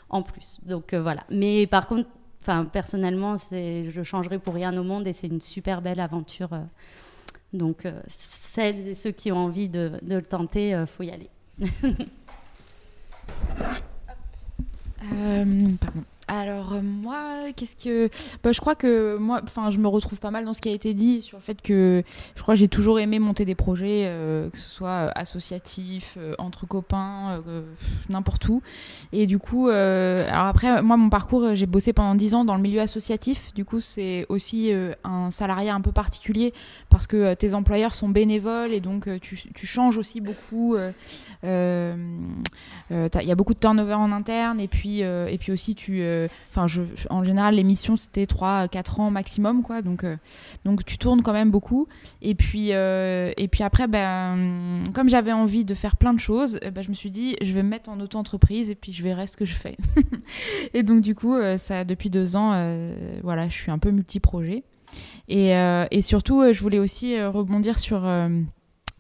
[0.10, 0.60] en plus.
[0.66, 1.24] Donc voilà.
[1.30, 2.08] Mais par contre,
[2.48, 6.54] Enfin, personnellement, je changerai pour rien au monde et c'est une super belle aventure.
[6.54, 6.60] Euh.
[7.54, 11.10] Donc, euh, celles et ceux qui ont envie de, le tenter, il euh, faut y
[11.10, 11.32] aller.
[16.28, 18.10] Alors euh, moi, qu'est-ce que,
[18.44, 20.72] bah, je crois que moi, enfin, je me retrouve pas mal dans ce qui a
[20.72, 22.04] été dit sur le fait que
[22.36, 26.18] je crois que j'ai toujours aimé monter des projets, euh, que ce soit euh, associatif,
[26.40, 27.44] entre copains,
[28.10, 28.64] n'importe où.
[29.12, 32.62] Et du coup, alors après, moi, mon parcours, j'ai bossé pendant 10 ans dans le
[32.62, 33.54] milieu associatif.
[33.54, 34.72] Du coup, c'est aussi
[35.04, 36.54] un salariat un peu particulier
[36.90, 40.76] parce que tes employeurs sont bénévoles et donc tu, tu changes aussi beaucoup.
[41.44, 41.50] Il
[42.90, 46.02] y a beaucoup de turnover en interne et puis et puis aussi tu
[46.50, 46.66] enfin,
[47.10, 49.82] en général, les missions c'était 3-4 ans maximum, quoi.
[49.82, 50.06] Donc,
[50.64, 51.88] donc tu tournes quand même beaucoup.
[52.22, 56.84] Et puis, et puis après, ben, comme j'avais envie de faire plein de choses, ben,
[56.84, 59.38] je me suis dit, je vais me mettre en auto-entreprise et puis je verrai ce
[59.38, 59.78] que je fais.
[60.74, 62.52] et donc, du coup, ça, depuis deux ans,
[63.24, 64.64] voilà, je suis un peu multi-projet.
[65.28, 65.52] Et,
[65.92, 68.06] et, surtout, je voulais aussi rebondir sur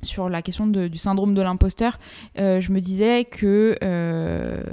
[0.05, 1.99] sur la question du syndrome de l'imposteur,
[2.37, 4.63] euh, je me disais que, euh,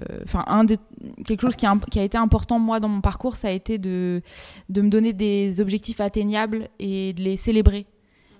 [1.27, 4.23] quelque chose qui a, été important moi dans mon parcours, ça a été de,
[4.69, 7.87] me donner des objectifs atteignables et de les célébrer.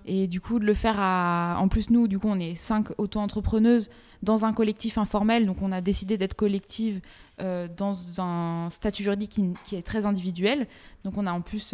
[0.05, 1.55] Et du coup, de le faire à.
[1.59, 3.89] En plus, nous, du coup, on est cinq auto-entrepreneuses
[4.21, 5.45] dans un collectif informel.
[5.45, 6.99] Donc, on a décidé d'être collective
[7.41, 10.67] euh, dans un statut juridique qui, est très individuel.
[11.05, 11.73] Donc, on a en plus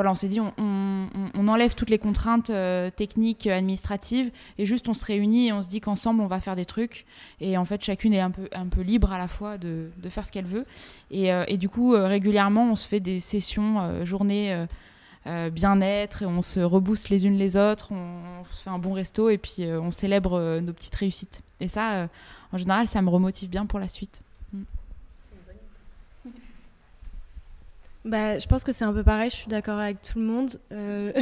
[0.00, 4.94] voilà, on s'est dit, on, enlève toutes les contraintes euh, techniques, administratives, et juste on
[4.94, 7.04] se réunit et on se dit qu'ensemble on va faire des trucs.
[7.42, 10.24] Et en fait, chacune est un peu, un peu libre à la fois de, faire
[10.24, 10.64] ce qu'elle veut.
[11.10, 14.66] Et, euh, du coup, euh, régulièrement, on se fait des sessions, journées
[15.26, 19.36] bien-être, on se rebooste les unes les autres, on, se fait un bon resto, et
[19.36, 21.42] puis on célèbre nos petites réussites.
[21.60, 22.08] Et ça,
[22.52, 24.22] en général, ça me remotive bien pour la suite.
[28.04, 30.58] Bah, je pense que c'est un peu pareil, je suis d'accord avec tout le monde.
[30.72, 31.12] Euh,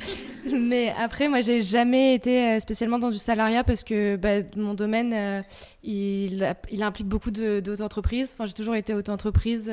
[0.52, 4.74] mais après, moi, j'ai jamais été euh, spécialement dans du salariat parce que bah, mon
[4.74, 5.42] domaine, euh,
[5.82, 6.44] il,
[6.82, 8.34] implique beaucoup d'auto-entreprises.
[8.34, 9.72] Enfin, j'ai toujours été auto-entreprise,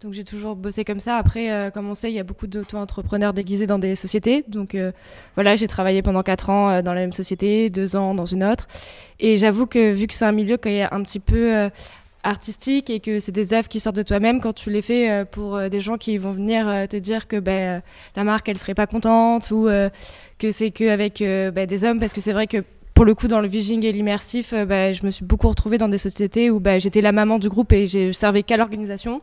[0.00, 1.16] donc j'ai toujours bossé comme ça.
[1.16, 4.44] Après, comme on sait, il y a beaucoup d'auto-entrepreneurs déguisés dans des sociétés.
[4.46, 4.76] Donc
[5.34, 8.68] voilà, j'ai travaillé pendant 4 ans dans la même société, 2 ans dans une autre.
[9.18, 11.68] Et j'avoue que vu que c'est un milieu qui est un petit peu
[12.22, 15.24] artistique et que c'est des œuvres qui sortent de toi-même quand tu les fais euh,
[15.24, 17.82] pour euh, des gens qui vont venir euh, te dire que ben,
[18.16, 19.68] la marque elle serait pas contente ou
[20.38, 21.98] que c'est que avec ben, des hommes.
[21.98, 22.64] Parce que c'est vrai que
[22.94, 25.88] pour le coup dans le visual et l'immersif ben, je me suis beaucoup retrouvée dans
[25.88, 29.20] des sociétés où j'étais la maman du groupe et je servais qu'à l'organisation.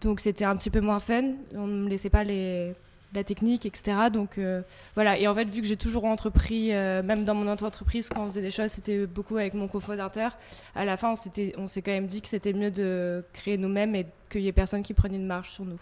[0.00, 1.24] Donc c'était un petit peu moins fun.
[1.54, 2.72] On ne me laissait pas les
[3.14, 3.96] la technique, etc.
[4.12, 4.62] Donc euh,
[4.94, 8.24] voilà, et en fait, vu que j'ai toujours entrepris, euh, même dans mon entreprise, quand
[8.24, 10.36] on faisait des choses, c'était beaucoup avec mon cofondateur.
[10.74, 11.14] À la fin,
[11.56, 14.52] on s'est quand même dit que c'était mieux de créer nous-mêmes et qu'il n'y ait
[14.52, 15.80] personne qui prenne une marge sur nous.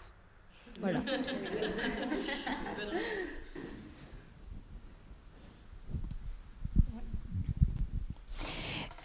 [0.81, 0.99] Voilà.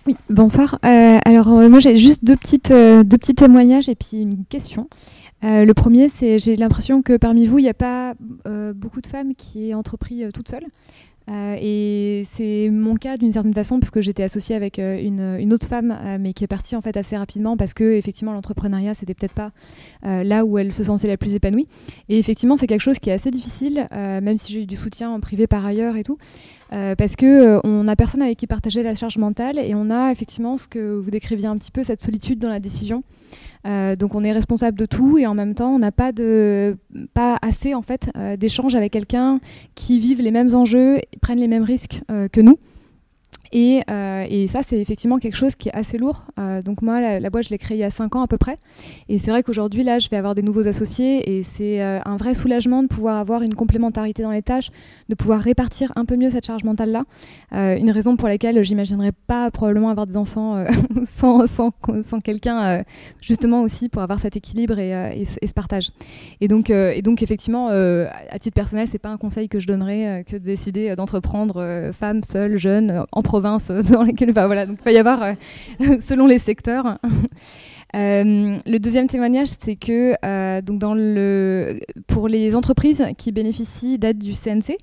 [0.04, 0.80] Oui, bonsoir.
[0.84, 4.88] Euh, alors moi j'ai juste deux, petites, deux petits témoignages et puis une question.
[5.44, 8.14] Euh, le premier, c'est j'ai l'impression que parmi vous, il n'y a pas
[8.46, 10.66] euh, beaucoup de femmes qui aient entrepris euh, toutes seules.
[11.28, 15.96] et c'est mon cas d'une certaine façon parce que j'étais associée avec une, autre femme,
[16.20, 19.52] mais qui est partie en fait assez rapidement parce que effectivement l'entrepreneuriat c'était peut-être pas
[20.02, 21.68] là où elle se sentait la plus épanouie.
[22.08, 25.10] Et effectivement c'est quelque chose qui est assez difficile, même si j'ai eu du soutien
[25.10, 26.18] en privé par ailleurs et tout.
[26.70, 30.56] parce que on a personne avec qui partager la charge mentale et on a effectivement
[30.56, 33.04] ce que vous décriviez un petit peu cette solitude dans la décision
[33.66, 36.76] euh, donc on est responsable de tout et en même temps on n'a pas de
[37.14, 39.40] pas assez en fait euh, d'échanges avec quelqu'un
[39.74, 42.58] qui vive les mêmes enjeux, prennent les mêmes risques euh, que nous.
[43.54, 46.24] Euh, et, ça, c'est effectivement quelque chose qui est assez lourd.
[46.38, 48.38] Euh, donc moi, la, boîte, je l'ai créée il y a 5 ans à peu
[48.38, 48.56] près.
[49.08, 51.36] Et c'est vrai qu'aujourd'hui, là, je vais avoir des nouveaux associés.
[51.36, 54.70] Et c'est euh, un vrai soulagement de pouvoir avoir une complémentarité dans les tâches,
[55.08, 57.04] de pouvoir répartir un peu mieux cette charge mentale-là.
[57.52, 60.64] une raison pour laquelle j'imaginerais pas probablement avoir des enfants
[61.08, 61.72] sans, sans,
[62.08, 62.82] sans quelqu'un,
[63.20, 65.90] justement aussi pour avoir cet équilibre et, ce partage.
[66.40, 70.24] Et donc, et donc effectivement, à titre personnel, c'est pas un conseil que je donnerais
[70.26, 74.84] que de décider d'entreprendre femme, seule, jeune, en province euh, dans lesquelles voilà, donc il
[74.84, 75.34] va y avoir euh,
[76.00, 76.98] selon les secteurs.
[77.94, 80.14] Euh, le deuxième témoignage, c'est que
[80.62, 80.80] donc
[82.06, 84.78] pour les entreprises qui bénéficient d'aide du CNC,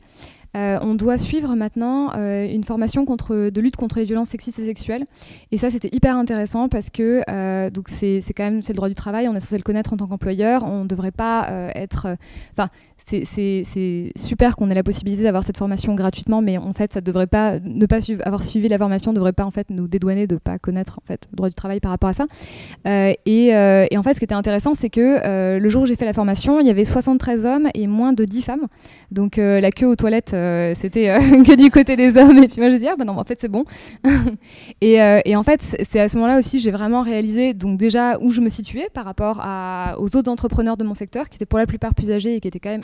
[0.54, 5.08] on doit suivre maintenant une formation contre, de lutte contre les violences sexistes et sexuelles.
[5.52, 7.24] Et ça, c'était hyper intéressant parce que
[7.72, 9.98] donc c'est quand même c'est le droit du travail, on est censé le connaître en
[9.98, 12.16] tant qu'employeur, on ne devrait pas être.
[13.26, 17.28] C'est super qu'on ait la possibilité d'avoir cette formation gratuitement, mais en fait, ça devrait
[17.28, 20.38] pas ne pas avoir suivi la formation ne devrait pas en fait nous dédouaner de
[20.38, 22.26] pas connaître en fait le droit du travail par rapport à ça.
[22.88, 25.86] Euh, euh, et, en fait, ce qui était intéressant, c'est que euh, le jour où
[25.86, 28.68] j'ai fait la formation, il y avait 73 hommes et moins de 10 femmes.
[29.12, 30.36] Donc la queue aux toilettes,
[30.76, 32.38] c'était que du côté des hommes.
[32.44, 33.66] Et puis moi, je dis ah bah non, en fait, c'est bon.
[34.82, 38.42] et, en fait, c'est à ce moment-là aussi, j'ai vraiment réalisé donc déjà où je
[38.42, 39.42] me situais par rapport
[40.00, 42.48] aux autres entrepreneurs de mon secteur, qui étaient pour la plupart plus âgés et qui
[42.48, 42.84] étaient quand même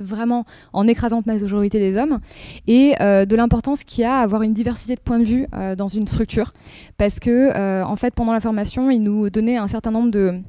[0.00, 2.18] vraiment en écrasante majorité des hommes,
[2.66, 5.46] et euh, de l'importance qu'il y a à avoir une diversité de points de vue
[5.54, 6.52] euh, dans une structure.
[6.98, 10.40] Parce que, euh, en fait, pendant la formation, ils nous donnaient un certain nombre de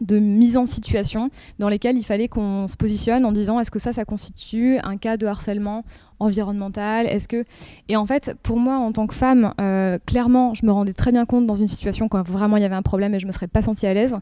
[0.00, 3.78] de mise en situation dans lesquelles il fallait qu'on se positionne en disant est-ce que
[3.78, 5.84] ça, ça constitue un cas de harcèlement
[6.18, 7.44] environnemental Est-ce que
[7.88, 11.12] et en fait, pour moi, en tant que femme, euh, clairement, je me rendais très
[11.12, 13.32] bien compte dans une situation quand vraiment il y avait un problème et je me
[13.32, 14.16] serais pas sentie à l'aise.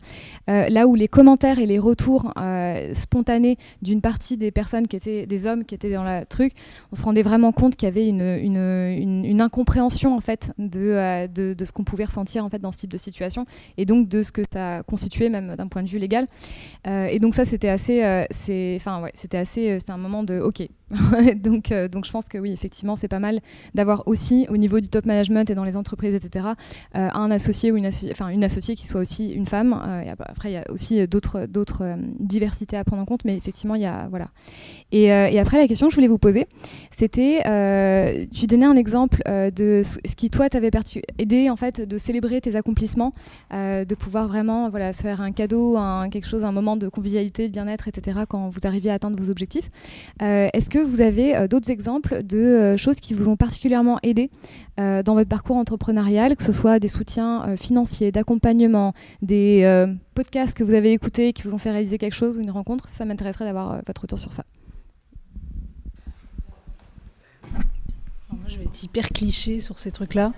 [0.50, 4.96] Euh, là où les commentaires et les retours euh, spontanés d'une partie des personnes qui
[4.96, 6.52] étaient des hommes qui étaient dans le truc,
[6.92, 11.54] on se rendait vraiment compte qu'il y avait une, une, incompréhension en fait de, de,
[11.54, 13.46] de ce qu'on pouvait ressentir en fait dans ce type de situation
[13.76, 16.28] et donc de ce que ça constituait même d'un point de vue légal.
[16.86, 20.68] et donc ça, c'était assez, c'est, enfin ouais, c'était assez, c'était un moment de ok.
[21.36, 23.40] donc, donc je pense que oui, effectivement, c'est pas mal
[23.74, 26.46] d'avoir aussi au niveau du top management et dans les entreprises, etc.,
[26.96, 29.72] euh, un associé ou une, enfin, une associée qui soit aussi une femme.
[29.86, 31.48] Euh, après, il y a aussi d'autres,
[31.80, 34.28] euh, diversités à prendre en compte, mais effectivement, il y a voilà.
[34.92, 36.46] Et, après, la question que je voulais vous poser,
[36.96, 37.40] c'était,
[38.32, 40.70] tu donnais un exemple de ce qui toi t'avait
[41.18, 43.12] aidé en fait de célébrer tes accomplissements,
[43.50, 47.48] de pouvoir vraiment voilà se faire un cadeau, un, quelque chose, un moment de convivialité,
[47.48, 48.20] de bien-être, etc.
[48.28, 49.68] quand vous arriviez à atteindre vos objectifs.
[50.20, 54.30] est-ce que vous avez d'autres exemples de choses qui vous ont particulièrement aidé
[54.80, 59.92] euh, dans votre parcours entrepreneurial, que ce soit des soutiens euh, financiers, d'accompagnement, des euh,
[60.14, 62.88] podcasts que vous avez écoutés qui vous ont fait réaliser quelque chose ou une rencontre
[62.88, 64.44] Ça m'intéresserait d'avoir votre retour sur ça.
[68.48, 70.32] Je vais être hyper cliché sur ces trucs-là.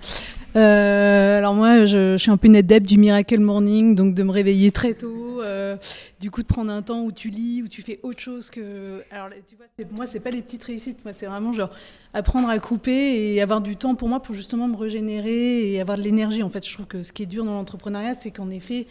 [0.55, 4.31] Euh, alors moi, je, suis un peu une adepte du miracle morning, donc de me
[4.31, 5.77] réveiller très tôt, euh,
[6.19, 9.03] du coup de prendre un temps où tu lis, où tu fais autre chose que.
[9.11, 11.69] Alors tu vois, moi c'est pas les petites réussites, moi c'est vraiment genre
[12.13, 15.97] apprendre à couper et avoir du temps pour moi pour justement me régénérer et avoir
[15.97, 16.43] de l'énergie.
[16.43, 18.87] En fait, je trouve que ce qui est dur dans l'entrepreneuriat, c'est qu'en effet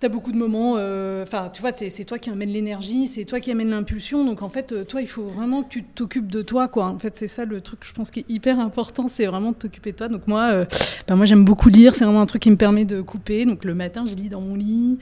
[0.00, 3.24] tu as beaucoup de moments, euh, enfin, tu vois, c'est toi qui amène l'énergie, c'est
[3.24, 4.24] toi qui amène l'impulsion.
[4.24, 6.86] Donc, en fait, euh, toi, il faut vraiment que tu t'occupes de toi, quoi.
[6.86, 9.56] En fait, c'est ça le truc, je pense, qui est hyper important, c'est vraiment de
[9.56, 10.08] t'occuper de toi.
[10.08, 10.64] Donc, moi, euh,
[11.06, 13.44] bah, moi j'aime beaucoup lire, c'est vraiment un truc qui me permet de couper.
[13.44, 14.98] Donc, le matin, je lis dans mon lit.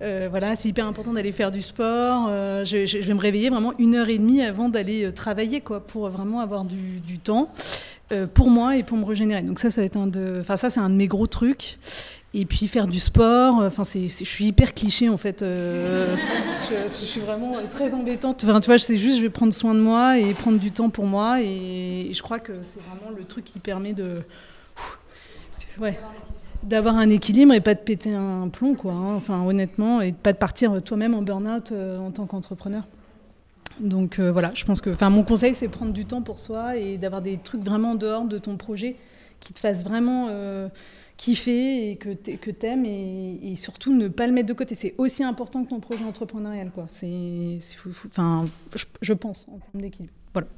[0.00, 2.28] voilà, c'est hyper important d'aller faire du sport.
[2.64, 6.40] Je, vais me réveiller vraiment une heure et demie avant d'aller travailler, quoi, pour vraiment
[6.40, 7.50] avoir du, temps
[8.34, 9.42] pour moi et pour me régénérer.
[9.42, 9.82] Donc ça, ça
[10.56, 11.78] ça, c'est un de mes gros trucs
[12.36, 13.56] et puis faire du sport.
[13.60, 15.40] Enfin, c'est, je suis hyper cliché en fait.
[15.40, 16.14] Euh,
[16.70, 18.44] je, suis vraiment très embêtante.
[18.44, 20.90] Enfin, tu vois, c'est juste, je vais prendre soin de moi et prendre du temps
[20.90, 21.40] pour moi.
[21.40, 24.20] Et, je crois que c'est vraiment le truc qui permet de,
[25.80, 25.98] ouais,
[26.62, 28.92] d'avoir un équilibre et pas de péter un plomb, quoi.
[28.92, 29.14] Hein.
[29.14, 32.84] Enfin, honnêtement, et pas de partir toi-même en burn-out euh, en tant qu'entrepreneur.
[33.80, 36.76] Donc euh, voilà, je pense que, enfin, mon conseil, c'est prendre du temps pour soi
[36.76, 38.96] et d'avoir des trucs vraiment en dehors de ton projet
[39.40, 40.28] qui te fassent vraiment
[41.16, 44.74] kiffer et que que t'aimes et, surtout ne pas le mettre de côté.
[44.74, 46.86] C'est aussi important que ton projet entrepreneurial, quoi.
[46.88, 47.58] C'est,
[48.06, 48.44] enfin,
[49.00, 50.12] je, pense en termes d'équilibre.
[50.32, 50.48] Voilà.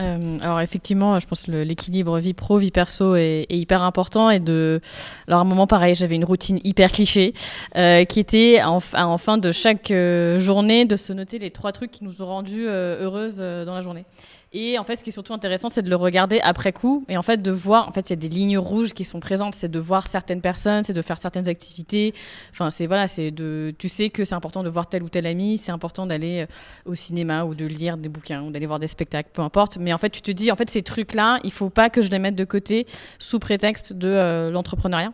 [0.00, 4.30] Euh, alors effectivement, je pense que l'équilibre vie pro, vie perso est, hyper important.
[4.30, 4.80] Et de,
[5.26, 7.34] alors à un moment pareil, j'avais une routine hyper cliché
[7.76, 11.72] euh, qui était en, en, fin de chaque euh, journée de se noter les trois
[11.72, 14.04] trucs qui nous ont rendu heureuses dans la journée.
[14.52, 17.16] Et en fait, ce qui est surtout intéressant, c'est de le regarder après coup et
[17.16, 17.88] en fait de voir.
[17.88, 19.54] En fait, il y a des lignes rouges qui sont présentes.
[19.54, 22.14] C'est de voir certaines personnes, c'est de faire certaines activités.
[22.50, 23.72] Enfin, c'est voilà, c'est de.
[23.78, 25.56] Tu sais que c'est important de voir tel ou tel ami.
[25.56, 28.88] C'est important d'aller euh, au cinéma ou de lire des bouquins ou d'aller voir des
[28.88, 29.76] spectacles, peu importe.
[29.78, 32.10] Mais en fait, tu te dis, en fait, ces trucs-là, il faut pas que je
[32.10, 32.86] les mette de côté
[33.20, 35.12] sous prétexte de euh, l'entrepreneuriat.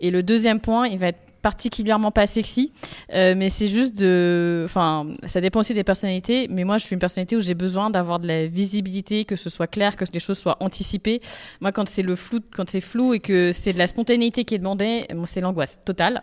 [0.00, 2.72] Et le deuxième point, il va être particulièrement pas sexy,
[3.12, 6.48] euh, mais c'est juste de, enfin, ça dépend aussi des personnalités.
[6.48, 9.50] Mais moi, je suis une personnalité où j'ai besoin d'avoir de la visibilité, que ce
[9.50, 11.20] soit clair, que les choses soient anticipées.
[11.60, 14.54] Moi, quand c'est le flou, quand c'est flou et que c'est de la spontanéité qui
[14.54, 16.22] est demandée, c'est l'angoisse totale.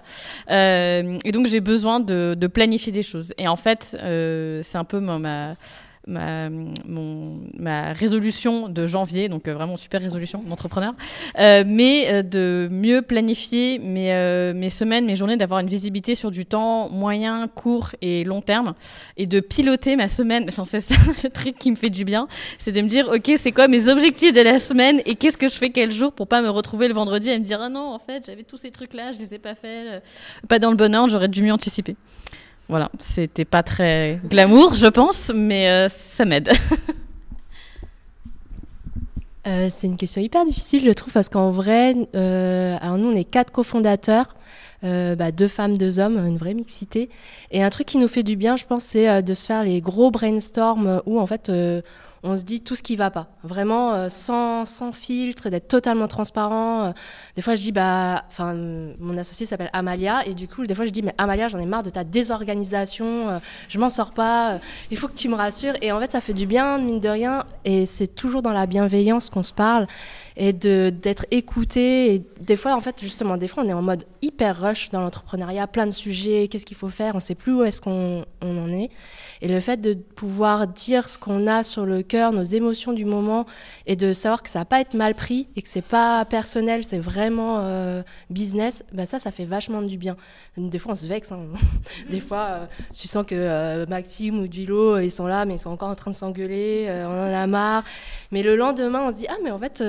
[0.49, 3.35] Euh, et donc, j'ai besoin de, de, planifier des choses.
[3.37, 5.55] Et en fait, euh, c'est un peu ma ma,
[6.07, 10.93] mon, ma résolution de janvier, donc euh, vraiment super résolution d'entrepreneur,
[11.39, 16.31] euh, mais euh, de mieux planifier mes, mes semaines, mes journées, d'avoir une visibilité sur
[16.31, 18.73] du temps moyen, court et long terme,
[19.17, 20.45] et de piloter ma semaine.
[20.49, 23.33] Enfin, c'est ça le truc qui me fait du bien, c'est de me dire, ok,
[23.37, 26.27] c'est quoi mes objectifs de la semaine et qu'est-ce que je fais quel jour pour
[26.27, 28.71] pas me retrouver le vendredi et me dire, ah non, en fait, j'avais tous ces
[28.71, 30.03] trucs-là, je les ai pas faits,
[30.47, 31.95] pas dans le bon ordre, j'aurais dû mieux anticiper.
[32.71, 36.51] Voilà, c'était pas très glamour, je pense, mais euh, ça m'aide.
[39.47, 43.15] Euh, c'est une question hyper difficile, je trouve, parce qu'en vrai, euh, alors nous, on
[43.15, 44.35] est quatre cofondateurs,
[44.83, 47.09] bah, deux femmes, deux hommes, une vraie mixité.
[47.49, 49.81] Et un truc qui nous fait du bien, je pense, c'est de se faire les
[49.81, 51.51] gros brainstorms où, en fait,
[52.23, 53.27] on se dit tout ce qui va pas.
[53.43, 56.85] Vraiment, euh, sans, sans filtre, d'être totalement transparent.
[56.85, 56.91] Euh,
[57.35, 58.53] des fois, je dis, bah, enfin,
[58.99, 61.65] mon associé s'appelle Amalia, et du coup, des fois, je dis, mais Amalia, j'en ai
[61.65, 63.39] marre de ta désorganisation, euh,
[63.69, 64.59] je m'en sors pas,
[64.91, 65.73] il faut que tu me rassures.
[65.81, 68.67] Et en fait, ça fait du bien, mine de rien, et c'est toujours dans la
[68.67, 69.87] bienveillance qu'on se parle
[70.37, 72.15] et d'être écouté.
[72.15, 75.01] Et des fois, en fait, justement, des fois, on est en mode hyper rush dans
[75.01, 78.63] l'entrepreneuriat, plein de sujets, qu'est-ce qu'il faut faire, on sait plus où est-ce qu'on on
[78.63, 78.89] en est.
[79.41, 83.05] Et le fait de pouvoir dire ce qu'on a sur le cœur, nos émotions du
[83.05, 83.45] moment,
[83.85, 86.83] et de savoir que ça va pas être mal pris et que c'est pas personnel,
[86.83, 90.17] c'est vraiment euh, business, bah ça, ça fait vachement du bien.
[90.57, 91.31] Des fois, on se vexe.
[91.31, 91.39] Hein.
[92.09, 95.59] Des fois, euh, tu sens que euh, Maxime ou Dulo, ils sont là, mais ils
[95.59, 97.85] sont encore en train de s'engueuler, on en a marre.
[98.31, 99.81] Mais le lendemain, on se dit, ah, mais en fait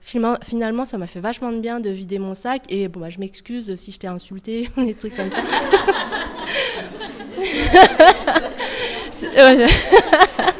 [0.00, 2.62] finalement, ça m'a fait vachement de bien de vider mon sac.
[2.68, 5.40] Et bon, bah, je m'excuse si je t'ai insulté, des trucs comme ça.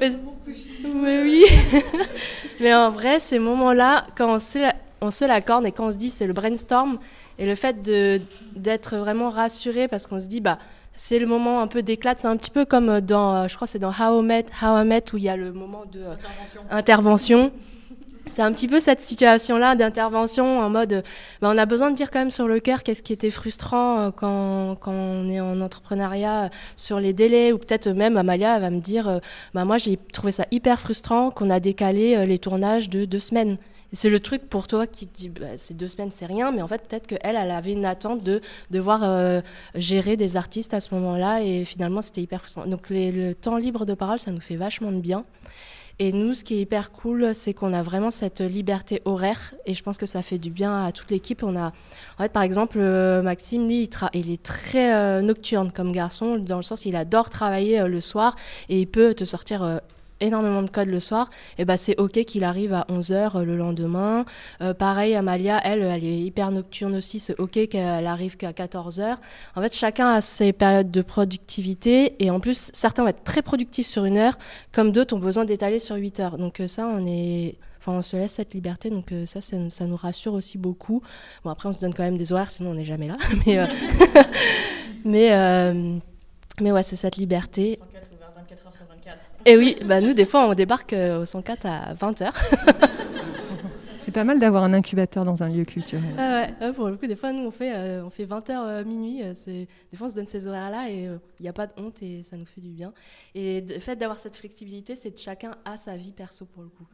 [0.00, 0.10] mais,
[1.22, 1.44] oui.
[2.60, 4.58] mais en vrai, ces moments-là, quand on se,
[5.00, 6.98] on se l'accorde et quand on se dit c'est le brainstorm,
[7.38, 7.82] et le fait
[8.54, 10.58] d'être vraiment rassuré parce qu'on se dit, bah,
[10.94, 12.14] c'est le moment un peu d'éclat.
[12.16, 14.86] C'est un petit peu comme dans, je crois, c'est dans How I Met, How I
[14.86, 16.02] Met où il y a le moment de
[16.70, 17.52] intervention.
[18.28, 21.04] C'est un petit peu cette situation-là d'intervention en mode,
[21.40, 24.00] bah, on a besoin de dire quand même sur le cœur qu'est-ce qui était frustrant
[24.00, 28.70] euh, quand, on est en entrepreneuriat euh, sur les délais, ou peut-être même Amalia va
[28.70, 29.18] me dire, euh,
[29.54, 33.58] bah, moi j'ai trouvé ça hyper frustrant qu'on a décalé les tournages de deux semaines.
[33.92, 36.68] C'est le truc pour toi qui dit, bah, ces deux semaines c'est rien, mais en
[36.68, 38.40] fait peut-être qu'elle, elle avait une attente de
[38.72, 39.42] devoir
[39.76, 42.66] gérer des artistes à ce moment-là, et finalement c'était hyper frustrant.
[42.66, 45.24] Donc le temps libre de parole, ça nous fait vachement de bien.
[45.98, 49.72] Et nous, ce qui est hyper cool, c'est qu'on a vraiment cette liberté horaire et
[49.72, 51.42] je pense que ça fait du bien à toute l'équipe.
[51.42, 55.92] On a, en fait, par exemple, euh, Maxime, lui, il, est très euh, nocturne comme
[55.92, 58.36] garçon, dans le sens il adore travailler euh, le soir
[58.68, 59.80] et il peut te sortir
[60.20, 63.56] énormément de code le soir, et bah c'est ok qu'il arrive à 11h euh, le
[63.56, 64.24] lendemain.
[64.60, 69.16] Euh, pareil, Amalia, elle, elle est hyper nocturne aussi, c'est ok qu'elle arrive qu'à 14h.
[69.54, 73.42] En fait, chacun a ses périodes de productivité, et en plus, certains vont être très
[73.42, 74.38] productifs sur une heure,
[74.72, 76.38] comme d'autres ont besoin d'étaler sur 8 heures.
[76.38, 77.56] Donc euh, ça, on est...
[77.78, 81.02] Enfin, on se laisse cette liberté, donc ça, ça, nous rassure aussi beaucoup.
[81.44, 83.16] Bon, après, on se donne quand même des horaires, sinon on n'est jamais là.
[83.46, 83.64] mais,
[85.04, 86.00] mais,
[86.60, 87.78] mais ouais, c'est cette liberté.
[89.48, 92.32] Et oui, bah nous, des fois, on débarque euh, au 104 à 20h.
[94.00, 96.14] C'est pas mal d'avoir un incubateur dans un lieu culturel.
[96.18, 98.84] Ah ouais, pour le coup, des fois, nous, on fait, euh, on fait 20h euh,
[98.84, 99.22] minuit.
[99.34, 102.02] c'est des fois, on se donne ces horaires-là et il n'y a pas de honte
[102.02, 102.92] et ça nous fait du bien.
[103.36, 106.68] Et le fait d'avoir cette flexibilité, c'est que chacun a sa vie perso pour le
[106.68, 106.86] coup.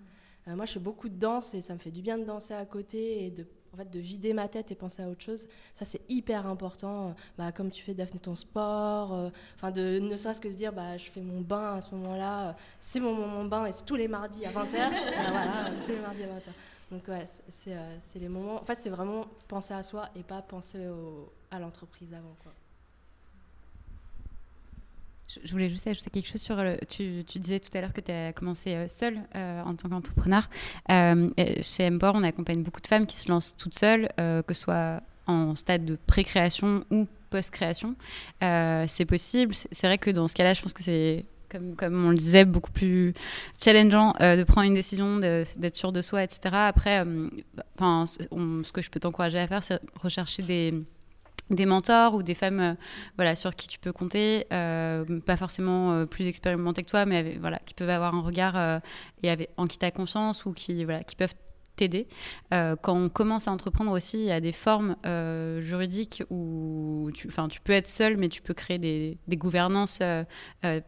[0.47, 2.67] moi, je fais beaucoup de danse et ça me fait du bien de danser à
[2.67, 5.85] côté et de en fait, de vider ma tête et penser à autre chose, ça
[5.85, 7.15] c'est hyper important.
[7.39, 10.73] Bah, comme tu fais Daphné ton sport, euh, enfin de ne serait-ce que se dire
[10.73, 13.85] bah je fais mon bain à ce moment-là, euh, c'est mon moment bain et c'est
[13.85, 14.91] tous les mardis à 20h.
[15.13, 16.53] Bah, voilà, c'est tous les mardis à 20h.
[16.91, 17.25] Donc ouais,
[17.69, 18.57] euh, c'est les moments.
[18.57, 20.87] En fait, c'est vraiment penser à soi et pas penser
[21.51, 22.53] à l'entreprise avant quoi.
[25.45, 26.57] Je voulais juste ajouter quelque chose sur.
[26.57, 29.89] Le, tu, disais tout à l'heure que tu as commencé euh, seule euh, en tant
[29.89, 30.49] qu'entrepreneur.
[30.91, 31.31] Euh,
[31.63, 35.01] chez Empor, on accompagne beaucoup de femmes qui se lancent toutes seules, que ce soit
[35.27, 37.95] en stade de pré-création ou post-création.
[38.41, 39.55] c'est possible.
[39.55, 41.25] C'est vrai que dans ce cas-là, je pense que c'est
[41.77, 43.13] comme, on le disait, beaucoup plus
[43.63, 46.41] challengeant de prendre une décision, d'être sûr de soi, etc.
[46.53, 47.05] Après,
[47.79, 50.75] ce que je peux t'encourager à faire, c'est rechercher des,
[51.55, 52.75] des mentors ou des femmes euh,
[53.17, 57.37] voilà, sur qui tu peux compter, euh, pas forcément euh, plus expérimentées que toi, mais
[57.41, 58.81] voilà, qui peuvent avoir un regard
[59.23, 61.35] et en qui tu as confiance ou qui, voilà, qui peuvent
[62.53, 67.11] Euh, quand on commence à entreprendre aussi, il y a des formes euh, juridiques où
[67.15, 70.25] tu, tu peux être seul, mais tu peux créer des, gouvernances euh,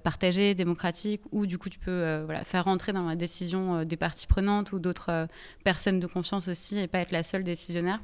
[0.02, 4.72] partagées, démocratiques, ou du coup tu peux faire rentrer dans la décision des parties prenantes
[4.72, 5.26] ou d'autres
[5.64, 8.00] personnes de confiance aussi et pas être la seule décisionnaire.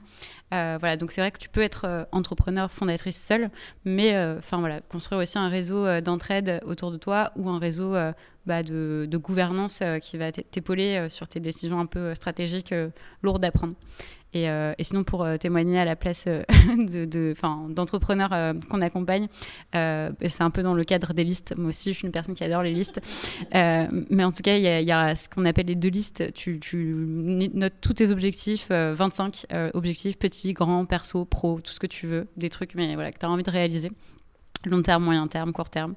[0.50, 3.50] voilà, donc c'est vrai que tu peux être entrepreneur, fondatrice seule,
[3.84, 7.94] mais enfin voilà, construire aussi un réseau d'entraide autour de toi ou un réseau
[8.50, 12.74] bah, de, gouvernance euh, qui va t'épauler euh, sur tes décisions un peu euh, stratégiques
[13.22, 13.74] lourdes à prendre.
[14.32, 14.48] Et,
[14.80, 16.28] sinon, pour témoigner à la place
[17.68, 19.26] d'entrepreneurs de, qu'on accompagne,
[19.72, 21.54] c'est un peu dans le cadre des listes.
[21.56, 23.00] Moi aussi, je suis une personne qui adore les listes.
[23.52, 26.32] mais en tout cas, il y, a ce qu'on appelle les deux listes.
[26.32, 26.94] Tu, tu
[27.54, 32.28] notes tous tes objectifs, 25 objectifs, petits, grands, perso, pro, tout ce que tu veux,
[32.36, 33.90] des trucs mais voilà, que tu as envie de réaliser.
[34.66, 35.94] Long terme, moyen terme, court terme.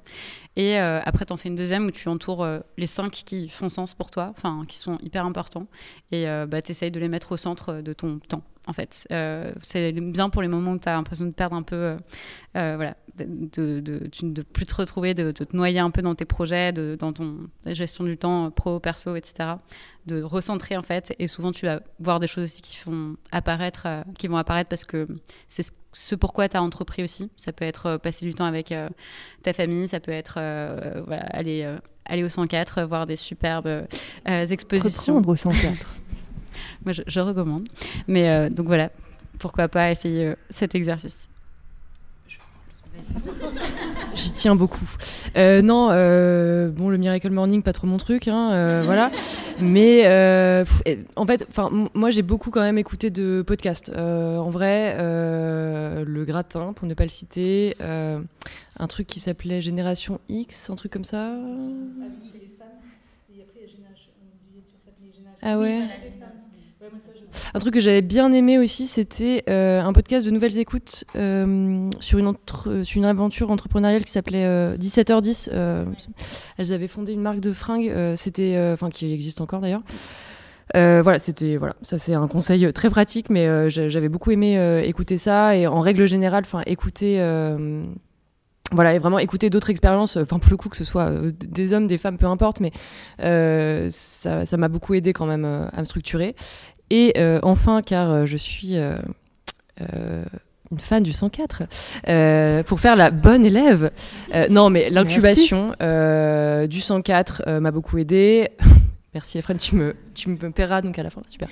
[0.56, 3.48] Et euh, après, tu en fais une deuxième où tu entoures euh, les cinq qui
[3.48, 5.66] font sens pour toi, enfin, qui sont hyper importants.
[6.12, 9.06] Et euh, bah, tu essayes de les mettre au centre de ton temps, en fait.
[9.62, 11.96] c'est bien pour les moments où tu as l'impression de perdre un peu,
[12.54, 17.12] voilà, de, de, plus te retrouver, de, te noyer un peu dans tes projets, dans
[17.12, 19.54] ton gestion du temps pro, perso, etc.
[20.06, 21.14] De recentrer, en fait.
[21.18, 23.88] Et souvent, tu vas voir des choses aussi qui, font apparaître,
[24.18, 25.08] qui vont apparaître parce que
[25.48, 27.30] c'est ce ce pourquoi tu as entrepris aussi.
[27.36, 28.88] Ça peut être euh, passer du temps avec euh,
[29.42, 31.66] ta famille, ça peut être euh, voilà, aller,
[32.04, 33.86] aller au 104, voir des superbes
[34.26, 35.16] expositions.
[35.16, 35.94] Reprendre au 104.
[36.84, 37.68] Moi, je, je, recommande.
[38.06, 38.90] Mais donc voilà,
[39.38, 41.28] pourquoi pas essayer cet exercice.
[44.14, 44.88] J'y tiens beaucoup.
[45.36, 49.10] Euh, non, euh, bon, le Miracle Morning, pas trop mon truc, hein, euh, voilà.
[49.60, 50.06] Mais
[51.16, 53.90] en fait, enfin, moi, j'ai beaucoup quand même écouté de podcasts.
[53.96, 60.70] en vrai, le gratin, pour ne pas le citer, un truc qui s'appelait Génération X,
[60.70, 61.30] un truc comme ça.
[65.42, 65.86] Ah ouais.
[67.54, 71.88] Un truc que j'avais bien aimé aussi, c'était euh, un podcast de nouvelles écoutes euh,
[72.00, 72.32] sur, une
[72.84, 75.50] sur une aventure entrepreneuriale qui s'appelait 17h10.
[75.52, 75.84] Euh,
[76.58, 79.82] elles avaient fondé une marque de fringues, c'était, enfin qui existe encore d'ailleurs.
[80.74, 85.56] voilà, c'était voilà, ça c'est un conseil très pratique, mais j'avais beaucoup aimé écouter ça
[85.56, 87.18] et en règle générale, enfin écouter
[88.72, 91.86] voilà, et vraiment écouter d'autres expériences, enfin pour le coup que ce soit des hommes,
[91.86, 92.70] des femmes, peu importe, mais
[93.90, 96.34] ça m'a beaucoup aidé quand même à me structurer.
[96.90, 98.96] Et euh, enfin, car euh, je suis euh,
[100.70, 101.64] une fan du 104,
[102.64, 103.90] pour faire la bonne élève.
[104.50, 105.68] non, mais l'incubation
[106.68, 108.50] du 104 m'a beaucoup aidé.
[109.14, 111.48] Merci Efren, tu me, tu me paieras donc à la fin, super.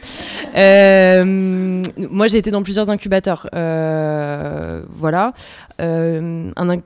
[0.57, 3.49] Euh, moi j'ai été dans plusieurs incubateurs.
[3.55, 5.33] Euh, voilà.
[5.81, 6.81] Euh, un,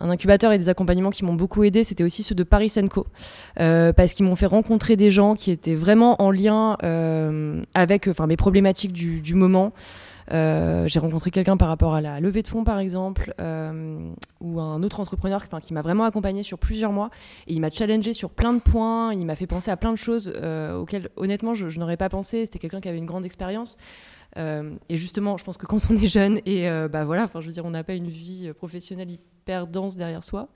[0.00, 3.08] incubateur et des accompagnements qui m'ont beaucoup aidé, c'était aussi ceux de Paris Senco.
[3.56, 6.76] parce qu'ils m'ont fait rencontrer des gens qui étaient vraiment en lien
[7.74, 9.72] avec mes problématiques du, du moment.
[10.32, 14.60] Euh, j'ai rencontré quelqu'un par rapport à la levée de fonds, par exemple, euh, ou
[14.60, 17.10] un autre entrepreneur qui m'a vraiment accompagné sur plusieurs mois.
[17.46, 20.32] Il m'a challengé sur plein de points, il m'a fait penser à plein de choses
[20.36, 22.46] euh, auxquelles, honnêtement, je, n'aurais pas pensé.
[22.46, 23.76] C'était quelqu'un qui avait une grande expérience.
[24.36, 27.64] et justement, je pense que quand on est jeune et bah voilà, je veux dire,
[27.64, 30.48] on n'a pas une vie professionnelle hyper dense derrière soi,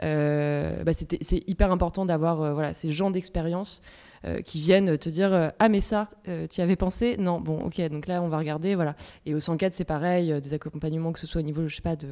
[0.00, 3.80] bah, c'est hyper important d'avoir voilà ces gens d'expérience
[4.24, 7.16] euh, qui viennent te dire euh, ah mais ça euh, tu y avais pensé?
[7.18, 8.96] Non bon ok donc là on va regarder voilà.
[9.26, 11.96] Et au 104 c'est pareil des accompagnements que ce soit au niveau je sais pas
[11.96, 12.08] de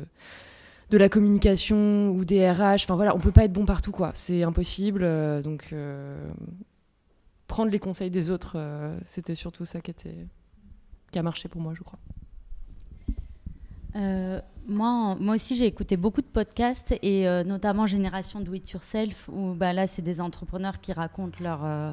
[0.90, 4.10] de la communication ou des RH enfin voilà on peut pas être bon partout quoi.
[4.14, 5.06] C'est impossible
[5.42, 5.74] donc
[7.46, 8.58] prendre les conseils des autres
[9.04, 10.26] c'était surtout ça qui était
[11.12, 11.98] qui a marché pour moi je crois
[14.68, 19.28] moi, moi aussi, j'ai écouté beaucoup de podcasts et euh, notamment Génération Do It Yourself,
[19.32, 21.92] où bah, là, c'est des entrepreneurs qui racontent leur, euh,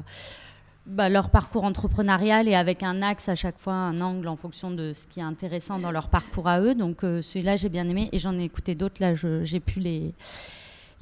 [0.86, 4.70] bah, leur parcours entrepreneurial et avec un axe à chaque fois, un angle en fonction
[4.70, 6.74] de ce qui est intéressant dans leur parcours à eux.
[6.74, 9.00] Donc, celui-là, j'ai bien aimé et j'en ai écouté d'autres.
[9.00, 10.14] Là, j'ai pu les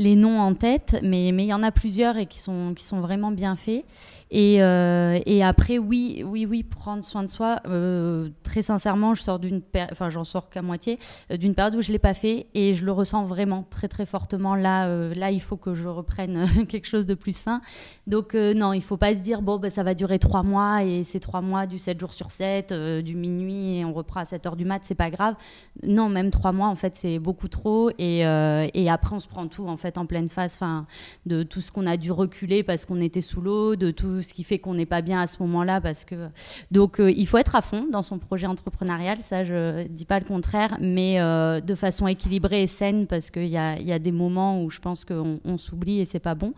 [0.01, 2.85] les noms en tête, mais mais il y en a plusieurs et qui sont qui
[2.85, 3.85] sont vraiment bien faits.
[4.31, 7.61] Et, euh, et après, oui, oui, oui, prendre soin de soi.
[7.67, 10.99] Euh, très sincèrement, je sors d'une, enfin, j'en sors qu'à moitié
[11.31, 14.07] euh, d'une période où je l'ai pas fait et je le ressens vraiment très très
[14.07, 14.55] fortement.
[14.55, 17.61] Là, là, il faut que je reprenne quelque chose de plus sain.
[18.07, 21.05] Donc non, il faut pas se dire bon, ben, ça va durer trois mois et
[21.05, 22.73] c'est trois mois du 7 jours sur 7,
[23.03, 25.35] du minuit et on reprend à 7 heures du mat, c'est pas grave.
[25.83, 27.91] Non, même trois mois, en fait, c'est beaucoup trop.
[27.99, 30.87] Et, et après, on se prend tout en fait en pleine face, enfin,
[31.27, 34.35] de tout ce qu'on a dû reculer parce qu'on était sous l'eau, de tout ce
[34.35, 35.81] qui fait qu'on n'est pas bien à ce moment-là.
[35.81, 36.29] Parce que
[36.71, 40.19] donc euh, il faut être à fond dans son projet entrepreneurial, ça je dis pas
[40.19, 43.99] le contraire, mais euh, de façon équilibrée et saine parce qu'il y a, y a,
[43.99, 46.55] des moments où je pense qu'on s'oublie et c'est pas bon.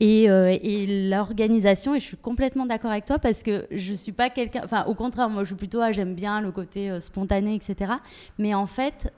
[0.00, 4.12] Et, euh, et l'organisation, et je suis complètement d'accord avec toi parce que je suis
[4.12, 4.62] pas quelqu'un.
[4.64, 7.92] Enfin, au contraire, moi je suis plutôt, ah, j'aime bien le côté spontané, etc.
[8.38, 9.12] Mais en fait,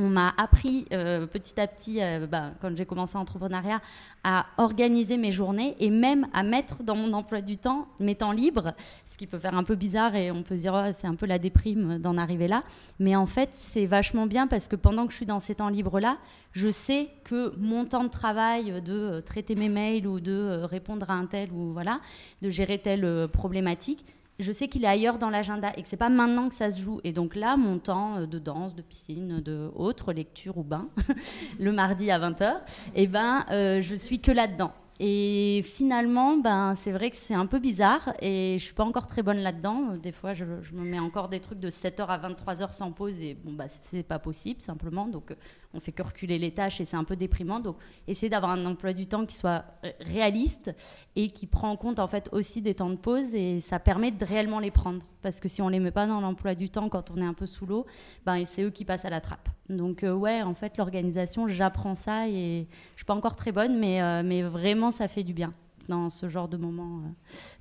[0.00, 3.80] on m'a appris euh, petit à petit, euh, bah, quand j'ai commencé l'entrepreneuriat,
[4.24, 8.32] à organiser mes journées et même à mettre dans mon emploi du temps mes temps
[8.32, 8.72] libres,
[9.06, 11.14] ce qui peut faire un peu bizarre et on peut se dire oh, c'est un
[11.14, 12.62] peu la déprime d'en arriver là.
[12.98, 15.68] Mais en fait, c'est vachement bien parce que pendant que je suis dans ces temps
[15.68, 16.16] libres-là,
[16.52, 21.10] je sais que mon temps de travail de euh, traiter mes mails ou de répondre
[21.10, 22.00] à un tel ou voilà,
[22.42, 24.04] de gérer telle problématique,
[24.40, 26.80] je sais qu'il est ailleurs dans l'agenda et que c'est pas maintenant que ça se
[26.80, 27.00] joue.
[27.04, 30.88] Et donc là, mon temps euh, de danse, de piscine, de autre lecture ou bain,
[31.58, 32.56] le mardi à 20h,
[32.94, 34.72] et eh ben, euh, je suis que là-dedans.
[35.02, 39.06] Et finalement, ben, c'est vrai que c'est un peu bizarre et je suis pas encore
[39.06, 39.96] très bonne là-dedans.
[39.96, 43.32] Des fois, je, me mets encore des trucs de 7h à 23h sans pause et
[43.32, 45.08] bon, bah, c'est pas possible simplement.
[45.08, 45.34] Donc,
[45.72, 47.60] on fait que reculer les tâches et c'est un peu déprimant.
[47.60, 47.76] Donc,
[48.08, 49.64] essayer d'avoir un emploi du temps qui soit
[50.00, 50.74] réaliste
[51.16, 54.10] et qui prend en compte en fait aussi des temps de pause et ça permet
[54.10, 55.06] de réellement les prendre.
[55.22, 57.34] Parce que si on les met pas dans l'emploi du temps quand on est un
[57.34, 57.86] peu sous l'eau,
[58.26, 59.48] ben, c'est eux qui passent à la trappe.
[59.68, 63.78] Donc, euh, ouais, en fait, l'organisation, j'apprends ça et je suis pas encore très bonne,
[63.78, 65.52] mais, euh, mais vraiment, ça fait du bien
[65.88, 67.10] dans ce genre de moment euh,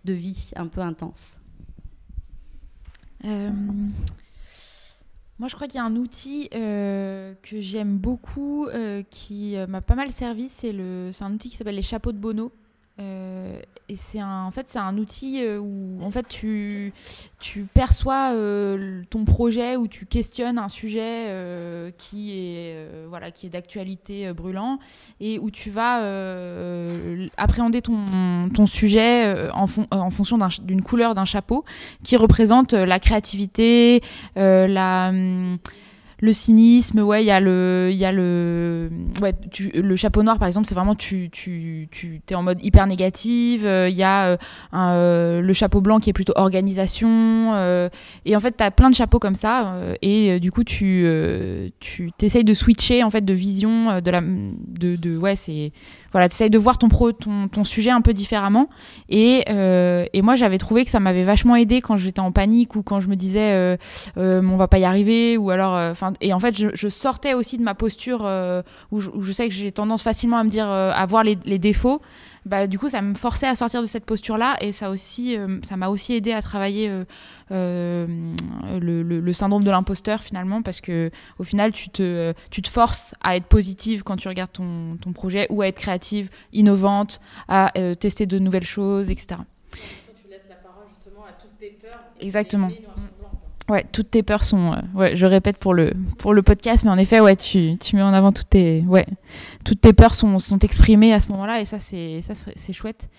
[0.06, 1.38] de vie un peu intense.
[5.40, 8.68] Moi, je crois qu'il y a un outil que j'aime beaucoup,
[9.10, 10.50] qui m'a pas mal servi.
[10.50, 12.52] C'est un outil qui s'appelle les chapeaux de Bono.
[13.00, 16.94] Euh, et c'est un, en fait, c'est un outil euh, où en fait tu,
[17.40, 21.28] tu perçois euh, ton projet, où tu questionnes un sujet
[21.98, 22.76] qui est
[23.08, 24.80] voilà qui est d'actualité brûlant
[25.20, 25.98] et où tu vas
[27.38, 31.64] appréhender ton, ton sujet en, en fonction d'une couleur d'un chapeau
[32.04, 34.02] qui représente la créativité,
[34.36, 35.58] la hum,
[36.22, 38.90] le cynisme, ouais, il y a le, il y a le,
[39.22, 39.34] ouais,
[39.74, 43.66] le chapeau noir par exemple, c'est vraiment tu, tu, tu es en mode hyper négative.
[43.66, 44.38] Euh, il y a euh,
[44.74, 47.56] euh, le chapeau blanc qui est plutôt organisation.
[48.26, 49.76] et en fait, tu as plein de chapeaux comme ça.
[50.02, 51.08] et du coup, tu,
[51.80, 55.72] tu essayes de switcher en fait de vision de la, de, de ouais, c'est
[56.12, 58.70] voilà, tu essayes de voir ton, pro, ton, ton, sujet un peu différemment.
[59.10, 62.76] Et, euh, et moi, j'avais trouvé que ça m'avait vachement aidé quand j'étais en panique
[62.76, 63.78] ou quand je me disais euh,
[64.18, 65.38] euh, on va pas y arriver.
[65.38, 68.22] Ou alors, enfin et en fait, je, je, sortais aussi de ma posture
[68.92, 71.38] où je, où, je, sais que j'ai tendance facilement à me dire, à voir les,
[71.46, 72.02] les défauts
[72.46, 75.60] bah, du coup, ça me forçait à sortir de cette posture-là et ça aussi, euh,
[75.62, 77.04] ça m'a aussi aidé à travailler euh,
[77.52, 78.08] euh,
[78.80, 83.14] le, le, syndrome de l'imposteur finalement parce que au final, tu te, tu te forces
[83.22, 87.72] à être positive quand tu regardes ton, ton projet ou à être créative, innovante, à
[88.00, 89.42] tester de nouvelles choses, etc.
[89.72, 92.02] Tu laisses la parole justement à toutes tes peurs.
[92.20, 92.70] Exactement.
[93.70, 94.74] Ouais, toutes tes peurs sont.
[94.74, 97.96] Euh, ouais, je répète pour le pour le podcast, mais en effet, ouais, tu, tu
[97.96, 99.06] mets en avant toutes tes ouais,
[99.64, 103.10] toutes tes peurs sont, sont exprimées à ce moment-là, et ça c'est ça c'est chouette.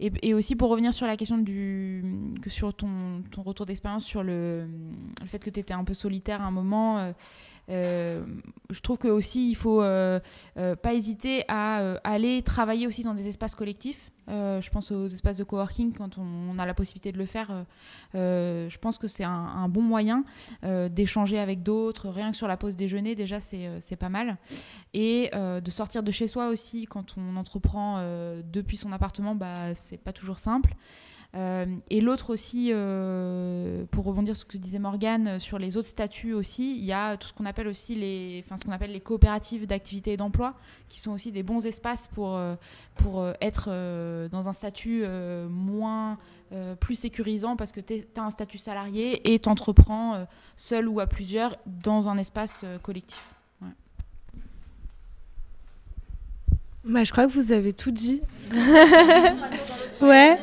[0.00, 2.04] Et, et, aussi pour revenir sur la question du
[2.40, 2.88] que sur ton,
[3.32, 4.68] ton retour d'expérience sur le,
[5.20, 6.98] le, fait que tu étais un peu solitaire à un moment.
[6.98, 7.12] Euh,
[7.70, 8.24] euh,
[8.70, 10.20] je trouve que aussi il faut euh,
[10.56, 14.10] euh, pas hésiter à aller travailler aussi dans des espaces collectifs.
[14.28, 17.64] Je pense aux espaces de coworking quand on, a la possibilité de le faire.
[18.14, 20.24] je pense que c'est un, bon moyen
[20.62, 22.08] d'échanger avec d'autres.
[22.08, 24.36] Rien que sur la pause déjeuner, déjà c'est pas mal.
[24.94, 28.02] Et de sortir de chez soi aussi quand on entreprend
[28.42, 30.74] depuis son appartement, bah c'est pas toujours simple.
[31.34, 35.76] Euh, et l'autre aussi, euh, pour rebondir sur ce que disait Morgane, euh, sur les
[35.76, 38.72] autres statuts aussi, il y a tout ce qu'on appelle aussi les, enfin, ce qu'on
[38.72, 40.54] appelle les coopératives d'activité et d'emploi,
[40.88, 42.40] qui sont aussi des bons espaces pour,
[43.40, 43.68] être
[44.30, 45.04] dans un statut
[45.48, 46.18] moins,
[46.80, 50.26] plus sécurisant parce que tu as un statut salarié et tu entreprends
[50.56, 53.37] seul ou à plusieurs dans un espace collectif.
[56.88, 58.22] Bah, je crois que vous avez tout dit.
[60.00, 60.38] ouais.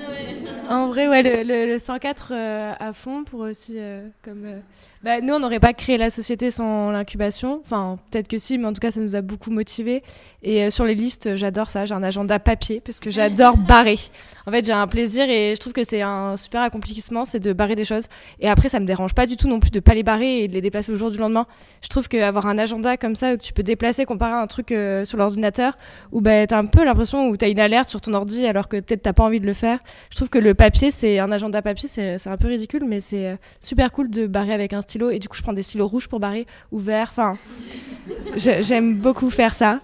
[0.69, 4.59] En vrai, ouais, le, le, 104 euh, à fond pour aussi, euh, comme euh,
[5.05, 7.61] bah, nous, on n'aurait pas créé la société sans l'incubation.
[7.63, 10.01] Enfin, peut-être que si, mais en tout cas, ça nous a beaucoup motivés.
[10.41, 11.85] Et euh, sur les listes, j'adore ça.
[11.85, 13.99] J'ai un agenda papier parce que j'adore barrer.
[14.47, 17.53] En fait, j'ai un plaisir et je trouve que c'est un super accomplissement, c'est de
[17.53, 18.07] barrer des choses.
[18.39, 20.47] Et après, ça me dérange pas du tout non plus de pas les barrer et
[20.47, 21.45] de les déplacer au jour du lendemain.
[21.83, 24.71] Je trouve qu'avoir un agenda comme ça, que tu peux déplacer comparé à un truc
[24.71, 25.77] euh, sur l'ordinateur,
[26.11, 28.47] où bah, tu as un peu l'impression où tu as une alerte sur ton ordi
[28.47, 29.77] alors que peut-être t'as pas envie de le faire.
[30.09, 33.27] Je trouve que le papier, c'est un agenda papier, c'est un peu ridicule, mais c'est
[33.27, 35.87] euh, super cool de barrer avec un stylo et du coup je prends des stylos
[35.87, 37.09] rouges pour barrer ou verts.
[37.11, 37.37] Enfin,
[38.35, 39.79] j'aime beaucoup faire ça.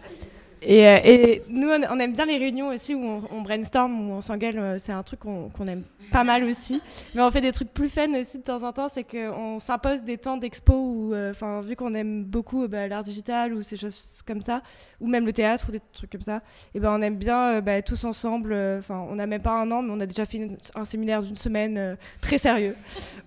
[0.63, 4.21] Et, euh, et, nous, on aime bien les réunions aussi où on, brainstorm, où on
[4.21, 4.59] s'engueule.
[4.59, 6.81] Euh, c'est un truc qu'on aime pas mal aussi.
[7.15, 8.87] Mais on fait des trucs plus fun aussi de temps en temps.
[8.87, 11.33] C'est qu'on s'impose des temps d'expo où, euh,
[11.63, 14.61] vu qu'on aime beaucoup bah, l'art digital ou ces choses comme ça,
[14.99, 16.41] ou même le théâtre ou des trucs comme ça,
[16.75, 18.55] et ben on aime bien bah, tous ensemble.
[18.89, 21.97] On n'a même pas un an, mais on a déjà fait un séminaire d'une semaine
[22.21, 22.75] très sérieux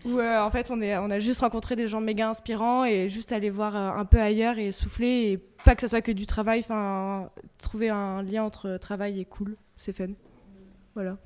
[0.05, 3.51] où en fait on, on a juste rencontré des gens méga inspirants et juste aller
[3.51, 7.89] voir un peu ailleurs et souffler pas que ça soit que du travail, enfin, trouver
[7.89, 10.13] un lien entre travail et cool, c'est fun.
[10.95, 11.17] Voilà.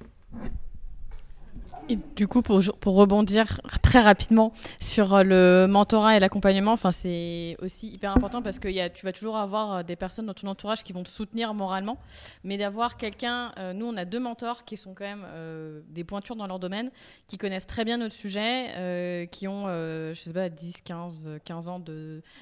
[1.89, 7.89] Du coup, pour, rebondir très rapidement sur euh, le mentorat et l'accompagnement, enfin, c'est aussi
[7.89, 10.93] hyper important parce que tu vas toujours avoir euh, des personnes dans ton entourage qui
[10.93, 11.97] vont te soutenir moralement,
[12.45, 15.27] mais d'avoir quelqu'un, euh, nous on a deux mentors qui sont quand même
[15.89, 16.91] des pointures dans leur domaine,
[17.27, 21.83] qui connaissent très bien notre sujet, qui ont, je sais pas, 10, 15, 15 ans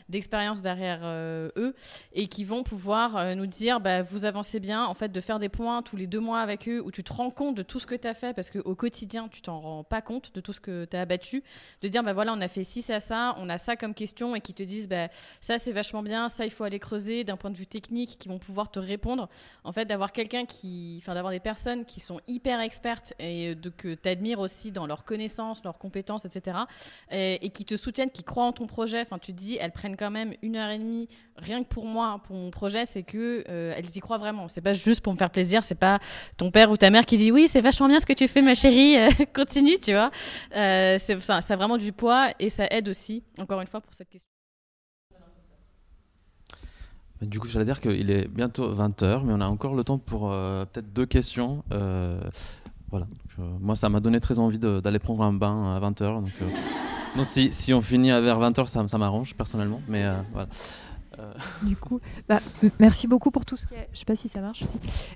[0.08, 1.74] d'expérience derrière eux
[2.12, 5.48] et qui vont pouvoir nous dire, bah, vous avancez bien, en fait, de faire des
[5.48, 7.86] points tous les deux mois avec eux où tu te rends compte de tout ce
[7.86, 10.60] que tu as fait parce qu'au quotidien, tu t'en rends pas compte de tout ce
[10.60, 11.42] que tu as abattu,
[11.82, 14.34] de dire bah voilà, on a fait ci, ça, ça, on a ça comme question
[14.34, 15.08] et qui te disent bah
[15.40, 18.28] ça c'est vachement bien, ça il faut aller creuser d'un point de vue technique, qui
[18.28, 19.28] vont pouvoir te répondre.
[19.64, 23.68] En fait, d'avoir quelqu'un qui, enfin d'avoir des personnes qui sont hyper expertes et de,
[23.68, 26.58] que tu admires aussi dans leurs connaissances, leurs compétences, etc.
[27.10, 29.00] Et, qui te soutiennent, qui croient en ton projet.
[29.00, 31.08] Enfin, tu te dis, elles prennent quand même une heure et demie
[31.38, 34.48] rien que pour moi, pour mon projet, c'est que euh, elles y croient vraiment.
[34.48, 35.64] C'est pas juste pour me faire plaisir.
[35.64, 35.98] C'est pas
[36.36, 38.42] ton père ou ta mère qui dit oui, c'est vachement bien ce que tu fais,
[38.42, 38.96] ma chérie.
[38.96, 40.10] Euh, continue, tu vois.
[40.56, 43.22] Euh, ça, a vraiment du poids et ça aide aussi.
[43.38, 44.28] Encore une fois pour cette question.
[47.22, 50.30] Du coup, j'allais dire qu'il est bientôt 20h, mais on a encore le temps pour
[50.30, 51.64] peut-être deux questions.
[51.70, 53.06] voilà.
[53.38, 56.20] moi, ça m'a donné très envie d'aller prendre un bain à 20h.
[56.20, 59.80] Donc, si, on finit vers 20h, ça, ça m'arrange personnellement.
[59.88, 60.48] Mais voilà.
[61.62, 62.40] Du coup, bah,
[62.78, 63.86] merci beaucoup pour tout ce qui a...
[63.92, 64.64] Je sais pas si ça marche.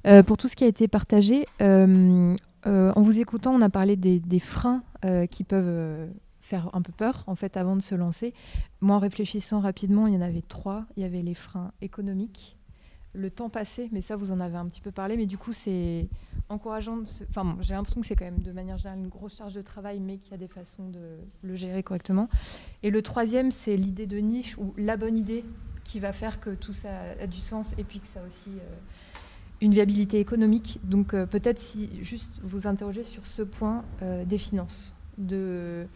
[0.06, 1.46] Euh, pour tout ce qui a été partagé.
[1.60, 2.34] Euh,
[2.66, 4.82] euh, en vous écoutant, on a parlé des, freins
[5.30, 6.08] qui peuvent
[6.40, 8.34] faire un peu peur en fait avant de se lancer.
[8.80, 10.84] Moi, en réfléchissant rapidement, il y en avait trois.
[10.96, 12.56] Il y avait les freins économiques,
[13.12, 15.52] le temps passé, mais ça vous en avez un petit peu parlé, mais du coup
[15.52, 16.08] c'est
[16.48, 16.98] encourageant.
[17.30, 20.00] Enfin, j'ai l'impression que c'est quand même de manière générale une grosse charge de travail,
[20.00, 22.28] mais qu'il y a des façons de le gérer correctement.
[22.82, 25.44] Et le troisième, c'est l'idée de niche ou la bonne idée
[25.90, 26.88] qui va faire que tout ça
[27.20, 28.76] a du sens et puis que ça a aussi euh,
[29.60, 30.78] une viabilité économique.
[30.84, 35.86] Donc euh, peut-être si juste vous interrogez sur ce point euh, des finances, de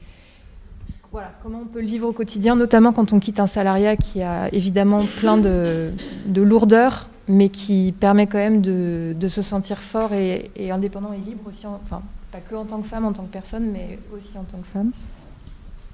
[1.12, 4.20] voilà, comment on peut le vivre au quotidien, notamment quand on quitte un salariat qui
[4.20, 5.92] a évidemment plein de,
[6.26, 11.18] de lourdeur, mais qui permet quand même de, de se sentir fort et, indépendant et
[11.18, 12.02] libre aussi, enfin
[12.32, 14.66] pas que en tant que femme, en tant que personne, mais aussi en tant que
[14.66, 14.90] femme.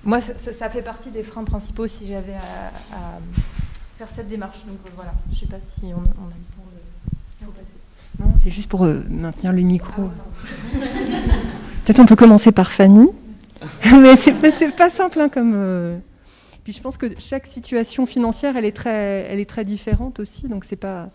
[0.05, 3.19] Moi, ça, fait partie des freins principaux si j'avais à
[4.01, 4.65] faire cette démarche.
[4.67, 6.67] Donc euh, voilà, je ne sais pas si on, a le temps
[7.43, 7.77] de passer.
[8.19, 10.05] Non, c'est juste pour euh, maintenir le micro.
[10.05, 10.79] Ah,
[11.85, 13.09] Peut-être on peut commencer par Fanny.
[14.01, 15.53] Mais c'est pas, pas simple hein, comme.
[15.55, 15.99] Euh,
[16.65, 20.49] puis je pense que chaque situation financière, elle est très, elle est très différente aussi,
[20.49, 21.11] donc c'est pas.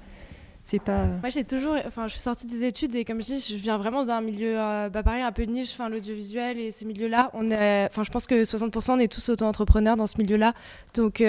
[0.68, 1.06] C'est pas...
[1.22, 3.78] Moi, j'ai toujours, enfin, je suis sortie des études et comme je dis, je viens
[3.78, 7.30] vraiment d'un milieu, bah, pareil, un peu de niche, enfin, l'audiovisuel et ces milieux-là.
[7.36, 10.56] On est, enfin, je pense que 60% on est tous auto-entrepreneurs dans ce milieu-là,
[10.96, 11.22] donc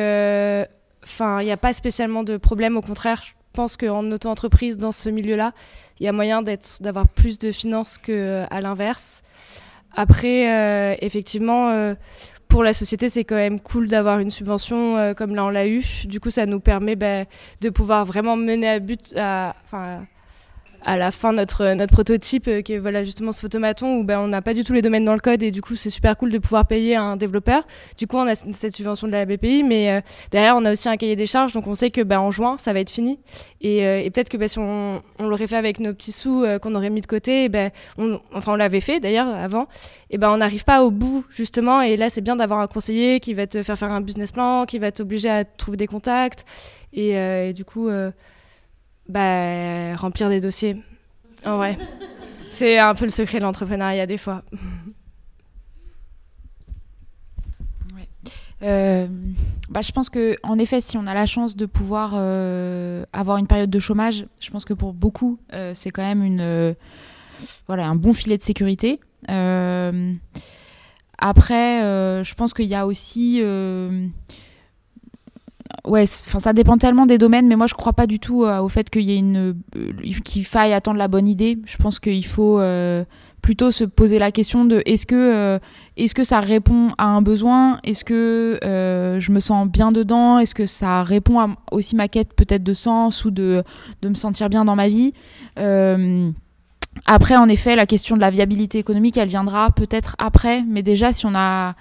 [1.06, 2.76] Enfin, il n'y a pas spécialement de problème.
[2.76, 5.52] Au contraire, je pense qu'en auto-entreprise, dans ce milieu-là,
[6.00, 9.22] il y a moyen d'avoir plus de finances qu'à l'inverse.
[9.94, 11.94] Après, euh, effectivement, euh,
[12.48, 15.68] pour la société, c'est quand même cool d'avoir une subvention euh, comme là on l'a
[15.68, 15.84] eu.
[16.04, 17.24] Du coup, ça nous permet bah,
[17.60, 19.14] de pouvoir vraiment mener à but,
[20.84, 24.28] la fin notre notre prototype euh, qui est voilà justement ce photomaton où ben on
[24.28, 26.30] n'a pas du tout les domaines dans le code et du coup c'est super cool
[26.30, 27.66] de pouvoir payer un développeur.
[27.98, 30.00] Du coup on a cette subvention de la BPI mais euh,
[30.30, 32.56] derrière on a aussi un cahier des charges donc on sait que ben en juin
[32.58, 33.18] ça va être fini.
[33.60, 36.90] Et, euh, peut-être que ben, si on, l'aurait fait avec nos petits sous qu'on aurait
[36.90, 39.66] mis de côté ben on, enfin on l'avait fait d'ailleurs avant
[40.10, 41.82] et ben on n'arrive pas au bout justement.
[41.82, 44.64] Et là c'est bien d'avoir un conseiller qui va te faire faire un business plan
[44.66, 46.44] qui va t'obliger à trouver des contacts.
[46.92, 47.88] Et du coup
[49.08, 50.76] bah, remplir des dossiers.
[51.44, 51.78] En vrai.
[52.50, 54.42] C'est un peu le secret de l'entrepreneuriat des fois.
[58.62, 59.06] Euh,
[59.68, 63.36] bah, je pense que, en effet, si on a la chance de pouvoir euh, avoir
[63.38, 66.74] une période de chômage, je pense que pour beaucoup, euh, c'est quand même
[67.68, 69.00] un bon filet de sécurité.
[71.18, 71.80] après,
[72.24, 73.42] je pense qu'il y a aussi
[75.86, 78.60] ouais, enfin ça dépend tellement des domaines, mais moi je crois pas du tout euh,
[78.60, 79.92] au fait qu'il y ait une, euh,
[80.24, 81.58] qu'il faille attendre la bonne idée.
[81.64, 83.04] Je pense qu'il faut euh,
[83.40, 85.58] plutôt se poser la question de est-ce que,
[85.96, 90.54] est-ce que ça répond à un besoin, est-ce que je me sens bien dedans, est-ce
[90.54, 93.62] que ça répond à aussi ma quête peut-être de sens ou de,
[94.02, 95.12] de me sentir bien dans ma vie?
[97.04, 101.12] après, en effet, la question de la viabilité économique, elle viendra peut-être après, mais déjà
[101.12, 101.74] si on a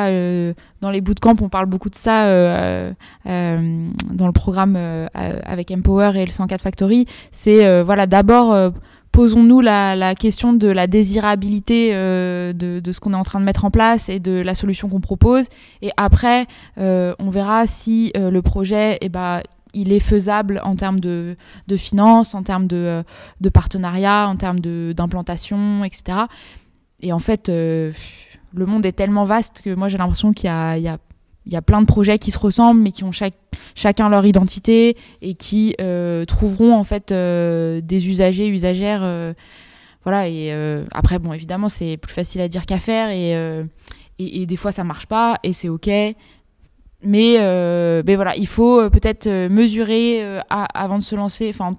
[0.00, 2.92] euh, dans les bootcamps, on parle beaucoup de ça euh,
[3.26, 4.76] euh, dans le programme
[5.14, 7.06] avec Empower et le 104 Factory.
[7.30, 8.72] C'est voilà, d'abord
[9.12, 13.70] posons-nous la, question de la désirabilité de, ce qu'on est en train de mettre en
[13.70, 15.46] place et de la solution qu'on propose.
[15.82, 16.46] Et après,
[16.76, 19.40] on verra si le projet, eh ben,
[19.74, 21.36] il est faisable en termes de,
[21.66, 23.04] de finances, en termes de,
[23.40, 26.26] de partenariat, en termes d'implantation, etc
[27.02, 27.50] et en fait,
[28.54, 30.98] le monde est tellement vaste que moi j'ai l'impression qu'il y a, il y a
[31.46, 33.10] il y a plein de projets qui se ressemblent, mais qui ont
[33.74, 39.00] chacun leur identité et qui euh, trouveront en fait euh, des usagers, usagères.
[39.02, 39.32] Euh,
[40.04, 40.52] voilà, et
[40.92, 43.34] après, bon, évidemment, c'est plus facile à dire qu'à faire, et,
[44.18, 45.86] et, et, des fois ça marche pas, et c'est ok.
[45.86, 46.16] Mais,
[47.04, 51.48] mais voilà, il faut peut-être mesurer avant de se lancer.
[51.50, 51.76] Enfin,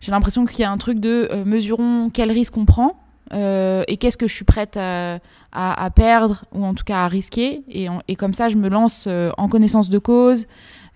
[0.00, 2.96] j'ai l'impression qu'il y a un truc de mesurons quel risque on prend
[3.32, 5.20] euh, et qu'est-ce que je suis prête à,
[5.94, 7.64] perdre ou en tout cas à risquer.
[7.68, 10.46] Et, comme ça, je me lance euh, en connaissance de cause.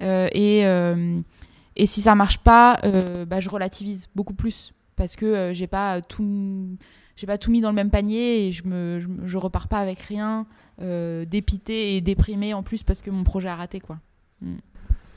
[0.03, 2.81] Euh, et, si ça marche pas,
[3.27, 6.77] bah, je relativise beaucoup plus parce que j'ai pas tout.
[7.17, 9.99] J'ai pas tout mis dans le même panier et je me je, repars pas avec
[10.01, 10.47] rien,
[10.79, 13.99] dépité et déprimé en plus parce que mon projet a raté quoi.
[14.41, 14.57] Mm.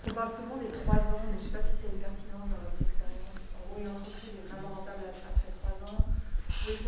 [0.05, 2.81] On souvent des trois ans, mais je sais pas si c'est une pertinence dans votre
[2.83, 3.23] expérience.
[3.55, 6.11] En gros, une entreprise est vraiment rentable après trois ans.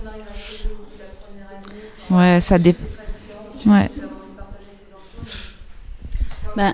[0.05, 2.83] Qu'on arrive à la première année Ouais, ça dépend.
[3.65, 3.89] Ouais.
[6.55, 6.73] Bah,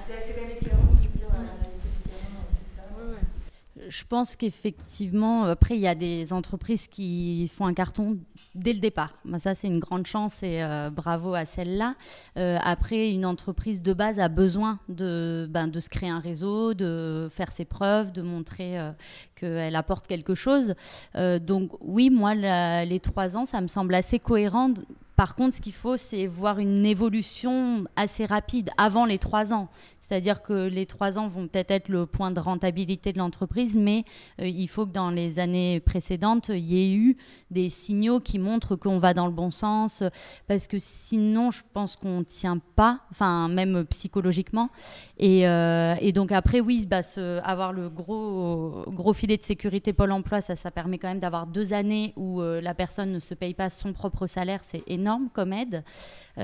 [3.87, 8.17] je pense qu'effectivement, après, il y a des entreprises qui font un carton
[8.55, 9.15] dès le départ.
[9.37, 11.95] Ça, c'est une grande chance et euh, bravo à celle-là.
[12.37, 16.73] Euh, après, une entreprise de base a besoin de, ben, de se créer un réseau,
[16.73, 18.91] de faire ses preuves, de montrer euh,
[19.35, 20.75] qu'elle apporte quelque chose.
[21.15, 24.73] donc oui, moi, les trois ans, ça me semble assez cohérent.
[25.21, 29.69] Par contre, ce qu'il faut, c'est voir une évolution assez rapide avant les trois ans.
[29.99, 34.03] C'est-à-dire que les trois ans vont peut-être être le point de rentabilité de l'entreprise, mais
[34.41, 37.17] euh, il faut que dans les années précédentes, il y ait eu
[37.51, 40.03] des signaux qui montrent qu'on va dans le bon sens,
[40.47, 44.71] parce que sinon, je pense qu'on ne tient pas, enfin, même psychologiquement.
[45.19, 47.01] Et, euh, donc après, oui, bah,
[47.43, 51.73] avoir le gros, gros filet de sécurité Pôle emploi, ça, permet quand même d'avoir deux
[51.73, 54.61] années où euh, la personne ne se paye pas son propre salaire.
[54.63, 55.83] C'est énorme comme aide.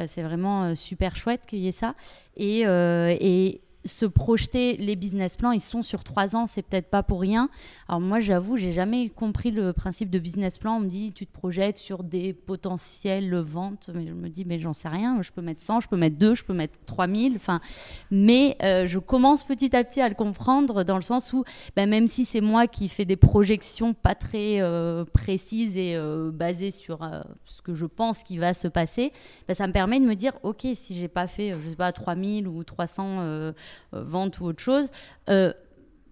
[0.05, 1.95] c'est vraiment super chouette qu'il y ait ça.
[2.35, 7.03] Et, et se projeter les business plans, ils sont sur trois ans, c'est peut-être pas
[7.03, 7.49] pour rien.
[7.87, 10.77] Alors moi, j'avoue, j'ai jamais compris le principe de business plan.
[10.77, 14.59] On me dit, tu te projettes sur des potentielles ventes, mais je me dis, mais
[14.59, 15.21] j'en sais rien.
[15.21, 17.35] Je peux mettre 100, je peux mettre 2, je peux mettre 3000.
[17.35, 17.61] Enfin,
[18.11, 21.43] mais euh, je commence petit à petit à le comprendre dans le sens où,
[21.75, 26.31] ben, même si c'est moi qui fais des projections pas très euh, précises et euh,
[26.31, 26.99] basées sur
[27.45, 29.13] ce que je pense qui va se passer,
[29.47, 31.91] ben, ça me permet de me dire, ok, si j'ai pas fait, je sais pas,
[31.91, 33.53] 3000 ou 300 euh,
[33.91, 34.89] vente ou autre chose,
[35.29, 35.53] euh,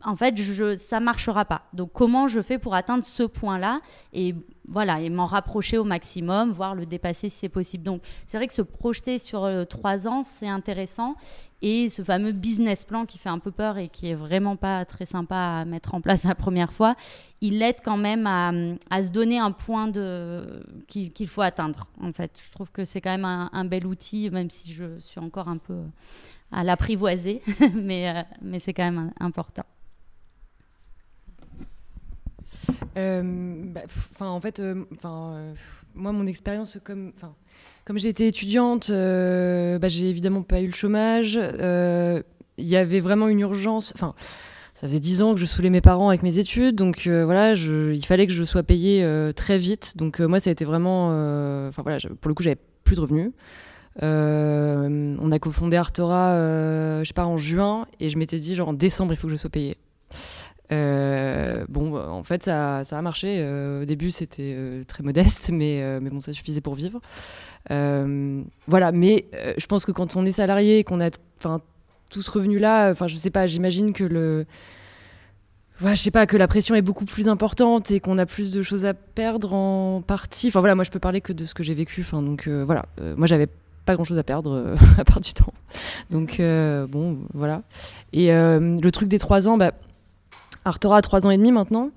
[0.06, 1.64] en fait, je, ça marchera pas.
[1.74, 3.82] Donc, comment je fais pour atteindre ce point-là
[4.14, 4.36] et
[4.68, 7.84] voilà, et m'en rapprocher au maximum, voire le dépasser si c'est possible.
[7.84, 11.16] Donc, c'est vrai que se projeter sur euh, trois ans, c'est intéressant.
[11.62, 14.86] Et ce fameux business plan qui fait un peu peur et qui est vraiment pas
[14.86, 16.96] très sympa à mettre en place la première fois,
[17.42, 21.88] il aide quand même à, se donner un point de qu'il faut atteindre.
[22.02, 25.20] En fait, je trouve que c'est quand même un, bel outil, même si je suis
[25.20, 25.80] encore un peu
[26.56, 27.42] à l'apprivoiser,
[27.76, 29.66] mais, euh, mais c'est quand même important.
[32.98, 33.82] Euh, bah,
[34.22, 35.54] en fait, euh, enfin,
[35.94, 37.12] moi, mon expérience, comme,
[37.84, 41.36] comme j'ai été étudiante, bah, j'ai évidemment pas eu le chômage.
[42.58, 43.92] Il y avait vraiment une urgence.
[43.94, 44.16] Enfin,
[44.76, 48.06] ça faisait dix ans que je saoulais mes parents avec mes études, donc voilà, il
[48.06, 49.06] fallait que je sois payée
[49.36, 49.98] très vite.
[49.98, 51.08] Donc moi, ça a été vraiment,
[51.68, 53.32] enfin voilà, pour le coup, j'avais plus de revenus.
[54.04, 58.56] Euh, on a cofondé Artora, euh, je sais pas, en juin, et je m'étais dit,
[58.56, 59.78] genre en décembre, il faut que je sois payée.
[60.72, 63.44] Euh, bon, en fait, ça, ça a marché.
[63.82, 67.00] au début, c'était très modeste, mais, mais bon, ça suffisait pour vivre.
[67.70, 69.26] voilà, mais
[69.58, 71.10] je pense que quand on est salarié et qu'on a
[72.10, 74.46] tout ce revenu-là, enfin, je sais pas, j'imagine que le.
[75.82, 78.62] Je sais pas, que la pression est beaucoup plus importante et qu'on a plus de
[78.62, 80.48] choses à perdre en partie.
[80.48, 82.00] Enfin voilà, moi je peux parler que de ce que j'ai vécu.
[82.00, 82.86] Enfin donc voilà,
[83.18, 83.50] moi j'avais
[83.86, 85.54] pas grand chose à perdre euh, à part du temps.
[86.10, 87.62] Donc euh, bon, voilà.
[88.14, 89.72] Et euh, le truc des trois ans, bah,
[90.66, 91.92] Artora a trois ans et demi maintenant.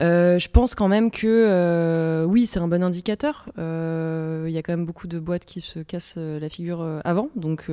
[0.00, 3.46] je pense quand même que oui, c'est un bon indicateur.
[3.56, 7.66] Il y a quand même beaucoup de boîtes qui se cassent la figure avant, donc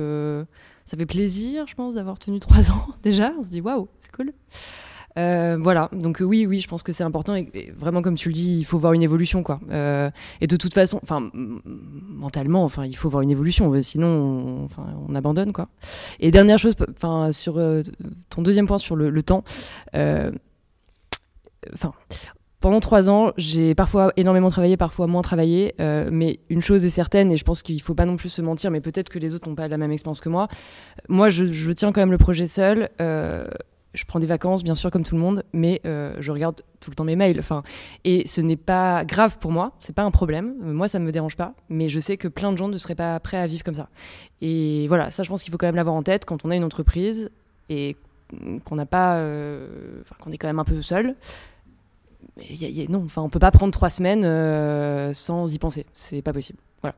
[0.86, 3.32] ça fait plaisir, je pense, d'avoir tenu trois ans déjà.
[3.38, 4.32] On se dit waouh, c'est cool.
[5.16, 8.28] Euh, voilà, donc euh, oui, oui, je pense que c'est important et, vraiment comme tu
[8.28, 9.60] le dis, il faut voir une évolution quoi.
[9.70, 10.10] Euh,
[10.40, 14.86] et de toute façon, enfin mentalement, enfin il faut voir une évolution, sinon on, enfin,
[15.08, 15.68] on abandonne quoi.
[16.18, 17.60] Et dernière chose, enfin sur
[18.28, 19.44] ton deuxième point sur le, temps,
[21.72, 21.92] enfin
[22.58, 25.74] pendant trois ans, j'ai parfois énormément travaillé, parfois moins travaillé.
[25.78, 28.42] mais une chose est certaine, et je pense qu'il ne faut pas non plus se
[28.42, 30.48] mentir, mais peut-être que les autres n'ont pas la même expérience que moi.
[31.08, 32.88] Moi, je, je, tiens quand même le projet seul
[33.94, 36.90] je prends des vacances, bien sûr, comme tout le monde, mais euh, je regarde tout
[36.90, 37.38] le temps mes mails.
[37.38, 37.62] Enfin,
[38.04, 40.54] et ce n'est pas grave pour moi, c'est pas un problème.
[40.60, 43.18] Moi, ça me dérange pas, mais je sais que plein de gens ne seraient pas
[43.20, 43.88] prêts à vivre comme ça.
[44.40, 46.56] Et voilà, ça, je pense qu'il faut quand même l'avoir en tête quand on a
[46.56, 47.30] une entreprise
[47.68, 47.96] et
[48.64, 51.14] qu'on n'a pas, euh, qu'on est quand même un peu seul.
[52.38, 55.86] Y non, enfin, on peut pas prendre trois semaines euh, sans y penser.
[55.94, 56.58] C'est pas possible.
[56.82, 56.96] Voilà.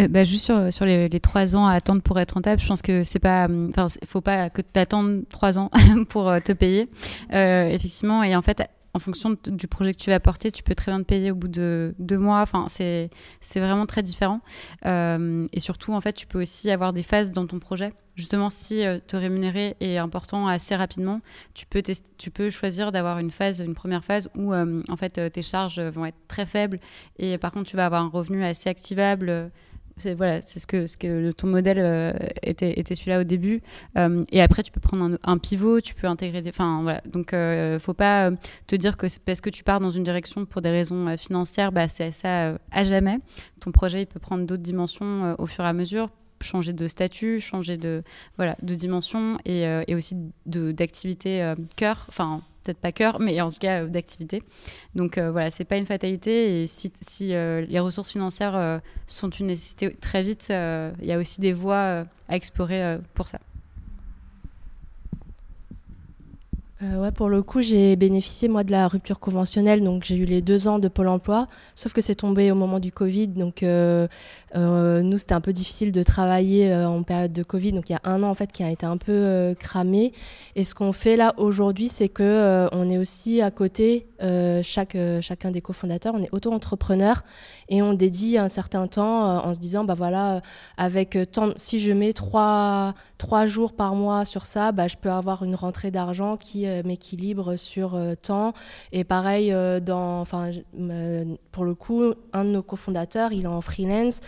[0.00, 2.82] Euh, bah, juste sur, sur les, trois ans à attendre pour être rentable, je pense
[2.82, 5.70] que c'est pas, enfin, faut pas que tu attendes trois ans
[6.08, 6.88] pour euh, te payer,
[7.32, 8.22] euh, effectivement.
[8.22, 8.62] Et en fait,
[8.96, 11.34] en fonction du projet que tu vas porter, tu peux très bien te payer au
[11.34, 12.40] bout de deux mois.
[12.40, 13.10] Enfin, c'est
[13.40, 14.40] c'est vraiment très différent.
[14.86, 17.92] Euh, et surtout, en fait, tu peux aussi avoir des phases dans ton projet.
[18.14, 21.20] Justement, si euh, te rémunérer est important assez rapidement,
[21.52, 21.82] tu peux
[22.16, 25.78] tu peux choisir d'avoir une phase, une première phase où euh, en fait tes charges
[25.78, 26.80] vont être très faibles
[27.18, 29.50] et par contre tu vas avoir un revenu assez activable
[30.04, 32.12] voilà, c'est ce que, ce que ton modèle euh,
[32.42, 33.62] était, était celui-là au début.
[33.96, 36.50] Euh, et après, tu peux prendre un, pivot, tu peux intégrer des.
[36.50, 37.00] Enfin, voilà.
[37.10, 38.30] Donc, euh, faut pas
[38.66, 41.88] te dire que parce que tu pars dans une direction pour des raisons financières, bah,
[41.88, 43.18] c'est ça à jamais.
[43.60, 46.10] Ton projet, il peut prendre d'autres dimensions au fur et à mesure
[46.42, 48.02] changer de statut, changer de
[48.36, 53.58] voilà de dimension et, et aussi d'activité cœur, enfin peut-être pas cœur, mais en tout
[53.60, 54.42] cas euh, d'activité.
[54.94, 56.62] Donc euh, voilà, c'est pas une fatalité.
[56.62, 61.18] Et si, si euh, les ressources financières sont une nécessité très vite, il y a
[61.18, 63.38] aussi des voies à explorer pour ça.
[66.82, 70.26] Euh, ouais, pour le coup, j'ai bénéficié moi de la rupture conventionnelle, donc j'ai eu
[70.26, 73.62] les deux ans de Pôle Emploi, sauf que c'est tombé au moment du Covid, donc
[73.62, 74.06] euh,
[74.56, 77.96] euh, nous c'était un peu difficile de travailler en période de Covid, donc il y
[77.96, 80.12] a un an en fait qui a été un peu cramé.
[80.54, 84.06] Et ce qu'on fait là aujourd'hui, c'est que on est aussi à côté,
[84.62, 87.22] chaque chacun des cofondateurs, on est auto-entrepreneur.
[87.68, 90.40] Et on dédie un certain temps en se disant bah voilà,
[90.76, 91.18] avec
[91.56, 95.54] si je mets trois trois jours par mois sur ça, bah je peux avoir une
[95.54, 98.52] rentrée d'argent qui m'équilibre sur euh, temps.
[98.92, 100.50] Et pareil, euh, dans, enfin,
[101.52, 102.02] pour le coup,
[102.32, 104.20] un de nos cofondateurs, il est en freelance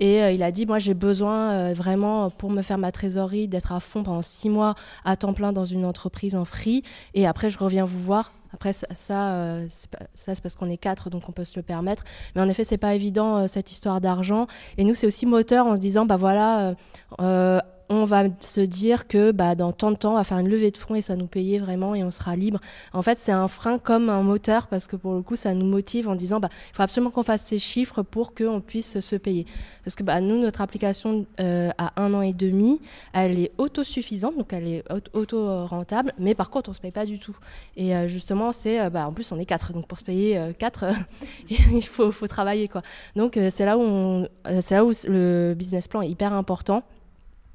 [0.00, 3.72] et euh, il a dit, moi j'ai besoin vraiment pour me faire ma trésorerie d'être
[3.72, 6.82] à fond pendant six mois à temps plein dans une entreprise en free.
[7.14, 9.66] Et après, je reviens vous voir après, ça, ça euh,
[10.14, 12.04] c'est parce qu'on est quatre, donc on peut se le permettre.
[12.34, 14.46] Mais en effet, c'est pas évident euh, cette histoire d'argent.
[14.78, 16.74] Et nous, c'est aussi moteur en se disant, bah voilà,
[17.20, 17.58] euh,
[17.88, 20.70] on va se dire que bah, dans tant de temps, on va faire une levée
[20.70, 22.60] de fonds et ça nous payer vraiment et on sera libre.
[22.92, 25.66] En fait, c'est un frein comme un moteur parce que pour le coup, ça nous
[25.66, 29.16] motive en disant bah, il faut absolument qu'on fasse ces chiffres pour qu'on puisse se
[29.16, 29.46] payer.
[29.84, 32.80] Parce que bah, nous, notre application euh, à un an et demi,
[33.12, 37.04] elle est autosuffisante, donc elle est auto-rentable, mais par contre, on ne se paye pas
[37.04, 37.36] du tout.
[37.76, 40.40] Et euh, justement, c'est euh, bah, en plus, on est quatre, donc pour se payer
[40.58, 40.86] quatre,
[41.48, 42.68] il faut, travailler.
[42.68, 42.82] Quoi.
[43.16, 46.82] Donc, c'est là, là où le business plan est hyper important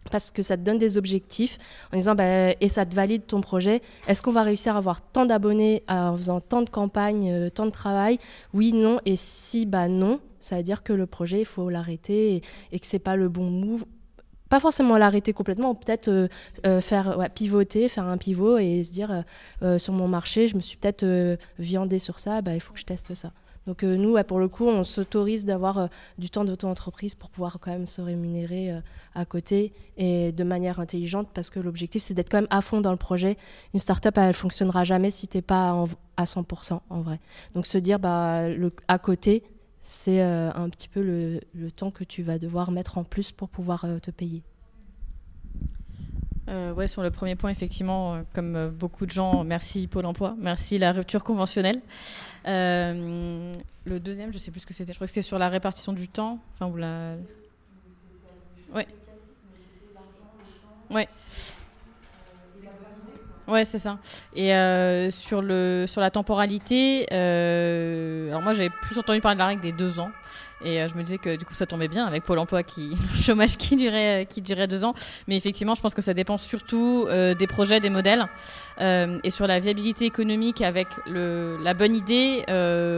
[0.10, 1.58] parce que ça te donne des objectifs
[1.94, 3.82] en disant bah, et ça te valide ton projet.
[4.08, 7.66] Est-ce qu'on va réussir à avoir tant d'abonnés en faisant tant de campagnes, euh, tant
[7.66, 8.20] de travail?
[8.54, 9.00] Oui, non.
[9.06, 12.42] Et si bah non, ça veut dire que le projet il faut l'arrêter et,
[12.72, 13.86] et que c'est pas le bon move.
[14.50, 16.28] Pas forcément l'arrêter complètement, peut-être euh,
[16.66, 19.24] euh, faire pivoter, faire un pivot et se dire
[19.78, 22.86] sur mon marché, je me suis peut-être viandé sur ça, bah, il faut que je
[22.86, 23.32] teste ça.
[23.68, 25.88] Donc euh, nous, pour le coup, on s'autorise d'avoir euh,
[26.18, 28.80] du temps d'auto-entreprise pour pouvoir quand même se rémunérer euh,
[29.16, 32.82] à côté et de manière intelligente parce que l'objectif, c'est d'être quand même à fond
[32.82, 33.38] dans le projet.
[33.74, 35.86] Une startup, elle fonctionnera jamais si t'es pas
[36.18, 37.20] à 100% en vrai.
[37.54, 38.48] Donc se dire bah,
[38.88, 39.44] à côté,
[39.82, 43.86] c'est un petit peu le, temps que tu vas devoir mettre en plus pour pouvoir
[44.02, 44.44] te payer.
[46.50, 50.06] Euh, ouais, sur le premier point, effectivement, euh, comme euh, beaucoup de gens, merci Pôle
[50.06, 51.80] emploi, merci la rupture conventionnelle.
[52.48, 53.54] Euh,
[53.86, 55.94] le deuxième, je sais plus ce que c'était, je crois que c'était sur la répartition
[55.94, 56.40] du temps.
[56.54, 57.14] Enfin, ou la.
[58.74, 58.88] Ouais.
[60.90, 61.08] Ouais.
[63.48, 64.00] Ouais, c'est ça.
[64.36, 64.50] Et
[65.12, 69.72] sur, le, sur la temporalité, alors moi j'avais plus entendu parler de la règle des
[69.72, 70.12] deux ans.
[70.64, 72.96] Et euh, je me disais que du coup ça tombait bien avec Pôle emploi qui
[73.22, 74.94] chômage qui durait qui durait deux ans.
[75.28, 78.28] Mais effectivement, je pense que ça dépend surtout euh, des projets, des modèles
[78.82, 82.44] euh, et sur la viabilité économique avec le, la bonne idée.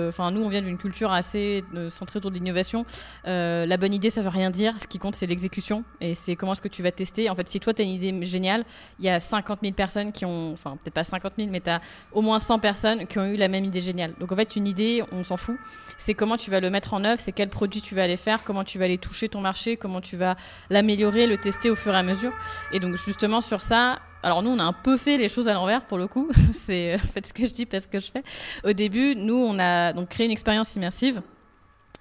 [0.10, 2.86] Enfin, nous on vient d'une culture assez centrée autour de l'innovation.
[3.26, 4.80] la bonne idée, ça veut rien dire.
[4.80, 7.30] Ce qui compte, c'est l'exécution et c'est comment est-ce que tu vas tester.
[7.30, 8.66] En fait, si toi tu as une idée géniale,
[9.00, 11.70] il y a 50 000 personnes qui ont, enfin peut-être pas 50 000, mais tu
[11.70, 11.82] as
[12.12, 14.14] au moins 100 personnes qui ont eu la même idée géniale.
[14.20, 15.58] Donc en fait, une idée, on s'en fout.
[15.98, 18.44] C'est comment tu vas le mettre en œuvre, c'est quel produit tu vas aller faire,
[18.44, 20.36] comment tu vas aller toucher ton marché, comment tu vas
[20.70, 22.34] l'améliorer, le tester au fur et à mesure.
[22.72, 25.54] Et donc justement sur ça, alors nous on a un peu fait les choses à
[25.54, 26.30] l'envers pour le coup.
[26.52, 28.24] c'est faites ce que je dis parce que je fais.
[28.64, 31.22] Au début, nous on a donc créé une expérience immersive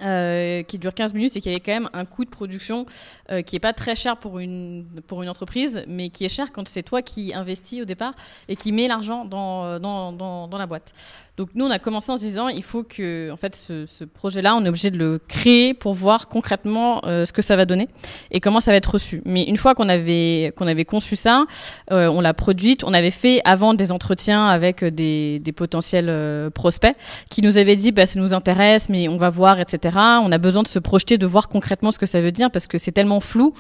[0.03, 2.87] euh, qui dure 15 minutes et qui avait quand même un coût de production
[3.31, 6.53] euh, qui n'est pas très cher pour une, pour une entreprise, mais qui est cher
[6.53, 8.15] quand c'est toi qui investis au départ
[8.49, 10.95] et qui met l'argent dans, dans, dans, dans la boîte.
[11.41, 14.55] Donc nous, on a commencé en se disant, il faut que, en fait, ce, projet-là,
[14.57, 17.89] on est obligé de le créer pour voir concrètement euh, ce que ça va donner
[18.31, 19.23] et comment ça va être reçu.
[19.25, 21.47] Mais une fois qu'on avait qu'on avait conçu ça,
[21.93, 26.51] euh, on l'a produite, on avait fait avant des entretiens avec des, des potentiels euh,
[26.51, 26.95] prospects
[27.31, 29.97] qui nous avaient dit, bah, ça nous intéresse, mais on va voir, etc.
[30.23, 32.67] On a besoin de se projeter, de voir concrètement ce que ça veut dire parce
[32.67, 33.55] que c'est tellement flou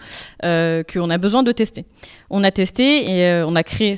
[0.44, 1.86] euh, qu'on a besoin de tester.
[2.28, 3.94] On a testé et euh, on a créé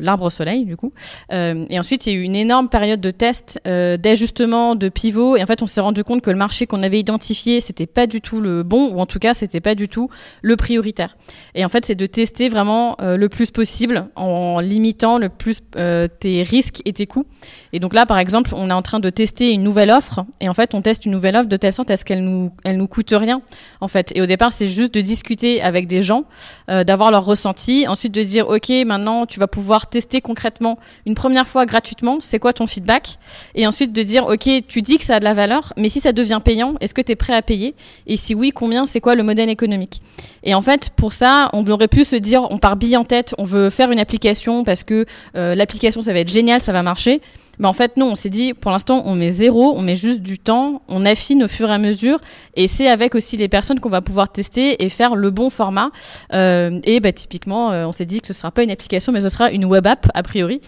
[0.00, 0.92] l'arbre au soleil, du coup.
[1.32, 4.88] Euh, et ensuite, il y a eu une énorme période de tests, euh, d'ajustement, de
[4.88, 5.36] pivot.
[5.36, 8.06] Et en fait, on s'est rendu compte que le marché qu'on avait identifié, c'était pas
[8.06, 10.08] du tout le bon, ou en tout cas, c'était pas du tout
[10.42, 11.16] le prioritaire.
[11.56, 15.60] Et en fait, c'est de tester vraiment euh, le plus possible en limitant le plus
[15.76, 17.26] euh, tes risques et tes coûts.
[17.72, 20.24] Et donc là, par exemple, on est en train de tester une nouvelle offre.
[20.40, 22.52] Et en fait, on teste une nouvelle offre de telle sorte à ce qu'elle nous,
[22.62, 23.42] elle nous coûte rien,
[23.80, 24.12] en fait.
[24.14, 26.24] Et au départ, c'est juste de discuter avec des gens,
[26.68, 31.46] d'avoir leur ressenti, ensuite de dire, OK, maintenant, tu vas pouvoir tester concrètement une première
[31.46, 33.18] fois gratuitement, c'est quoi ton feedback
[33.54, 36.00] Et ensuite de dire, OK, tu dis que ça a de la valeur, mais si
[36.00, 37.74] ça devient payant, est-ce que tu es prêt à payer
[38.06, 40.00] Et si oui, combien C'est quoi le modèle économique?
[40.42, 43.34] Et en fait, pour ça, on aurait pu se dire, on part bille en tête,
[43.38, 45.04] on veut faire une application parce que
[45.36, 47.20] euh, l'application, ça va être génial, ça va marcher.
[47.58, 50.20] Mais en fait, non, on s'est dit, pour l'instant, on met zéro, on met juste
[50.20, 52.18] du temps, on affine au fur et à mesure,
[52.54, 55.90] et c'est avec aussi les personnes qu'on va pouvoir tester et faire le bon format.
[56.32, 59.20] Euh, et bah, typiquement, euh, on s'est dit que ce sera pas une application, mais
[59.20, 60.60] ce sera une web app a priori,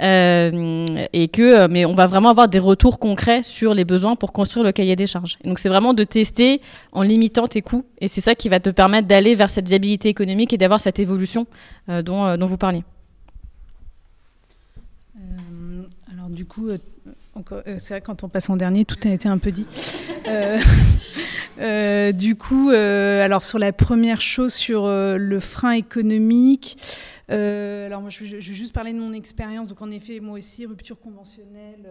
[0.00, 4.16] Euh, et que, euh, mais on va vraiment avoir des retours concrets sur les besoins
[4.16, 5.38] pour construire le cahier des charges.
[5.44, 6.60] Donc, c'est vraiment de tester
[6.92, 10.08] en limitant tes coûts, et c'est ça qui va te permettre d'aller vers cette viabilité
[10.08, 11.46] économique et d'avoir cette évolution
[11.88, 12.82] euh, dont, dont vous parliez.
[15.16, 16.78] Euh, alors du coup, euh,
[17.52, 19.66] euh, c'est vrai quand on passe en dernier, tout a été un peu dit.
[21.58, 26.76] Euh, du coup, alors sur la première chose, sur le frein économique,
[27.28, 29.68] alors moi je, je vais juste parler de mon expérience.
[29.68, 31.88] Donc en effet, moi aussi, rupture conventionnelle.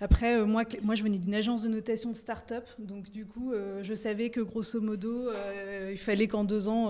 [0.00, 3.52] Après, euh, moi, moi, je venais d'une agence de notation de start-up, donc du coup,
[3.52, 6.86] euh, je savais que grosso modo, euh, il fallait qu'en deux ans,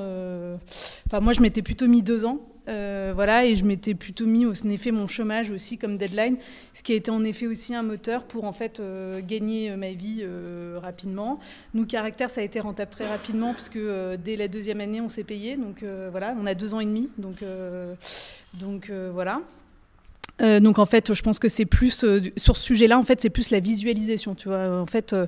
[1.06, 4.52] enfin, moi, je m'étais plutôt mis deux ans, voilà, et je m'étais plutôt mis, en
[4.52, 6.36] effet, mon chômage aussi comme deadline,
[6.72, 8.80] ce qui a été en effet aussi un moteur pour en fait
[9.26, 10.24] gagner ma vie
[10.76, 11.40] rapidement.
[11.74, 15.08] Nous, caractère, ça a été rentable très rapidement puisque euh, dès la deuxième année, on
[15.08, 15.82] s'est payé, donc
[16.12, 17.42] voilà, on a deux ans et demi, donc
[18.60, 19.42] donc voilà.
[20.40, 23.20] Euh, donc en fait, je pense que c'est plus euh, sur ce sujet-là, en fait,
[23.20, 24.34] c'est plus la visualisation.
[24.34, 25.26] Tu vois, en fait, euh,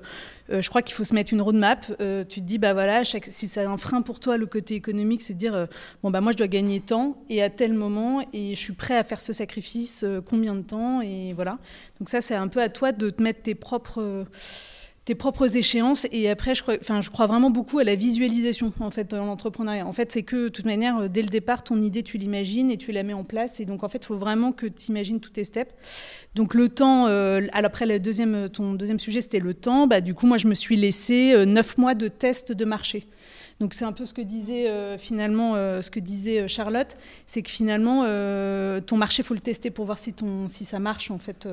[0.51, 1.85] euh, je crois qu'il faut se mettre une roadmap.
[2.01, 4.75] Euh, tu te dis, bah voilà, chaque, si c'est un frein pour toi, le côté
[4.75, 5.67] économique, c'est de dire, euh,
[6.03, 8.97] bon bah moi je dois gagner tant et à tel moment et je suis prêt
[8.97, 11.59] à faire ce sacrifice, combien de temps et voilà.
[11.99, 14.25] Donc ça, c'est un peu à toi de te mettre tes propres
[15.05, 19.27] tes propres échéances et après je crois, vraiment beaucoup à la visualisation en fait dans
[19.27, 19.87] l'entrepreneuriat.
[19.87, 22.71] En fait, c'est que de toute manière euh, dès le départ ton idée tu l'imagines
[22.71, 24.91] et tu la mets en place et donc en fait il faut vraiment que tu
[24.91, 25.73] imagines tous tes steps.
[26.35, 29.87] Donc le temps, euh, après le deuxième, ton deuxième sujet c'était le temps.
[29.87, 33.07] Bah, du coup moi je me suis laissé euh, neuf mois de test de marché.
[33.63, 36.97] Donc c'est un peu ce que disait euh, finalement euh, ce que disait euh, Charlotte,
[37.27, 38.03] c'est que finalement
[38.81, 41.47] ton marché faut le tester pour voir si ton si ça marche en fait.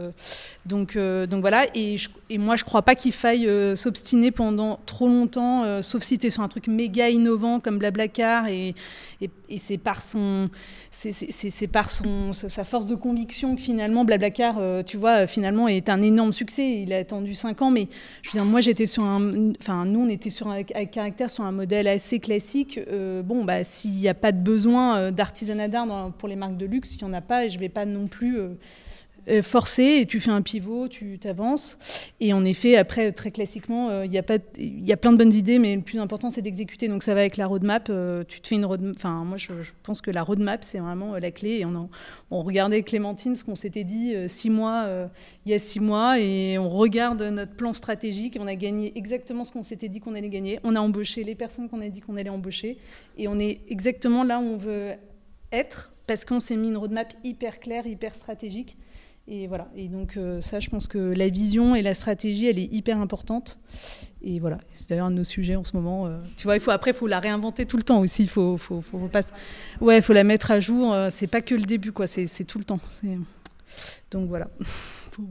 [0.65, 1.97] donc donc voilà et,
[2.39, 6.41] moi je crois pas qu'il faille s'obstiner pendant trop longtemps, sauf si tu es sur
[6.41, 8.73] un truc méga innovant comme Blablacar et
[9.57, 10.49] c'est par son
[10.89, 16.01] c'est par son sa force de conviction que finalement Blablacar tu vois finalement est un
[16.01, 16.81] énorme succès.
[16.81, 17.87] Il a attendu cinq ans mais
[18.23, 21.29] je veux dire moi j'étais sur un enfin nous on était sur un, avec, caractère
[21.29, 21.87] sur un modèle
[22.21, 22.79] classique.
[22.91, 26.57] Euh, bon, bah, s'il n'y a pas de besoin euh, d'artisanat d'art pour les marques
[26.57, 28.39] de luxe, il n'y en a pas je ne vais pas non plus
[29.29, 29.99] euh, forcer.
[30.01, 31.77] Et tu fais un pivot, tu t'avances.
[32.19, 34.23] Et en effet, après, très classiquement, euh, il y, a
[34.57, 36.87] y a plein de bonnes idées, mais le plus important, c'est d'exécuter.
[36.87, 37.89] Donc ça va avec la roadmap.
[37.89, 38.95] euh, tu te fais une roadmap.
[38.95, 39.47] Enfin, moi, je,
[39.83, 41.57] pense que la roadmap, c'est vraiment la clé.
[41.59, 41.89] Et on, en-
[42.31, 44.87] on regardait Clémentine, ce qu'on s'était dit six mois,
[45.45, 48.35] il y a six mois, et on regarde notre plan stratégique.
[48.35, 50.59] Et on a gagné exactement ce qu'on s'était dit qu'on allait gagner.
[50.63, 52.77] On a embauché les personnes qu'on a dit qu'on allait embaucher.
[53.17, 54.93] Et on est exactement là où on veut
[55.51, 58.77] être, parce qu'on s'est mis une roadmap hyper claire, hyper stratégique.
[59.31, 59.67] Et voilà.
[59.75, 62.99] Et donc euh, ça, je pense que la vision et la stratégie, elle est hyper
[62.99, 63.59] importante.
[64.23, 64.57] Et voilà.
[64.73, 66.07] C'est d'ailleurs un de nos sujets en ce moment.
[66.07, 66.19] euh.
[66.35, 68.23] Tu vois, il faut après, il faut la réinventer tout le temps aussi.
[68.23, 70.91] Il faut, faut, faut, la mettre à jour.
[70.91, 72.07] euh, C'est pas que le début, quoi.
[72.07, 72.79] C'est tout le temps.
[74.09, 74.49] Donc voilà.
[74.61, 75.27] Faut-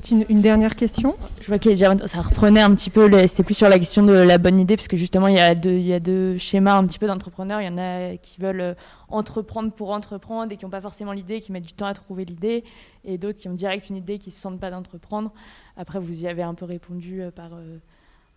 [0.00, 3.68] Peut-être une, dernière question Je vois que ça reprenait un petit peu, c'est plus sur
[3.68, 6.86] la question de la bonne idée, parce que justement, il y a deux, schémas un
[6.86, 7.60] petit peu d'entrepreneurs.
[7.60, 8.74] Il y en a qui veulent euh,
[9.08, 12.24] entreprendre pour entreprendre et qui n'ont pas forcément l'idée, qui mettent du temps à trouver
[12.24, 12.64] l'idée,
[13.04, 15.32] et d'autres qui ont direct une idée, qui ne se sentent pas d'entreprendre.
[15.76, 17.76] Après, vous y avez un peu répondu euh, par, euh,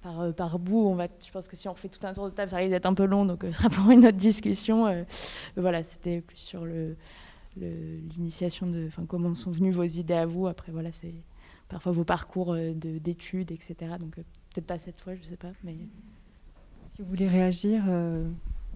[0.02, 0.86] par, par bout.
[0.86, 2.72] On va, je pense que si on refait tout un tour de table, ça risque
[2.72, 5.06] d'être un peu long, donc ce sera pour une autre discussion.
[5.56, 6.66] voilà, c'était plus sur
[7.56, 11.14] l'initiation de enfin comment sont venues vos idées à vous après voilà c'est
[11.74, 13.76] parfois vos parcours euh, d'études, etc.
[14.00, 14.22] Donc euh,
[14.54, 15.76] peut-être pas cette fois, je sais pas, mais
[16.92, 17.84] si vous voulez réagir.
[17.90, 18.30] Euh,